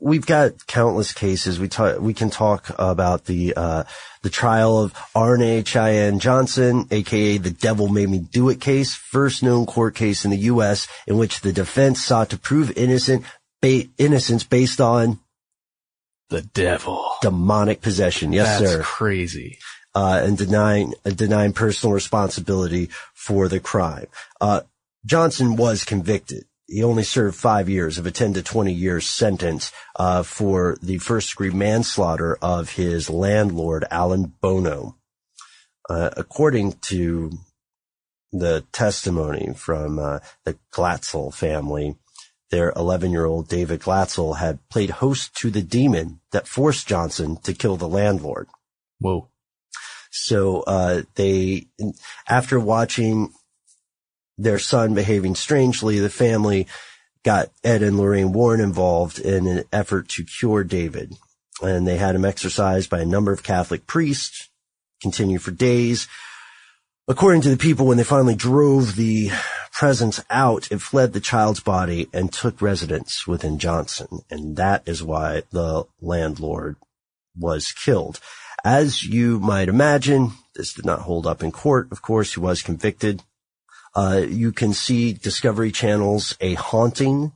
we've 0.01 0.27
got 0.27 0.67
countless 0.67 1.13
cases. 1.13 1.59
We 1.59 1.67
talk, 1.69 1.99
we 2.01 2.13
can 2.15 2.31
talk 2.31 2.71
about 2.79 3.25
the, 3.25 3.55
uh, 3.57 3.85
the 4.23 4.29
trial 4.31 4.79
of 4.79 4.93
Arne 5.15 5.65
Cheyenne 5.65 6.19
Johnson, 6.19 6.87
aka 6.91 7.39
the 7.39 7.51
devil 7.51 7.89
made 7.89 8.11
me 8.11 8.19
do 8.19 8.49
it 8.51 8.61
case, 8.61 8.95
first 8.95 9.43
known 9.43 9.65
court 9.67 9.95
case 9.95 10.25
in 10.25 10.31
the 10.31 10.37
U.S. 10.53 10.87
in 11.07 11.17
which 11.17 11.41
the 11.41 11.53
defense 11.53 12.05
sought 12.05 12.29
to 12.31 12.39
prove 12.39 12.71
innocent, 12.77 13.25
ba- 13.63 13.85
innocence 13.97 14.45
based 14.45 14.81
on 14.81 15.21
The 16.29 16.43
devil. 16.43 17.09
demonic 17.23 17.81
possession. 17.81 18.33
Yes, 18.35 18.61
That's 18.61 18.73
sir. 18.73 18.83
crazy. 18.83 19.59
uh, 19.95 20.21
and 20.23 20.37
denying 20.37 20.93
uh, 21.07 21.11
denying 21.11 21.53
personal 21.55 21.95
responsibility 21.95 22.91
for 23.15 23.49
the 23.49 23.59
crime. 23.61 24.07
Uh, 24.41 24.61
Johnson 25.07 25.57
was 25.57 25.85
convicted. 25.85 26.45
He 26.69 26.85
only 26.85 27.03
served 27.03 27.35
five 27.35 27.71
years 27.71 27.97
of 27.97 28.07
a 28.07 28.11
10 28.11 28.35
to 28.35 28.43
20 28.43 28.73
year 28.73 29.01
sentence 29.01 29.73
uh, 29.97 30.23
for 30.23 30.77
the 30.83 30.99
first 30.99 31.31
degree 31.31 31.51
manslaughter 31.51 32.37
of 32.43 32.73
his 32.73 33.09
landlord, 33.09 33.87
Alan 33.91 34.35
Bono. 34.43 34.97
Uh, 35.89 36.11
according 36.19 36.73
to 36.73 37.33
the 38.31 38.67
testimony 38.71 39.55
from 39.57 39.99
uh, 39.99 40.19
the 40.45 40.59
Glatzel 40.71 41.33
family, 41.33 41.97
their 42.51 42.75
11 42.77 43.13
year 43.13 43.25
old 43.25 43.49
David 43.49 43.81
Glatzel 43.81 44.37
had 44.37 44.59
played 44.69 44.91
host 44.91 45.35
to 45.37 45.51
the 45.51 45.63
demon 45.63 46.21
that 46.33 46.47
forced 46.47 46.87
Johnson 46.87 47.39
to 47.45 47.55
kill 47.55 47.79
the 47.79 47.89
landlord. 47.89 48.47
Whoa. 48.99 49.29
So, 50.11 50.63
uh, 50.63 51.03
they, 51.15 51.69
after 52.29 52.61
watching 52.61 53.33
their 54.39 54.59
son 54.59 54.95
behaving 54.95 55.35
strangely, 55.35 55.99
the 55.99 56.09
family 56.09 56.67
got 57.25 57.51
Ed 57.65 57.83
and 57.83 57.99
Lorraine 57.99 58.33
Warren 58.33 58.61
involved 58.61 59.19
in 59.19 59.47
an 59.47 59.65
effort 59.73 60.09
to 60.11 60.25
cure 60.25 60.65
David. 60.65 61.15
And 61.61 61.87
they 61.87 61.97
had 61.97 62.15
him 62.15 62.25
exorcised 62.25 62.89
by 62.89 63.01
a 63.01 63.07
number 63.07 63.33
of 63.33 63.43
Catholic 63.43 63.87
priests, 63.87 64.49
continued 65.03 65.43
for 65.43 65.51
days. 65.51 66.07
According 67.09 67.41
to 67.43 67.51
the 67.51 67.57
people, 67.57 67.87
when 67.87 67.97
they 67.97 68.05
finally 68.05 68.37
drove 68.37 68.95
the 68.95 69.31
presence 69.73 70.23
out, 70.31 70.71
it 70.71 70.81
fled 70.81 71.13
the 71.13 71.21
child's 71.21 71.61
body 71.61 72.09
and 72.13 72.33
took 72.33 72.63
residence 72.63 73.27
within 73.27 73.59
Johnson. 73.59 74.21
And 74.31 74.57
that 74.57 74.83
is 74.87 75.03
why 75.03 75.43
the 75.51 75.85
landlord 76.01 76.77
was 77.37 77.73
killed. 77.73 78.21
As 78.65 79.05
you 79.05 79.41
might 79.41 79.69
imagine, 79.69 80.33
this 80.55 80.75
did 80.75 80.85
not 80.85 81.03
hold 81.03 81.27
up 81.27 81.43
in 81.43 81.53
court. 81.53 81.89
Of 81.91 82.03
course, 82.03 82.35
he 82.35 82.41
was 82.41 82.63
convicted. 82.63 83.23
Uh, 83.95 84.23
you 84.29 84.53
can 84.53 84.73
see 84.73 85.13
Discovery 85.13 85.73
Channel's 85.73 86.37
A 86.41 86.55
Haunting, 86.55 87.33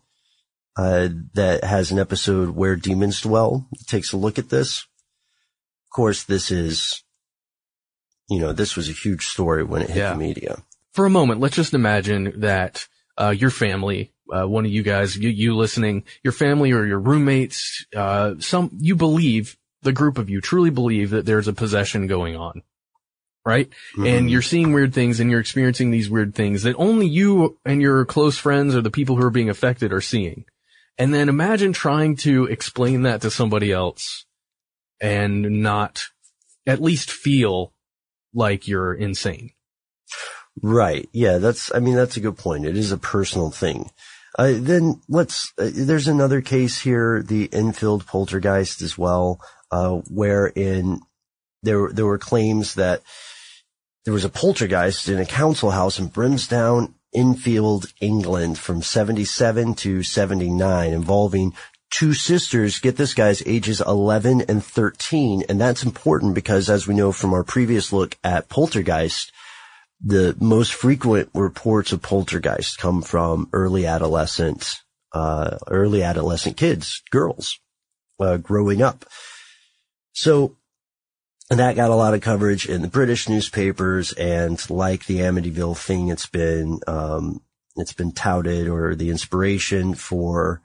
uh, 0.76 1.08
that 1.34 1.64
has 1.64 1.90
an 1.90 1.98
episode 1.98 2.50
where 2.50 2.76
demons 2.76 3.20
dwell. 3.20 3.66
It 3.72 3.86
takes 3.86 4.12
a 4.12 4.16
look 4.16 4.38
at 4.38 4.48
this. 4.48 4.78
Of 4.80 5.94
course, 5.94 6.22
this 6.24 6.50
is, 6.50 7.02
you 8.30 8.38
know, 8.38 8.52
this 8.52 8.76
was 8.76 8.88
a 8.88 8.92
huge 8.92 9.26
story 9.26 9.64
when 9.64 9.82
it 9.82 9.88
hit 9.90 9.96
Yeah. 9.98 10.12
the 10.12 10.18
media. 10.18 10.62
For 10.92 11.04
a 11.04 11.10
moment, 11.10 11.40
let's 11.40 11.56
just 11.56 11.74
imagine 11.74 12.40
that, 12.40 12.86
uh, 13.18 13.30
your 13.30 13.50
family, 13.50 14.12
uh, 14.32 14.46
one 14.46 14.64
of 14.64 14.70
you 14.70 14.82
guys, 14.82 15.16
you, 15.16 15.28
you 15.28 15.54
listening, 15.54 16.04
your 16.22 16.32
family 16.32 16.72
or 16.72 16.86
your 16.86 17.00
roommates, 17.00 17.84
uh, 17.94 18.34
some, 18.38 18.70
you 18.78 18.96
believe, 18.96 19.56
the 19.82 19.92
group 19.92 20.16
of 20.16 20.30
you 20.30 20.40
truly 20.40 20.70
believe 20.70 21.10
that 21.10 21.26
there's 21.26 21.48
a 21.48 21.52
possession 21.52 22.06
going 22.06 22.36
on. 22.36 22.62
Right? 23.44 23.68
And 23.98 24.30
you're 24.30 24.40
seeing 24.40 24.72
weird 24.72 24.94
things 24.94 25.18
and 25.18 25.28
you're 25.28 25.40
experiencing 25.40 25.90
these 25.90 26.08
weird 26.08 26.32
things 26.32 26.62
that 26.62 26.76
only 26.76 27.08
you 27.08 27.58
and 27.64 27.82
your 27.82 28.04
close 28.04 28.38
friends 28.38 28.76
or 28.76 28.82
the 28.82 28.90
people 28.90 29.16
who 29.16 29.24
are 29.24 29.30
being 29.30 29.50
affected 29.50 29.92
are 29.92 30.00
seeing. 30.00 30.44
And 30.96 31.12
then 31.12 31.28
imagine 31.28 31.72
trying 31.72 32.16
to 32.18 32.44
explain 32.44 33.02
that 33.02 33.22
to 33.22 33.30
somebody 33.30 33.72
else 33.72 34.26
and 35.00 35.62
not 35.62 36.04
at 36.66 36.80
least 36.80 37.10
feel 37.10 37.72
like 38.32 38.68
you're 38.68 38.94
insane. 38.94 39.50
Right. 40.62 41.08
Yeah. 41.12 41.38
That's, 41.38 41.74
I 41.74 41.80
mean, 41.80 41.96
that's 41.96 42.16
a 42.16 42.20
good 42.20 42.38
point. 42.38 42.66
It 42.66 42.76
is 42.76 42.92
a 42.92 42.98
personal 42.98 43.50
thing. 43.50 43.90
Uh, 44.38 44.52
then 44.54 45.00
let's, 45.08 45.52
uh, 45.58 45.70
there's 45.74 46.08
another 46.08 46.40
case 46.40 46.80
here, 46.80 47.22
the 47.22 47.48
Enfield 47.52 48.06
poltergeist 48.06 48.82
as 48.82 48.96
well, 48.96 49.40
uh, 49.70 50.00
wherein 50.08 51.00
there, 51.62 51.88
there 51.92 52.06
were 52.06 52.18
claims 52.18 52.74
that 52.74 53.02
there 54.04 54.14
was 54.14 54.24
a 54.24 54.28
poltergeist 54.28 55.08
in 55.08 55.18
a 55.18 55.26
council 55.26 55.70
house 55.70 55.98
in 55.98 56.08
Brimsdown, 56.08 56.94
Enfield, 57.14 57.86
England 58.00 58.58
from 58.58 58.82
77 58.82 59.74
to 59.74 60.02
79 60.02 60.92
involving 60.92 61.54
two 61.90 62.14
sisters. 62.14 62.80
Get 62.80 62.96
this 62.96 63.14
guys, 63.14 63.42
ages 63.46 63.80
11 63.80 64.42
and 64.42 64.64
13. 64.64 65.44
And 65.48 65.60
that's 65.60 65.84
important 65.84 66.34
because 66.34 66.68
as 66.68 66.86
we 66.86 66.94
know 66.94 67.12
from 67.12 67.32
our 67.32 67.44
previous 67.44 67.92
look 67.92 68.16
at 68.24 68.48
poltergeist, 68.48 69.30
the 70.04 70.36
most 70.40 70.72
frequent 70.72 71.30
reports 71.32 71.92
of 71.92 72.02
poltergeist 72.02 72.78
come 72.78 73.02
from 73.02 73.48
early 73.52 73.86
adolescent, 73.86 74.68
uh, 75.12 75.58
early 75.68 76.02
adolescent 76.02 76.56
kids, 76.56 77.02
girls, 77.10 77.60
uh, 78.18 78.38
growing 78.38 78.82
up. 78.82 79.04
So, 80.12 80.56
and 81.52 81.60
that 81.60 81.76
got 81.76 81.90
a 81.90 81.94
lot 81.94 82.14
of 82.14 82.22
coverage 82.22 82.66
in 82.66 82.80
the 82.80 82.88
British 82.88 83.28
newspapers 83.28 84.14
and 84.14 84.58
like 84.70 85.04
the 85.04 85.18
Amityville 85.18 85.76
thing, 85.76 86.08
it's 86.08 86.24
been, 86.24 86.80
um, 86.86 87.42
it's 87.76 87.92
been 87.92 88.10
touted 88.10 88.68
or 88.68 88.94
the 88.94 89.10
inspiration 89.10 89.92
for 89.92 90.62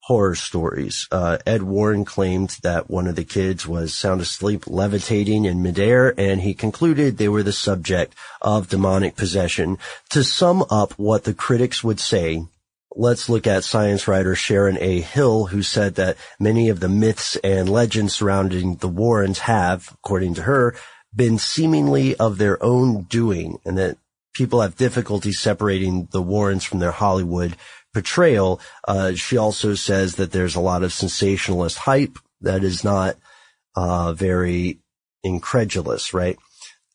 horror 0.00 0.34
stories. 0.34 1.06
Uh, 1.12 1.38
Ed 1.46 1.62
Warren 1.62 2.04
claimed 2.04 2.56
that 2.64 2.90
one 2.90 3.06
of 3.06 3.14
the 3.14 3.22
kids 3.22 3.68
was 3.68 3.94
sound 3.94 4.20
asleep 4.20 4.66
levitating 4.66 5.44
in 5.44 5.62
midair 5.62 6.12
and 6.18 6.40
he 6.40 6.54
concluded 6.54 7.16
they 7.16 7.28
were 7.28 7.44
the 7.44 7.52
subject 7.52 8.12
of 8.42 8.68
demonic 8.68 9.14
possession. 9.14 9.78
To 10.08 10.24
sum 10.24 10.64
up 10.70 10.92
what 10.94 11.22
the 11.22 11.34
critics 11.34 11.84
would 11.84 12.00
say, 12.00 12.46
let's 12.94 13.28
look 13.28 13.46
at 13.46 13.64
science 13.64 14.08
writer 14.08 14.34
Sharon 14.34 14.78
A. 14.80 15.00
Hill, 15.00 15.46
who 15.46 15.62
said 15.62 15.94
that 15.96 16.16
many 16.38 16.68
of 16.68 16.80
the 16.80 16.88
myths 16.88 17.36
and 17.36 17.68
legends 17.68 18.14
surrounding 18.14 18.76
the 18.76 18.88
Warrens 18.88 19.40
have, 19.40 19.90
according 19.92 20.34
to 20.34 20.42
her, 20.42 20.74
been 21.14 21.38
seemingly 21.38 22.16
of 22.16 22.38
their 22.38 22.62
own 22.62 23.02
doing 23.02 23.58
and 23.64 23.78
that 23.78 23.98
people 24.34 24.60
have 24.60 24.76
difficulty 24.76 25.32
separating 25.32 26.08
the 26.12 26.22
Warrens 26.22 26.64
from 26.64 26.78
their 26.78 26.92
Hollywood 26.92 27.56
portrayal. 27.92 28.60
Uh, 28.86 29.14
she 29.14 29.36
also 29.36 29.74
says 29.74 30.16
that 30.16 30.32
there's 30.32 30.54
a 30.54 30.60
lot 30.60 30.82
of 30.82 30.92
sensationalist 30.92 31.78
hype 31.78 32.18
that 32.40 32.62
is 32.62 32.84
not, 32.84 33.16
uh, 33.76 34.12
very 34.12 34.78
incredulous, 35.22 36.14
right? 36.14 36.38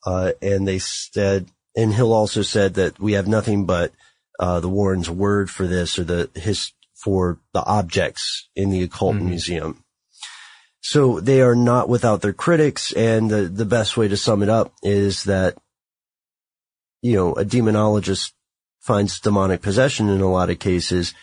Uh, 0.06 0.32
and 0.42 0.68
they 0.68 0.80
said, 0.80 1.48
and 1.76 1.94
Hill 1.94 2.14
also 2.14 2.42
said 2.42 2.76
that 2.76 3.00
we 3.00 3.14
have 3.14 3.28
nothing 3.28 3.66
but, 3.66 3.92
uh, 4.40 4.60
the 4.60 4.70
Warren's 4.70 5.10
word 5.10 5.50
for 5.50 5.68
this 5.68 5.98
or 5.98 6.04
the 6.04 6.30
his, 6.36 6.72
for 6.96 7.40
the 7.54 7.64
objects 7.64 8.50
in 8.56 8.70
the 8.70 8.84
occult 8.84 9.16
museum. 9.16 9.84
So 10.82 11.20
they 11.20 11.42
are 11.42 11.56
not 11.56 11.90
without 11.90 12.22
their 12.22 12.34
critics. 12.34 12.92
And 12.94 13.30
the, 13.30 13.48
the 13.48 13.66
best 13.66 13.98
way 13.98 14.08
to 14.08 14.16
sum 14.18 14.44
it 14.44 14.50
up 14.50 14.72
is 14.84 15.24
that, 15.24 15.58
you 17.02 17.16
know, 17.16 17.34
a 17.34 17.44
demonologist 17.44 18.34
finds 18.82 19.20
demonic 19.20 19.64
possession 19.64 20.10
in 20.10 20.22
a 20.22 20.32
lot 20.32 20.52
of 20.52 20.60
cases. 20.60 21.16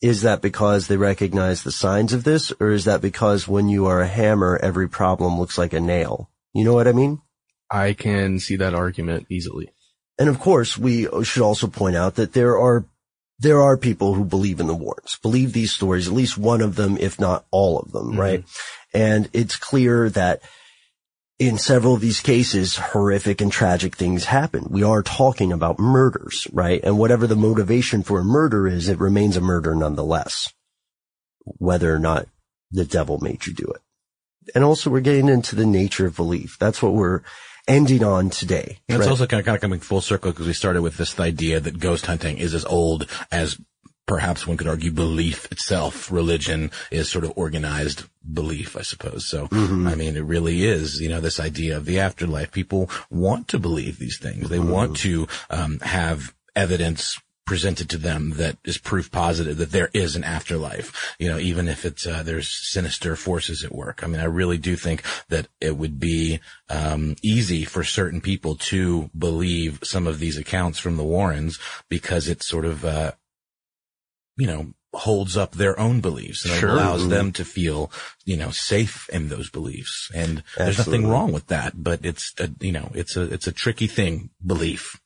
Is 0.00 0.22
that 0.22 0.40
because 0.40 0.86
they 0.86 0.96
recognize 0.96 1.62
the 1.62 1.72
signs 1.72 2.12
of 2.12 2.22
this? 2.22 2.52
Or 2.60 2.70
is 2.70 2.84
that 2.84 3.00
because 3.00 3.48
when 3.48 3.68
you 3.68 3.86
are 3.86 4.00
a 4.00 4.06
hammer, 4.06 4.58
every 4.62 4.88
problem 4.88 5.40
looks 5.40 5.58
like 5.58 5.72
a 5.72 5.80
nail? 5.80 6.30
You 6.54 6.64
know 6.64 6.74
what 6.74 6.86
I 6.86 6.92
mean? 6.92 7.20
I 7.68 7.94
can 7.94 8.38
see 8.38 8.56
that 8.56 8.74
argument 8.74 9.26
easily. 9.28 9.72
And 10.20 10.28
of 10.28 10.38
course, 10.38 10.76
we 10.76 11.08
should 11.24 11.42
also 11.42 11.66
point 11.66 11.96
out 11.96 12.16
that 12.16 12.34
there 12.34 12.58
are 12.58 12.84
there 13.38 13.62
are 13.62 13.78
people 13.78 14.12
who 14.12 14.24
believe 14.26 14.60
in 14.60 14.66
the 14.66 14.74
Warrens, 14.74 15.18
believe 15.22 15.54
these 15.54 15.72
stories, 15.72 16.06
at 16.06 16.12
least 16.12 16.36
one 16.36 16.60
of 16.60 16.76
them, 16.76 16.98
if 16.98 17.18
not 17.18 17.46
all 17.50 17.78
of 17.78 17.90
them, 17.90 18.10
mm-hmm. 18.10 18.20
right? 18.20 18.44
And 18.92 19.30
it's 19.32 19.56
clear 19.56 20.10
that 20.10 20.42
in 21.38 21.56
several 21.56 21.94
of 21.94 22.02
these 22.02 22.20
cases, 22.20 22.76
horrific 22.76 23.40
and 23.40 23.50
tragic 23.50 23.96
things 23.96 24.26
happen. 24.26 24.66
We 24.68 24.82
are 24.82 25.02
talking 25.02 25.52
about 25.52 25.78
murders, 25.78 26.46
right? 26.52 26.84
And 26.84 26.98
whatever 26.98 27.26
the 27.26 27.34
motivation 27.34 28.02
for 28.02 28.20
a 28.20 28.24
murder 28.24 28.68
is, 28.68 28.90
it 28.90 28.98
remains 28.98 29.38
a 29.38 29.40
murder 29.40 29.74
nonetheless, 29.74 30.52
whether 31.44 31.94
or 31.94 31.98
not 31.98 32.28
the 32.70 32.84
devil 32.84 33.18
made 33.22 33.46
you 33.46 33.54
do 33.54 33.64
it. 33.64 33.80
And 34.54 34.64
also 34.64 34.90
we're 34.90 35.00
getting 35.00 35.30
into 35.30 35.56
the 35.56 35.64
nature 35.64 36.04
of 36.04 36.16
belief. 36.16 36.58
That's 36.60 36.82
what 36.82 36.92
we're 36.92 37.22
ending 37.66 38.04
on 38.04 38.30
today. 38.30 38.78
It's 38.88 39.00
right? 39.00 39.08
also 39.08 39.26
kind 39.26 39.40
of, 39.40 39.46
kind 39.46 39.56
of 39.56 39.60
coming 39.60 39.80
full 39.80 40.00
circle 40.00 40.32
because 40.32 40.46
we 40.46 40.52
started 40.52 40.82
with 40.82 40.96
this 40.96 41.18
idea 41.18 41.60
that 41.60 41.78
ghost 41.78 42.06
hunting 42.06 42.38
is 42.38 42.54
as 42.54 42.64
old 42.64 43.06
as 43.30 43.58
perhaps 44.06 44.44
one 44.44 44.56
could 44.56 44.66
argue 44.66 44.90
belief 44.90 45.50
itself. 45.52 46.10
Religion 46.10 46.72
is 46.90 47.08
sort 47.08 47.24
of 47.24 47.32
organized 47.36 48.04
belief, 48.32 48.76
I 48.76 48.82
suppose. 48.82 49.28
So, 49.28 49.48
I 49.52 49.94
mean, 49.94 50.16
it 50.16 50.24
really 50.24 50.64
is, 50.64 51.00
you 51.00 51.08
know, 51.08 51.20
this 51.20 51.38
idea 51.38 51.76
of 51.76 51.84
the 51.84 52.00
afterlife. 52.00 52.50
People 52.50 52.90
want 53.08 53.46
to 53.48 53.58
believe 53.60 53.98
these 53.98 54.18
things. 54.18 54.48
They 54.48 54.58
want 54.58 54.96
to, 54.98 55.28
um, 55.48 55.78
have 55.80 56.34
evidence 56.56 57.20
presented 57.46 57.90
to 57.90 57.98
them 57.98 58.30
that 58.36 58.58
is 58.64 58.78
proof 58.78 59.10
positive 59.10 59.56
that 59.56 59.72
there 59.72 59.90
is 59.92 60.14
an 60.14 60.22
afterlife, 60.22 61.14
you 61.18 61.28
know, 61.28 61.38
even 61.38 61.66
if 61.68 61.84
it's, 61.84 62.06
uh, 62.06 62.22
there's 62.22 62.48
sinister 62.70 63.16
forces 63.16 63.64
at 63.64 63.74
work. 63.74 64.04
I 64.04 64.06
mean, 64.06 64.20
I 64.20 64.24
really 64.24 64.58
do 64.58 64.76
think 64.76 65.02
that 65.28 65.48
it 65.60 65.76
would 65.76 65.98
be, 65.98 66.40
um, 66.68 67.16
easy 67.22 67.64
for 67.64 67.82
certain 67.82 68.20
people 68.20 68.54
to 68.56 69.10
believe 69.18 69.80
some 69.82 70.06
of 70.06 70.20
these 70.20 70.38
accounts 70.38 70.78
from 70.78 70.96
the 70.96 71.04
Warrens 71.04 71.58
because 71.88 72.28
it's 72.28 72.46
sort 72.46 72.64
of, 72.64 72.84
uh, 72.84 73.12
you 74.36 74.46
know, 74.46 74.72
holds 74.92 75.36
up 75.36 75.52
their 75.52 75.78
own 75.78 76.00
beliefs 76.00 76.44
and 76.44 76.54
Sure. 76.54 76.70
allows 76.70 77.08
them 77.08 77.30
to 77.32 77.44
feel, 77.44 77.92
you 78.24 78.36
know, 78.36 78.50
safe 78.50 79.08
in 79.10 79.28
those 79.28 79.48
beliefs. 79.48 80.10
And 80.14 80.42
there's 80.56 80.78
nothing 80.78 81.06
wrong 81.06 81.32
with 81.32 81.46
that, 81.48 81.82
but 81.82 82.04
it's, 82.04 82.32
a, 82.38 82.50
you 82.60 82.72
know, 82.72 82.90
it's 82.94 83.16
a, 83.16 83.22
it's 83.22 83.46
a 83.46 83.52
tricky 83.52 83.86
thing, 83.86 84.30
belief. 84.44 85.00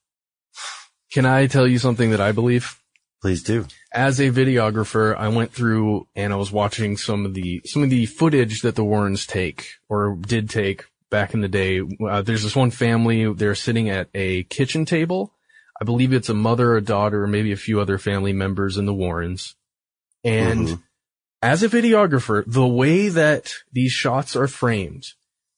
Can 1.15 1.27
I 1.27 1.47
tell 1.47 1.69
you 1.69 1.79
something 1.79 2.11
that 2.11 2.21
I 2.21 2.33
believe? 2.33 2.77
Please 3.23 3.45
do. 3.45 3.67
As 3.93 4.19
a 4.19 4.33
videographer, 4.33 5.17
I 5.17 5.29
went 5.29 5.53
through 5.53 6.09
and 6.17 6.33
I 6.33 6.37
was 6.37 6.51
watching 6.51 6.97
some 6.97 7.25
of 7.25 7.35
the 7.35 7.62
some 7.65 7.85
of 7.85 7.91
the 7.91 8.07
footage 8.07 8.62
that 8.62 8.75
the 8.75 8.83
Warrens 8.83 9.25
take 9.25 9.69
or 9.89 10.17
did 10.17 10.51
take 10.51 10.87
back 11.11 11.33
in 11.33 11.41
the 11.41 11.47
day. 11.49 11.81
Uh, 12.05 12.23
there's 12.23 12.43
this 12.43 12.57
one 12.57 12.73
family. 12.73 13.33
They're 13.33 13.55
sitting 13.55 13.89
at 13.89 14.09
a 14.12 14.43
kitchen 14.43 14.85
table. 14.85 15.33
I 15.81 15.85
believe 15.85 16.12
it's 16.12 16.29
a 16.29 16.35
mother, 16.35 16.77
a 16.77 16.81
daughter, 16.83 17.29
maybe 17.29 17.53
a 17.53 17.57
few 17.57 17.81
other 17.81 17.97
family 17.97 18.33
members 18.33 18.77
in 18.77 18.87
the 18.87 18.93
Warrens. 18.93 19.55
And 20.25 20.67
Mhm. 20.67 20.83
as 21.43 21.62
a 21.62 21.69
videographer, 21.69 22.43
the 22.45 22.67
way 22.67 23.09
that 23.09 23.53
these 23.73 23.93
shots 23.93 24.35
are 24.35 24.49
framed, 24.49 25.12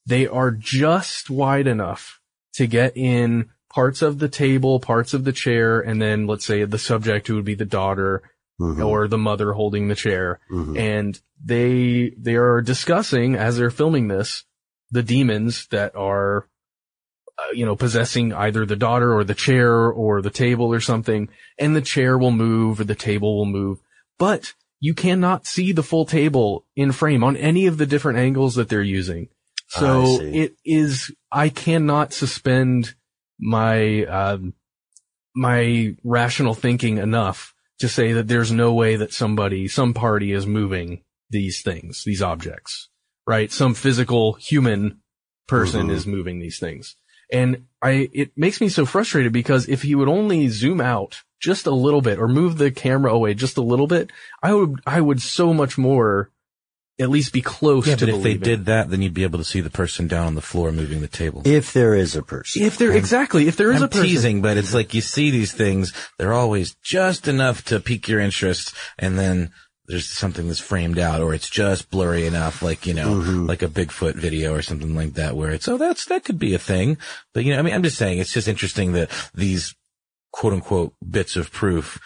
they 0.05 0.27
are 0.27 0.51
just 0.51 1.31
wide 1.31 1.65
enough 1.65 2.19
to 2.53 2.67
get 2.67 2.95
in 2.95 3.49
parts 3.69 4.01
of 4.01 4.19
the 4.19 4.29
table, 4.29 4.79
parts 4.79 5.13
of 5.13 5.23
the 5.23 5.31
chair, 5.31 5.79
and 5.79 6.01
then 6.01 6.25
let's 6.27 6.45
say 6.45 6.63
the 6.63 6.77
subject 6.79 7.27
who 7.27 7.35
would 7.35 7.45
be 7.45 7.55
the 7.55 7.65
daughter 7.65 8.23
Mhm. 8.59 8.83
or 8.85 9.07
the 9.07 9.17
mother 9.17 9.53
holding 9.53 9.87
the 9.87 9.95
chair. 9.95 10.39
Mhm. 10.51 10.77
And 10.79 11.21
they, 11.43 12.13
they 12.17 12.35
are 12.35 12.61
discussing 12.61 13.35
as 13.35 13.57
they're 13.57 13.69
filming 13.69 14.07
this, 14.07 14.45
the 14.89 15.03
demons 15.03 15.67
that 15.67 15.95
are, 15.95 16.47
uh, 17.37 17.51
you 17.53 17.65
know, 17.65 17.75
possessing 17.75 18.33
either 18.33 18.65
the 18.65 18.75
daughter 18.75 19.13
or 19.13 19.23
the 19.23 19.35
chair 19.35 19.71
or 19.89 20.21
the 20.23 20.31
table 20.31 20.73
or 20.73 20.79
something. 20.79 21.29
And 21.59 21.75
the 21.75 21.81
chair 21.81 22.17
will 22.17 22.31
move 22.31 22.79
or 22.79 22.83
the 22.83 22.95
table 22.95 23.37
will 23.37 23.45
move, 23.45 23.79
but 24.17 24.53
you 24.79 24.93
cannot 24.95 25.45
see 25.45 25.71
the 25.71 25.83
full 25.83 26.05
table 26.05 26.65
in 26.75 26.91
frame 26.91 27.23
on 27.23 27.35
any 27.37 27.67
of 27.67 27.77
the 27.77 27.85
different 27.85 28.17
angles 28.19 28.55
that 28.55 28.69
they're 28.69 28.81
using. 28.81 29.27
So 29.69 30.21
it 30.21 30.55
is, 30.63 31.11
I 31.31 31.49
cannot 31.49 32.13
suspend 32.13 32.95
my, 33.39 34.03
um, 34.05 34.53
my 35.35 35.95
rational 36.03 36.53
thinking 36.53 36.97
enough 36.97 37.53
to 37.79 37.87
say 37.87 38.13
that 38.13 38.27
there's 38.27 38.51
no 38.51 38.73
way 38.73 38.95
that 38.95 39.13
somebody, 39.13 39.67
some 39.67 39.93
party 39.93 40.31
is 40.31 40.47
moving 40.47 41.03
these 41.29 41.61
things, 41.61 42.03
these 42.05 42.21
objects, 42.21 42.89
right? 43.27 43.51
Some 43.51 43.73
physical 43.73 44.33
human 44.33 45.01
person 45.47 45.87
Mhm. 45.87 45.91
is 45.91 46.07
moving 46.07 46.39
these 46.39 46.59
things. 46.59 46.95
And 47.31 47.65
I, 47.81 48.09
it 48.13 48.31
makes 48.37 48.61
me 48.61 48.69
so 48.69 48.85
frustrated 48.85 49.33
because 49.33 49.67
if 49.67 49.81
he 49.83 49.95
would 49.95 50.07
only 50.07 50.47
zoom 50.47 50.79
out 50.81 51.21
just 51.41 51.67
a 51.67 51.71
little 51.71 52.01
bit 52.01 52.17
or 52.19 52.27
move 52.27 52.57
the 52.57 52.71
camera 52.71 53.13
away 53.13 53.33
just 53.33 53.57
a 53.57 53.61
little 53.61 53.85
bit, 53.87 54.11
I 54.41 54.53
would, 54.53 54.79
I 54.87 55.01
would 55.01 55.21
so 55.21 55.53
much 55.53 55.77
more 55.77 56.31
at 56.99 57.09
least 57.09 57.31
be 57.31 57.41
close 57.41 57.85
Yeah, 57.87 57.95
to 57.95 58.05
but 58.07 58.15
if 58.15 58.23
they 58.23 58.33
believing. 58.33 58.41
did 58.43 58.65
that, 58.65 58.89
then 58.89 59.01
you'd 59.01 59.13
be 59.13 59.23
able 59.23 59.37
to 59.39 59.45
see 59.45 59.61
the 59.61 59.69
person 59.69 60.07
down 60.07 60.25
on 60.27 60.35
the 60.35 60.41
floor 60.41 60.71
moving 60.71 61.01
the 61.01 61.07
table. 61.07 61.41
If 61.45 61.71
there 61.73 61.93
is 61.93 62.15
a 62.15 62.23
person. 62.23 62.63
If 62.63 62.77
there, 62.77 62.91
exactly, 62.91 63.47
if 63.47 63.55
there 63.55 63.71
is 63.71 63.77
I'm 63.81 63.85
a 63.85 63.87
person. 63.87 64.05
teasing, 64.05 64.41
but 64.41 64.57
it's 64.57 64.73
like 64.73 64.93
you 64.93 65.01
see 65.01 65.29
these 65.29 65.53
things, 65.53 65.93
they're 66.17 66.33
always 66.33 66.75
just 66.83 67.27
enough 67.27 67.63
to 67.65 67.79
pique 67.79 68.07
your 68.07 68.19
interest, 68.19 68.73
and 68.97 69.17
then 69.19 69.51
there's 69.85 70.09
something 70.09 70.47
that's 70.47 70.59
framed 70.59 70.99
out, 70.99 71.21
or 71.21 71.33
it's 71.33 71.49
just 71.49 71.89
blurry 71.89 72.25
enough, 72.25 72.61
like, 72.61 72.85
you 72.85 72.93
know, 72.93 73.07
Mm-hmm. 73.21 73.45
like 73.45 73.61
a 73.61 73.67
Bigfoot 73.69 74.15
video 74.15 74.53
or 74.53 74.61
something 74.61 74.95
like 74.95 75.13
that, 75.13 75.35
where 75.37 75.51
it's, 75.51 75.67
oh, 75.69 75.77
that's, 75.77 76.05
that 76.05 76.25
could 76.25 76.37
be 76.39 76.53
a 76.53 76.59
thing. 76.59 76.97
But, 77.33 77.45
you 77.45 77.53
know, 77.53 77.59
I 77.59 77.61
mean, 77.61 77.73
I'm 77.73 77.83
just 77.83 77.97
saying, 77.97 78.17
it's 78.19 78.33
just 78.33 78.47
interesting 78.49 78.93
that 78.93 79.09
these 79.33 79.75
quote 80.33 80.51
unquote 80.53 80.93
bits 81.09 81.35
of 81.37 81.51
proof 81.53 81.99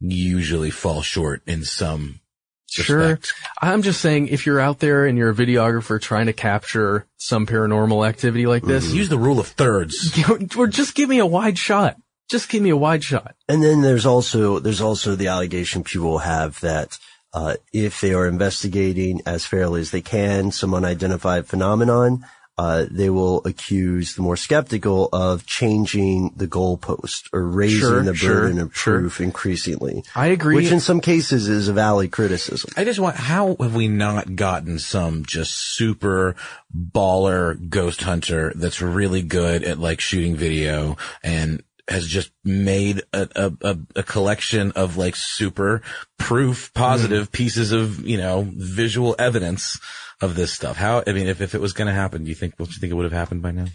usually 0.00 0.70
fall 0.70 1.02
short 1.02 1.42
in 1.46 1.64
some 1.64 2.20
Sure. 2.68 2.98
respect. 2.98 3.32
I'm 3.62 3.82
just 3.82 4.00
saying 4.00 4.28
if 4.28 4.44
you're 4.44 4.60
out 4.60 4.78
there 4.78 5.06
and 5.06 5.16
you're 5.16 5.30
a 5.30 5.34
videographer 5.34 6.00
trying 6.00 6.26
to 6.26 6.32
capture 6.32 7.06
some 7.16 7.46
paranormal 7.46 8.06
activity 8.06 8.46
like 8.46 8.62
this, 8.62 8.92
Use 8.92 9.08
the 9.08 9.18
rule 9.18 9.40
of 9.40 9.46
thirds. 9.48 10.16
or 10.56 10.66
just 10.66 10.94
give 10.94 11.08
me 11.08 11.18
a 11.18 11.26
wide 11.26 11.58
shot. 11.58 11.96
Just 12.28 12.50
give 12.50 12.62
me 12.62 12.70
a 12.70 12.76
wide 12.76 13.02
shot. 13.02 13.34
And 13.48 13.62
then 13.62 13.80
there's 13.80 14.04
also, 14.04 14.58
there's 14.58 14.82
also 14.82 15.14
the 15.14 15.28
allegation 15.28 15.82
people 15.82 16.18
have 16.18 16.60
that, 16.60 16.98
uh, 17.32 17.54
if 17.72 18.00
they 18.00 18.12
are 18.12 18.26
investigating 18.26 19.22
as 19.24 19.46
fairly 19.46 19.80
as 19.80 19.90
they 19.90 20.02
can 20.02 20.50
some 20.50 20.74
unidentified 20.74 21.46
phenomenon, 21.46 22.24
uh, 22.58 22.86
they 22.90 23.08
will 23.08 23.40
accuse 23.44 24.16
the 24.16 24.22
more 24.22 24.36
skeptical 24.36 25.08
of 25.12 25.46
changing 25.46 26.32
the 26.34 26.48
goalpost 26.48 27.28
or 27.32 27.46
raising 27.46 27.78
Sure, 27.78 28.02
the 28.02 28.14
sure, 28.14 28.34
burden 28.34 28.58
of 28.58 28.76
sure. 28.76 28.98
proof 28.98 29.20
increasingly. 29.20 30.02
I 30.16 30.26
agree. 30.26 30.56
Which 30.56 30.72
in 30.72 30.80
some 30.80 31.00
cases 31.00 31.48
is 31.48 31.68
a 31.68 31.72
valid 31.72 32.10
criticism. 32.10 32.70
I 32.76 32.82
just 32.82 32.98
want, 32.98 33.14
how 33.14 33.54
have 33.60 33.76
we 33.76 33.86
not 33.86 34.34
gotten 34.34 34.80
some 34.80 35.24
just 35.24 35.52
super 35.76 36.34
baller 36.76 37.68
ghost 37.68 38.02
hunter 38.02 38.52
that's 38.56 38.82
really 38.82 39.22
good 39.22 39.62
at 39.62 39.78
like 39.78 40.00
shooting 40.00 40.34
video 40.34 40.96
and 41.22 41.62
has 41.86 42.06
just 42.06 42.32
made 42.44 43.02
a, 43.12 43.28
a, 43.36 43.52
a, 43.62 43.78
a 43.96 44.02
collection 44.02 44.72
of 44.72 44.96
like 44.96 45.16
super 45.16 45.80
proof 46.18 46.74
positive 46.74 47.30
pieces 47.32 47.72
of, 47.72 48.06
you 48.06 48.18
know, 48.18 48.46
visual 48.50 49.14
evidence 49.18 49.78
of 50.20 50.34
this 50.34 50.52
stuff. 50.52 50.76
How, 50.76 51.02
I 51.06 51.12
mean, 51.12 51.26
if, 51.28 51.40
if 51.40 51.54
it 51.54 51.60
was 51.60 51.72
going 51.72 51.88
to 51.88 51.94
happen, 51.94 52.24
do 52.24 52.28
you 52.28 52.34
think, 52.34 52.54
what 52.56 52.68
do 52.68 52.74
you 52.74 52.80
think 52.80 52.90
it 52.90 52.94
would 52.94 53.04
have 53.04 53.12
happened 53.12 53.42
by 53.42 53.52
now? 53.52 53.66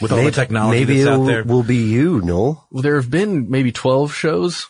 With 0.00 0.10
all 0.12 0.22
the 0.24 0.30
technology 0.32 0.80
maybe 0.80 1.02
that's 1.02 1.08
it 1.08 1.12
out 1.12 1.18
will, 1.20 1.26
there? 1.26 1.44
will 1.44 1.62
be 1.62 1.76
you, 1.76 2.20
Noel. 2.20 2.66
Well, 2.70 2.82
there 2.82 2.96
have 2.96 3.10
been 3.10 3.48
maybe 3.50 3.70
12 3.70 4.12
shows 4.12 4.66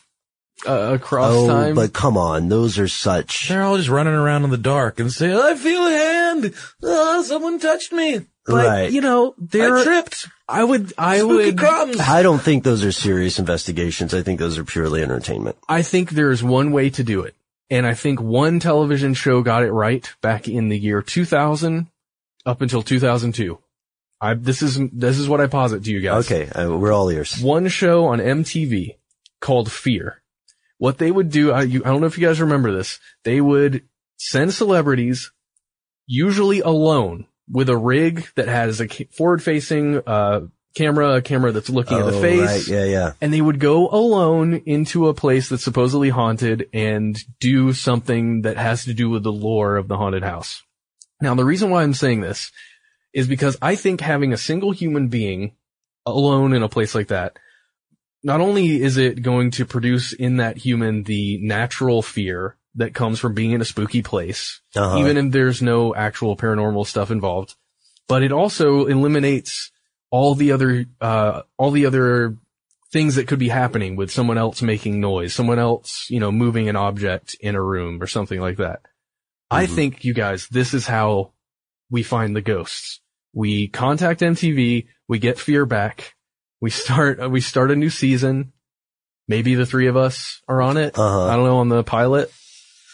uh, 0.66 0.92
across 0.94 1.32
Oh, 1.32 1.48
time. 1.48 1.74
but 1.74 1.92
come 1.94 2.16
on, 2.18 2.48
those 2.48 2.78
are 2.78 2.88
such. 2.88 3.48
They're 3.48 3.62
all 3.62 3.76
just 3.78 3.88
running 3.88 4.12
around 4.14 4.44
in 4.44 4.50
the 4.50 4.58
dark 4.58 5.00
and 5.00 5.10
say, 5.10 5.34
I 5.34 5.54
feel 5.56 5.86
a 5.86 5.90
hand. 5.90 6.54
Oh, 6.82 7.22
someone 7.22 7.58
touched 7.58 7.92
me. 7.92 8.26
But, 8.46 8.66
Right. 8.66 8.92
you 8.92 9.00
know, 9.00 9.34
there, 9.38 9.78
I 9.78 9.84
tripped. 9.84 10.28
I 10.46 10.62
would, 10.62 10.92
I 10.98 11.18
Spooky 11.20 11.34
would, 11.46 11.58
crumbs. 11.58 11.98
I 11.98 12.22
don't 12.22 12.42
think 12.42 12.62
those 12.62 12.84
are 12.84 12.92
serious 12.92 13.38
investigations. 13.38 14.12
I 14.12 14.20
think 14.22 14.38
those 14.38 14.58
are 14.58 14.64
purely 14.64 15.02
entertainment. 15.02 15.56
I 15.66 15.80
think 15.80 16.10
there's 16.10 16.42
one 16.42 16.70
way 16.70 16.90
to 16.90 17.02
do 17.02 17.22
it. 17.22 17.34
And 17.74 17.88
I 17.88 17.94
think 17.94 18.20
one 18.20 18.60
television 18.60 19.14
show 19.14 19.42
got 19.42 19.64
it 19.64 19.72
right 19.72 20.08
back 20.20 20.46
in 20.46 20.68
the 20.68 20.78
year 20.78 21.02
2000 21.02 21.88
up 22.46 22.62
until 22.62 22.82
2002. 22.82 23.58
I, 24.20 24.34
this 24.34 24.62
is, 24.62 24.78
this 24.92 25.18
is 25.18 25.28
what 25.28 25.40
I 25.40 25.48
posit 25.48 25.82
to 25.82 25.90
you 25.90 26.00
guys. 26.00 26.24
Okay, 26.24 26.48
uh, 26.50 26.70
we're 26.70 26.92
all 26.92 27.10
ears. 27.10 27.40
One 27.40 27.66
show 27.66 28.04
on 28.04 28.20
MTV 28.20 28.94
called 29.40 29.72
Fear. 29.72 30.22
what 30.78 30.98
they 30.98 31.10
would 31.10 31.30
do, 31.30 31.50
I, 31.50 31.62
you, 31.62 31.82
I 31.84 31.88
don't 31.88 32.00
know 32.00 32.06
if 32.06 32.16
you 32.16 32.24
guys 32.24 32.40
remember 32.40 32.70
this, 32.70 33.00
they 33.24 33.40
would 33.40 33.82
send 34.18 34.54
celebrities, 34.54 35.32
usually 36.06 36.60
alone, 36.60 37.26
with 37.50 37.68
a 37.68 37.76
rig 37.76 38.28
that 38.36 38.46
has 38.46 38.80
a 38.80 38.86
forward 38.86 39.42
facing, 39.42 40.00
uh, 40.06 40.42
camera, 40.74 41.14
a 41.16 41.22
camera 41.22 41.52
that's 41.52 41.70
looking 41.70 41.98
at 41.98 42.06
the 42.06 42.16
Oh, 42.16 42.20
face. 42.20 42.40
right. 42.40 42.66
Yeah, 42.66 42.84
yeah. 42.84 43.12
And 43.20 43.32
they 43.32 43.40
would 43.40 43.60
go 43.60 43.88
alone 43.88 44.54
into 44.66 45.08
a 45.08 45.14
place 45.14 45.48
that's 45.48 45.62
supposedly 45.64 46.08
haunted 46.10 46.68
and 46.72 47.16
do 47.40 47.72
something 47.72 48.42
that 48.42 48.56
has 48.56 48.84
to 48.84 48.94
do 48.94 49.08
with 49.08 49.22
the 49.22 49.32
lore 49.32 49.76
of 49.76 49.88
the 49.88 49.96
haunted 49.96 50.22
house. 50.24 50.62
Now, 51.20 51.34
the 51.34 51.44
reason 51.44 51.70
why 51.70 51.82
I'm 51.82 51.94
saying 51.94 52.20
this 52.20 52.50
is 53.12 53.28
because 53.28 53.56
I 53.62 53.76
think 53.76 54.00
having 54.00 54.32
a 54.32 54.36
single 54.36 54.72
human 54.72 55.08
being 55.08 55.52
alone 56.04 56.52
in 56.52 56.62
a 56.62 56.68
place 56.68 56.94
like 56.94 57.08
that, 57.08 57.38
not 58.22 58.40
only 58.40 58.82
is 58.82 58.96
it 58.96 59.22
going 59.22 59.52
to 59.52 59.64
produce 59.64 60.12
in 60.12 60.38
that 60.38 60.56
human 60.56 61.04
the 61.04 61.38
natural 61.42 62.02
fear 62.02 62.56
that 62.74 62.94
comes 62.94 63.20
from 63.20 63.34
being 63.34 63.52
in 63.52 63.60
a 63.60 63.64
spooky 63.64 64.02
place, 64.02 64.60
Uh-huh. 64.74 64.98
even 64.98 65.16
if 65.16 65.32
there's 65.32 65.62
no 65.62 65.94
actual 65.94 66.36
paranormal 66.36 66.86
stuff 66.86 67.10
involved, 67.12 67.54
but 68.08 68.22
it 68.24 68.32
also 68.32 68.86
eliminates 68.86 69.70
all 70.14 70.36
the 70.36 70.52
other, 70.52 70.86
uh, 71.00 71.42
all 71.58 71.72
the 71.72 71.86
other 71.86 72.36
things 72.92 73.16
that 73.16 73.26
could 73.26 73.40
be 73.40 73.48
happening 73.48 73.96
with 73.96 74.12
someone 74.12 74.38
else 74.38 74.62
making 74.62 75.00
noise, 75.00 75.34
someone 75.34 75.58
else, 75.58 76.06
you 76.08 76.20
know, 76.20 76.30
moving 76.30 76.68
an 76.68 76.76
object 76.76 77.36
in 77.40 77.56
a 77.56 77.60
room 77.60 78.00
or 78.00 78.06
something 78.06 78.40
like 78.40 78.58
that. 78.58 78.78
I 79.50 79.66
think 79.66 80.04
you 80.04 80.14
guys, 80.14 80.46
this 80.46 80.72
is 80.72 80.86
how 80.86 81.32
we 81.90 82.04
find 82.04 82.36
the 82.36 82.40
ghosts. 82.40 83.00
We 83.32 83.66
contact 83.66 84.20
MTV, 84.20 84.86
we 85.08 85.18
get 85.18 85.36
fear 85.36 85.66
back, 85.66 86.14
we 86.60 86.70
start, 86.70 87.28
we 87.28 87.40
start 87.40 87.72
a 87.72 87.76
new 87.76 87.90
season. 87.90 88.52
Maybe 89.26 89.56
the 89.56 89.66
three 89.66 89.88
of 89.88 89.96
us 89.96 90.42
are 90.46 90.62
on 90.62 90.76
it. 90.76 90.96
Uh-huh. 90.96 91.26
I 91.26 91.34
don't 91.34 91.44
know 91.44 91.58
on 91.58 91.70
the 91.70 91.82
pilot. 91.82 92.32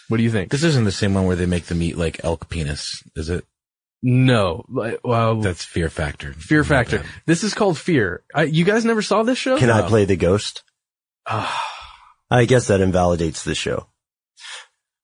What 0.08 0.16
do 0.16 0.22
you 0.22 0.30
think? 0.30 0.50
This 0.50 0.64
isn't 0.64 0.84
the 0.84 0.90
same 0.90 1.12
one 1.12 1.26
where 1.26 1.36
they 1.36 1.44
make 1.44 1.66
them 1.66 1.82
eat 1.82 1.98
like 1.98 2.24
elk 2.24 2.48
penis, 2.48 3.02
is 3.14 3.28
it? 3.28 3.44
No, 4.02 4.64
well, 5.04 5.40
That's 5.40 5.64
Fear 5.64 5.90
Factor. 5.90 6.32
Fear 6.32 6.64
Factor. 6.64 7.04
This 7.26 7.44
is 7.44 7.52
called 7.52 7.76
Fear. 7.76 8.22
I, 8.34 8.44
you 8.44 8.64
guys 8.64 8.84
never 8.84 9.02
saw 9.02 9.22
this 9.22 9.36
show? 9.38 9.58
Can 9.58 9.70
I 9.70 9.86
play 9.86 10.06
the 10.06 10.16
ghost? 10.16 10.62
Ah, 11.26 11.62
I 12.30 12.46
guess 12.46 12.68
that 12.68 12.80
invalidates 12.80 13.44
the 13.44 13.54
show. 13.54 13.86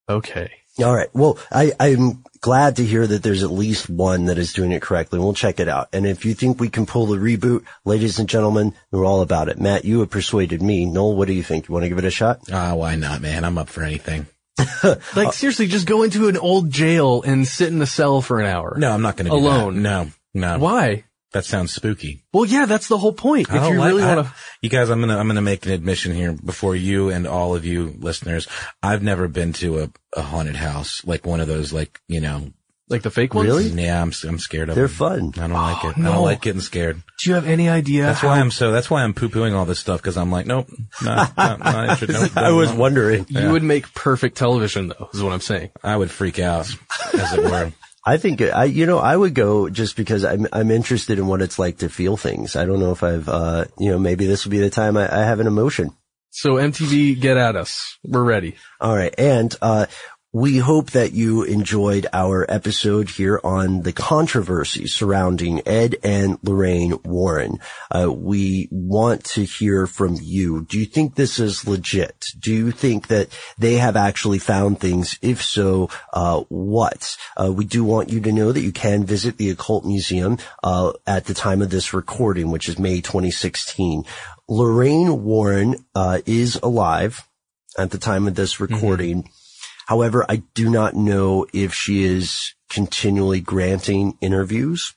okay. 0.08 0.50
All 0.78 0.94
right. 0.94 1.08
Well, 1.14 1.38
I, 1.50 1.72
I'm 1.80 2.22
glad 2.42 2.76
to 2.76 2.84
hear 2.84 3.06
that 3.06 3.22
there's 3.22 3.42
at 3.42 3.50
least 3.50 3.88
one 3.88 4.26
that 4.26 4.36
is 4.36 4.52
doing 4.52 4.72
it 4.72 4.82
correctly. 4.82 5.18
We'll 5.18 5.32
check 5.32 5.58
it 5.58 5.68
out. 5.68 5.88
And 5.94 6.06
if 6.06 6.26
you 6.26 6.34
think 6.34 6.60
we 6.60 6.68
can 6.68 6.84
pull 6.84 7.06
the 7.06 7.16
reboot, 7.16 7.64
ladies 7.86 8.18
and 8.18 8.28
gentlemen, 8.28 8.74
we're 8.90 9.06
all 9.06 9.22
about 9.22 9.48
it. 9.48 9.58
Matt, 9.58 9.86
you 9.86 10.00
have 10.00 10.10
persuaded 10.10 10.60
me. 10.60 10.84
Noel, 10.84 11.16
what 11.16 11.28
do 11.28 11.32
you 11.32 11.42
think? 11.42 11.66
You 11.66 11.72
want 11.72 11.84
to 11.84 11.88
give 11.88 11.96
it 11.96 12.04
a 12.04 12.10
shot? 12.10 12.40
Ah, 12.52 12.74
why 12.74 12.94
not, 12.94 13.22
man? 13.22 13.42
I'm 13.44 13.56
up 13.56 13.70
for 13.70 13.82
anything. 13.84 14.26
Like 15.16 15.32
seriously, 15.32 15.66
just 15.66 15.86
go 15.86 16.02
into 16.02 16.28
an 16.28 16.36
old 16.36 16.70
jail 16.70 17.22
and 17.22 17.46
sit 17.46 17.68
in 17.68 17.78
the 17.78 17.86
cell 17.86 18.20
for 18.22 18.40
an 18.40 18.46
hour. 18.46 18.76
No, 18.78 18.90
I'm 18.92 19.02
not 19.02 19.16
going 19.16 19.26
to 19.26 19.32
Alone. 19.32 19.82
No, 19.82 20.08
no. 20.34 20.58
Why? 20.58 21.04
That 21.32 21.44
sounds 21.44 21.74
spooky. 21.74 22.22
Well, 22.32 22.46
yeah, 22.46 22.64
that's 22.64 22.88
the 22.88 22.96
whole 22.96 23.12
point. 23.12 23.50
I 23.52 23.56
If 23.58 23.72
you 23.72 23.78
like- 23.78 23.88
really 23.88 24.04
want 24.04 24.26
to, 24.26 24.32
you 24.62 24.70
guys, 24.70 24.88
I'm 24.88 25.00
gonna 25.00 25.18
I'm 25.18 25.26
gonna 25.26 25.42
make 25.42 25.66
an 25.66 25.72
admission 25.72 26.14
here 26.14 26.32
before 26.32 26.74
you 26.74 27.10
and 27.10 27.26
all 27.26 27.54
of 27.54 27.66
you 27.66 27.94
listeners. 27.98 28.48
I've 28.82 29.02
never 29.02 29.28
been 29.28 29.52
to 29.54 29.80
a, 29.80 29.90
a 30.14 30.22
haunted 30.22 30.56
house 30.56 31.04
like 31.04 31.26
one 31.26 31.40
of 31.40 31.48
those 31.48 31.72
like 31.72 32.00
you 32.08 32.20
know. 32.20 32.50
Like 32.88 33.02
the 33.02 33.10
fake 33.10 33.34
ones. 33.34 33.48
Really? 33.48 33.68
Yeah, 33.68 34.00
I'm 34.00 34.12
I'm 34.26 34.38
scared 34.38 34.68
of 34.68 34.74
them. 34.74 34.80
They're 34.80 34.86
them. 34.88 35.32
fun. 35.32 35.44
I 35.44 35.48
don't 35.48 35.52
like 35.52 35.84
it. 35.84 35.98
I 35.98 36.02
don't 36.02 36.22
like 36.24 36.40
getting 36.42 36.60
scared. 36.60 37.02
Do 37.22 37.28
you 37.30 37.34
have 37.34 37.46
any 37.46 37.68
idea? 37.68 38.04
That's 38.04 38.20
how- 38.20 38.28
why 38.28 38.40
I'm 38.40 38.50
so. 38.50 38.70
That's 38.72 38.88
why 38.90 39.02
I'm 39.02 39.14
poo 39.14 39.28
pooing 39.28 39.54
all 39.54 39.64
this 39.64 39.78
stuff 39.80 40.00
because 40.00 40.16
I'm 40.16 40.30
like, 40.30 40.46
nope, 40.46 40.68
not, 41.02 41.36
not, 41.36 41.58
not 41.60 41.90
interested. 41.90 42.10
Nope, 42.34 42.36
I 42.36 42.52
was 42.52 42.70
nope. 42.70 42.78
wondering. 42.78 43.26
You 43.28 43.50
would 43.50 43.62
make 43.62 43.92
perfect 43.94 44.36
television, 44.36 44.88
though. 44.88 45.10
Is 45.12 45.22
what 45.22 45.32
I'm 45.32 45.40
saying. 45.40 45.70
I 45.82 45.96
would 45.96 46.10
freak 46.10 46.38
out, 46.38 46.68
as 47.12 47.32
it 47.34 47.42
were. 47.44 47.72
I 48.08 48.18
think 48.18 48.40
I, 48.40 48.64
you 48.64 48.86
know, 48.86 48.98
I 48.98 49.16
would 49.16 49.34
go 49.34 49.68
just 49.68 49.96
because 49.96 50.24
I'm, 50.24 50.46
I'm 50.52 50.70
interested 50.70 51.18
in 51.18 51.26
what 51.26 51.42
it's 51.42 51.58
like 51.58 51.78
to 51.78 51.88
feel 51.88 52.16
things. 52.16 52.54
I 52.54 52.64
don't 52.64 52.78
know 52.78 52.92
if 52.92 53.02
I've, 53.02 53.28
uh, 53.28 53.64
you 53.80 53.90
know, 53.90 53.98
maybe 53.98 54.26
this 54.26 54.44
will 54.44 54.52
be 54.52 54.60
the 54.60 54.70
time 54.70 54.96
I, 54.96 55.12
I 55.12 55.24
have 55.24 55.40
an 55.40 55.48
emotion. 55.48 55.90
So 56.30 56.50
MTV, 56.50 57.20
get 57.20 57.36
at 57.36 57.56
us. 57.56 57.98
We're 58.04 58.22
ready. 58.22 58.54
All 58.80 58.94
right. 58.94 59.12
And, 59.18 59.52
uh, 59.60 59.86
we 60.36 60.58
hope 60.58 60.90
that 60.90 61.14
you 61.14 61.44
enjoyed 61.44 62.06
our 62.12 62.44
episode 62.50 63.08
here 63.08 63.40
on 63.42 63.80
the 63.80 63.92
controversy 63.92 64.86
surrounding 64.86 65.66
Ed 65.66 65.96
and 66.04 66.38
Lorraine 66.42 66.98
Warren. 67.06 67.58
Uh, 67.90 68.12
we 68.12 68.68
want 68.70 69.24
to 69.24 69.44
hear 69.44 69.86
from 69.86 70.18
you. 70.20 70.66
Do 70.66 70.78
you 70.78 70.84
think 70.84 71.14
this 71.14 71.38
is 71.38 71.66
legit? 71.66 72.26
Do 72.38 72.52
you 72.52 72.70
think 72.70 73.06
that 73.06 73.30
they 73.56 73.76
have 73.76 73.96
actually 73.96 74.38
found 74.38 74.78
things? 74.78 75.18
If 75.22 75.42
so, 75.42 75.88
uh, 76.12 76.42
what? 76.50 77.16
Uh, 77.34 77.50
we 77.50 77.64
do 77.64 77.82
want 77.82 78.10
you 78.10 78.20
to 78.20 78.30
know 78.30 78.52
that 78.52 78.60
you 78.60 78.72
can 78.72 79.04
visit 79.04 79.38
the 79.38 79.48
Occult 79.48 79.86
Museum, 79.86 80.36
uh, 80.62 80.92
at 81.06 81.24
the 81.24 81.34
time 81.34 81.62
of 81.62 81.70
this 81.70 81.94
recording, 81.94 82.50
which 82.50 82.68
is 82.68 82.78
May 82.78 83.00
2016. 83.00 84.04
Lorraine 84.50 85.24
Warren, 85.24 85.86
uh, 85.94 86.18
is 86.26 86.56
alive 86.62 87.26
at 87.78 87.90
the 87.90 87.96
time 87.96 88.28
of 88.28 88.34
this 88.34 88.60
recording. 88.60 89.30
However, 89.86 90.26
I 90.28 90.42
do 90.54 90.68
not 90.68 90.94
know 90.94 91.46
if 91.52 91.72
she 91.72 92.04
is 92.04 92.54
continually 92.68 93.40
granting 93.40 94.18
interviews. 94.20 94.94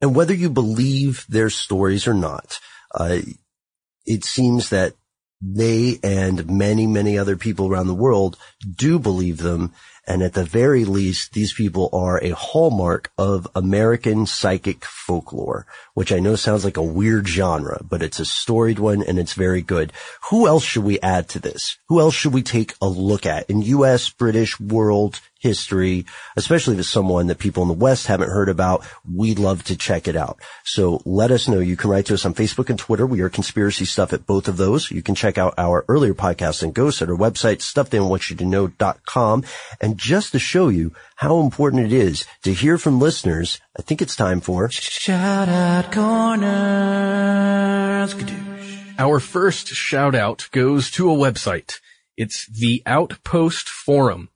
And 0.00 0.14
whether 0.14 0.34
you 0.34 0.48
believe 0.48 1.26
their 1.28 1.50
stories 1.50 2.06
or 2.06 2.14
not, 2.14 2.60
uh, 2.94 3.18
it 4.04 4.24
seems 4.24 4.70
that 4.70 4.94
they 5.42 5.98
and 6.02 6.48
many, 6.48 6.86
many 6.86 7.18
other 7.18 7.36
people 7.36 7.68
around 7.68 7.88
the 7.88 7.94
world 7.94 8.38
do 8.76 8.98
believe 8.98 9.38
them. 9.38 9.72
And 10.06 10.22
at 10.22 10.34
the 10.34 10.44
very 10.44 10.84
least, 10.84 11.32
these 11.32 11.52
people 11.52 11.90
are 11.92 12.22
a 12.22 12.30
hallmark 12.30 13.10
of 13.18 13.48
American 13.56 14.26
psychic 14.26 14.84
folklore, 14.84 15.66
which 15.94 16.12
I 16.12 16.20
know 16.20 16.36
sounds 16.36 16.64
like 16.64 16.76
a 16.76 16.82
weird 16.82 17.26
genre, 17.26 17.80
but 17.82 18.02
it's 18.02 18.20
a 18.20 18.24
storied 18.24 18.78
one 18.78 19.02
and 19.02 19.18
it's 19.18 19.32
very 19.32 19.62
good. 19.62 19.92
Who 20.30 20.46
else 20.46 20.62
should 20.62 20.84
we 20.84 21.00
add 21.00 21.28
to 21.30 21.40
this? 21.40 21.78
Who 21.88 22.00
else 22.00 22.14
should 22.14 22.32
we 22.32 22.42
take 22.42 22.74
a 22.80 22.88
look 22.88 23.26
at 23.26 23.50
in 23.50 23.62
U.S., 23.62 24.08
British, 24.10 24.60
world 24.60 25.20
history, 25.38 26.06
especially 26.36 26.74
if 26.74 26.80
it's 26.80 26.88
someone 26.88 27.26
that 27.26 27.38
people 27.38 27.62
in 27.62 27.68
the 27.68 27.74
West 27.74 28.06
haven't 28.06 28.30
heard 28.30 28.48
about? 28.48 28.86
We'd 29.10 29.38
love 29.38 29.64
to 29.64 29.76
check 29.76 30.08
it 30.08 30.16
out. 30.16 30.38
So 30.64 31.02
let 31.04 31.30
us 31.30 31.48
know. 31.48 31.60
You 31.60 31.76
can 31.76 31.90
write 31.90 32.06
to 32.06 32.14
us 32.14 32.24
on 32.24 32.34
Facebook 32.34 32.70
and 32.70 32.78
Twitter. 32.78 33.06
We 33.06 33.20
are 33.20 33.28
conspiracy 33.28 33.84
stuff 33.84 34.12
at 34.12 34.26
both 34.26 34.48
of 34.48 34.56
those. 34.56 34.90
You 34.90 35.02
can 35.02 35.14
check 35.14 35.38
out 35.38 35.54
our 35.58 35.84
earlier 35.88 36.14
podcasts 36.14 36.62
and 36.62 36.74
ghosts 36.74 37.02
at 37.02 37.08
our 37.08 37.16
website, 37.16 37.58
stufftheywantyoutoknow.com. 37.58 39.44
And 39.80 39.98
just 39.98 40.32
to 40.32 40.38
show 40.38 40.68
you 40.68 40.92
how 41.16 41.40
important 41.40 41.86
it 41.86 41.92
is 41.92 42.26
to 42.42 42.52
hear 42.52 42.78
from 42.78 43.00
listeners, 43.00 43.60
I 43.78 43.82
think 43.82 44.02
it's 44.02 44.16
time 44.16 44.40
for 44.40 44.70
Shout 44.70 45.48
out 45.48 45.92
corners. 45.92 46.46
Our 48.98 49.20
first 49.20 49.68
shout 49.68 50.14
out 50.14 50.48
goes 50.52 50.90
to 50.92 51.10
a 51.10 51.14
website. 51.14 51.80
It's 52.16 52.46
the 52.46 52.82
Outpost 52.86 53.68
Forum. 53.68 54.30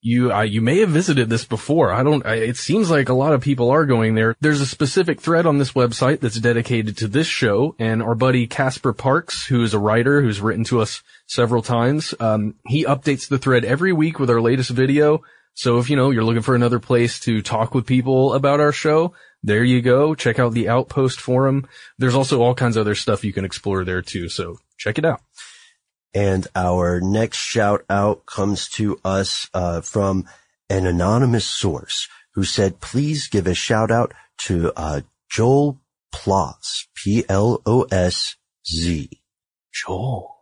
You, 0.00 0.32
uh, 0.32 0.42
you 0.42 0.60
may 0.60 0.78
have 0.78 0.90
visited 0.90 1.28
this 1.28 1.44
before. 1.44 1.92
I 1.92 2.02
don't, 2.02 2.24
I, 2.24 2.36
it 2.36 2.56
seems 2.56 2.88
like 2.90 3.08
a 3.08 3.14
lot 3.14 3.32
of 3.32 3.40
people 3.40 3.70
are 3.70 3.84
going 3.84 4.14
there. 4.14 4.36
There's 4.40 4.60
a 4.60 4.66
specific 4.66 5.20
thread 5.20 5.44
on 5.44 5.58
this 5.58 5.72
website 5.72 6.20
that's 6.20 6.38
dedicated 6.38 6.96
to 6.98 7.08
this 7.08 7.26
show 7.26 7.74
and 7.78 8.02
our 8.02 8.14
buddy 8.14 8.46
Casper 8.46 8.92
Parks, 8.92 9.46
who 9.46 9.62
is 9.62 9.74
a 9.74 9.78
writer 9.78 10.22
who's 10.22 10.40
written 10.40 10.64
to 10.64 10.80
us 10.80 11.02
several 11.26 11.62
times. 11.62 12.14
Um, 12.20 12.54
he 12.66 12.84
updates 12.84 13.28
the 13.28 13.38
thread 13.38 13.64
every 13.64 13.92
week 13.92 14.20
with 14.20 14.30
our 14.30 14.40
latest 14.40 14.70
video. 14.70 15.22
So 15.54 15.78
if 15.78 15.90
you 15.90 15.96
know, 15.96 16.10
you're 16.10 16.22
looking 16.22 16.42
for 16.42 16.54
another 16.54 16.78
place 16.78 17.18
to 17.20 17.42
talk 17.42 17.74
with 17.74 17.84
people 17.84 18.34
about 18.34 18.60
our 18.60 18.70
show, 18.70 19.14
there 19.42 19.64
you 19.64 19.82
go. 19.82 20.14
Check 20.14 20.38
out 20.38 20.52
the 20.52 20.68
Outpost 20.68 21.20
forum. 21.20 21.66
There's 21.98 22.14
also 22.14 22.40
all 22.40 22.54
kinds 22.54 22.76
of 22.76 22.82
other 22.82 22.94
stuff 22.94 23.24
you 23.24 23.32
can 23.32 23.44
explore 23.44 23.84
there 23.84 24.02
too. 24.02 24.28
So 24.28 24.58
check 24.76 24.98
it 24.98 25.04
out. 25.04 25.20
And 26.14 26.46
our 26.54 27.00
next 27.00 27.38
shout 27.38 27.84
out 27.88 28.26
comes 28.26 28.68
to 28.70 28.98
us 29.04 29.48
uh, 29.54 29.80
from 29.82 30.24
an 30.70 30.86
anonymous 30.86 31.44
source 31.44 32.08
who 32.34 32.44
said, 32.44 32.80
please 32.80 33.28
give 33.28 33.46
a 33.46 33.54
shout 33.54 33.90
out 33.90 34.12
to 34.38 34.72
uh, 34.76 35.00
Joel 35.30 35.80
Plosz, 36.14 36.86
P-L-O-S-Z. 36.94 38.38
Joel. 39.72 40.34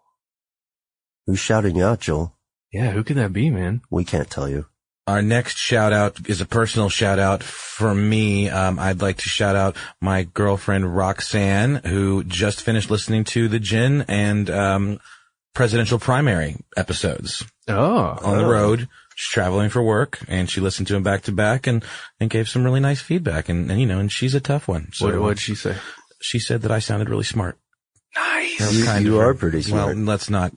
Who's 1.27 1.39
shouting 1.41 1.77
you 1.77 1.85
out, 1.85 2.01
Joel? 2.01 2.37
Yeah, 2.73 2.91
who 2.91 3.03
could 3.03 3.17
that 3.17 3.33
be, 3.33 3.51
man? 3.51 3.83
We 3.91 4.05
can't 4.05 4.31
tell 4.31 4.49
you. 4.49 4.67
Our 5.07 5.23
next 5.23 5.57
shout 5.57 5.93
out 5.93 6.29
is 6.29 6.41
a 6.41 6.47
personal 6.47 6.89
shout 6.89 7.21
out 7.21 7.43
for 7.43 7.95
me. 7.95 8.51
Um, 8.51 8.79
I'd 8.79 9.01
like 9.01 9.19
to 9.19 9.29
shout 9.29 9.55
out 9.55 9.77
my 10.01 10.25
girlfriend 10.25 10.97
Roxanne, 10.97 11.77
who 11.85 12.25
just 12.25 12.61
finished 12.61 12.91
listening 12.91 13.23
to 13.25 13.47
the 13.47 13.61
Djinn 13.61 14.05
and 14.09 14.51
um, 14.51 14.99
presidential 15.57 15.99
primary 15.99 16.57
episodes. 16.77 17.45
Oh, 17.67 18.17
on 18.23 18.39
the 18.39 18.45
road, 18.47 18.89
she's 19.17 19.33
traveling 19.33 19.71
for 19.71 19.83
work, 19.83 20.21
and 20.29 20.49
she 20.49 20.61
listened 20.61 20.87
to 20.89 20.93
them 20.93 21.03
back 21.03 21.23
to 21.23 21.33
back, 21.33 21.67
and 21.67 21.83
and 22.21 22.31
gave 22.31 22.49
some 22.49 22.63
really 22.63 22.79
nice 22.81 23.01
feedback. 23.01 23.49
And, 23.49 23.71
and 23.71 23.81
you 23.81 23.87
know, 23.87 23.99
and 23.99 24.13
she's 24.13 24.35
a 24.35 24.41
tough 24.41 24.69
one. 24.69 24.91
So 24.93 25.07
What 25.07 25.21
what'd 25.21 25.41
she 25.41 25.55
say? 25.57 25.75
She 26.21 26.39
said 26.39 26.63
that 26.63 26.71
I 26.71 26.79
sounded 26.79 27.09
really 27.09 27.25
smart. 27.25 27.59
Nice. 28.15 28.59
That 28.59 28.73
You- 28.73 28.85
kind 28.85 29.05
you 29.05 29.15
of 29.17 29.23
are 29.23 29.35
pretty 29.35 29.63
smart. 29.63 29.97
Well, 29.97 30.05
let's 30.05 30.31
not 30.31 30.53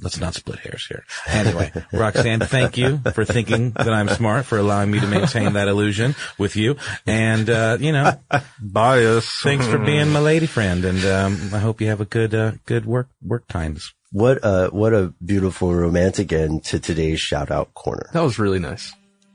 let's 0.00 0.20
not 0.20 0.34
split 0.34 0.60
hairs 0.60 0.86
here. 0.86 1.04
Anyway, 1.26 1.72
Roxanne, 1.92 2.40
thank 2.40 2.76
you 2.76 2.98
for 3.14 3.24
thinking 3.24 3.70
that 3.72 3.88
I'm 3.92 4.08
smart, 4.08 4.44
for 4.44 4.58
allowing 4.58 4.90
me 4.90 5.00
to 5.00 5.06
maintain 5.06 5.54
that 5.54 5.66
illusion 5.68 6.14
with 6.38 6.54
you. 6.54 6.76
And, 7.06 7.50
uh, 7.50 7.78
you 7.80 7.90
know, 7.92 8.12
bias. 8.62 9.28
Thanks 9.42 9.66
for 9.66 9.78
being 9.78 10.10
my 10.10 10.20
lady 10.20 10.46
friend. 10.46 10.84
And, 10.84 11.04
um, 11.04 11.50
I 11.52 11.58
hope 11.58 11.80
you 11.80 11.88
have 11.88 12.00
a 12.00 12.04
good, 12.04 12.32
uh, 12.32 12.52
good 12.64 12.86
work, 12.86 13.08
work 13.20 13.48
times. 13.48 13.92
What 14.10 14.38
a, 14.42 14.68
what 14.68 14.94
a 14.94 15.12
beautiful 15.24 15.74
romantic 15.74 16.32
end 16.32 16.64
to 16.64 16.80
today's 16.80 17.20
shout 17.20 17.50
out 17.50 17.74
corner. 17.74 18.08
That 18.12 18.22
was 18.22 18.38
really 18.38 18.58
nice. 18.58 18.94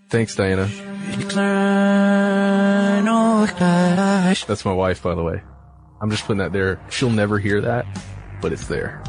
Thanks, 0.10 0.36
Diana. 0.36 0.66
That's 4.48 4.66
my 4.66 4.74
wife, 4.74 5.04
by 5.04 5.16
the 5.16 5.24
way. 5.24 5.42
I'm 6.02 6.10
just 6.10 6.26
putting 6.26 6.40
that 6.40 6.54
there. 6.54 6.82
She'll 6.90 7.10
never 7.10 7.40
hear 7.40 7.62
that, 7.62 7.86
but 8.42 8.52
it's 8.52 8.68
there. 8.68 9.04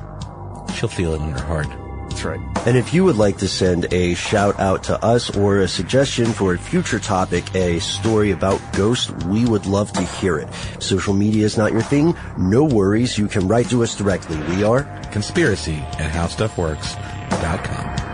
She'll 0.74 0.88
feel 0.88 1.14
it 1.14 1.20
in 1.20 1.30
her 1.30 1.44
heart. 1.44 1.83
That's 2.14 2.24
right. 2.24 2.66
And 2.66 2.76
if 2.76 2.94
you 2.94 3.04
would 3.04 3.16
like 3.16 3.38
to 3.38 3.48
send 3.48 3.92
a 3.92 4.14
shout 4.14 4.60
out 4.60 4.84
to 4.84 5.04
us 5.04 5.36
or 5.36 5.58
a 5.58 5.68
suggestion 5.68 6.26
for 6.26 6.54
a 6.54 6.58
future 6.58 7.00
topic, 7.00 7.52
a 7.56 7.80
story 7.80 8.30
about 8.30 8.60
ghosts, 8.72 9.10
we 9.26 9.44
would 9.46 9.66
love 9.66 9.92
to 9.94 10.02
hear 10.02 10.38
it. 10.38 10.48
Social 10.78 11.12
media 11.12 11.44
is 11.44 11.58
not 11.58 11.72
your 11.72 11.82
thing? 11.82 12.14
No 12.38 12.64
worries. 12.64 13.18
You 13.18 13.26
can 13.26 13.48
write 13.48 13.68
to 13.70 13.82
us 13.82 13.96
directly. 13.96 14.36
We 14.54 14.62
are 14.62 14.84
conspiracy 15.10 15.74
at 15.98 16.12
howstuffworks.com. 16.12 18.13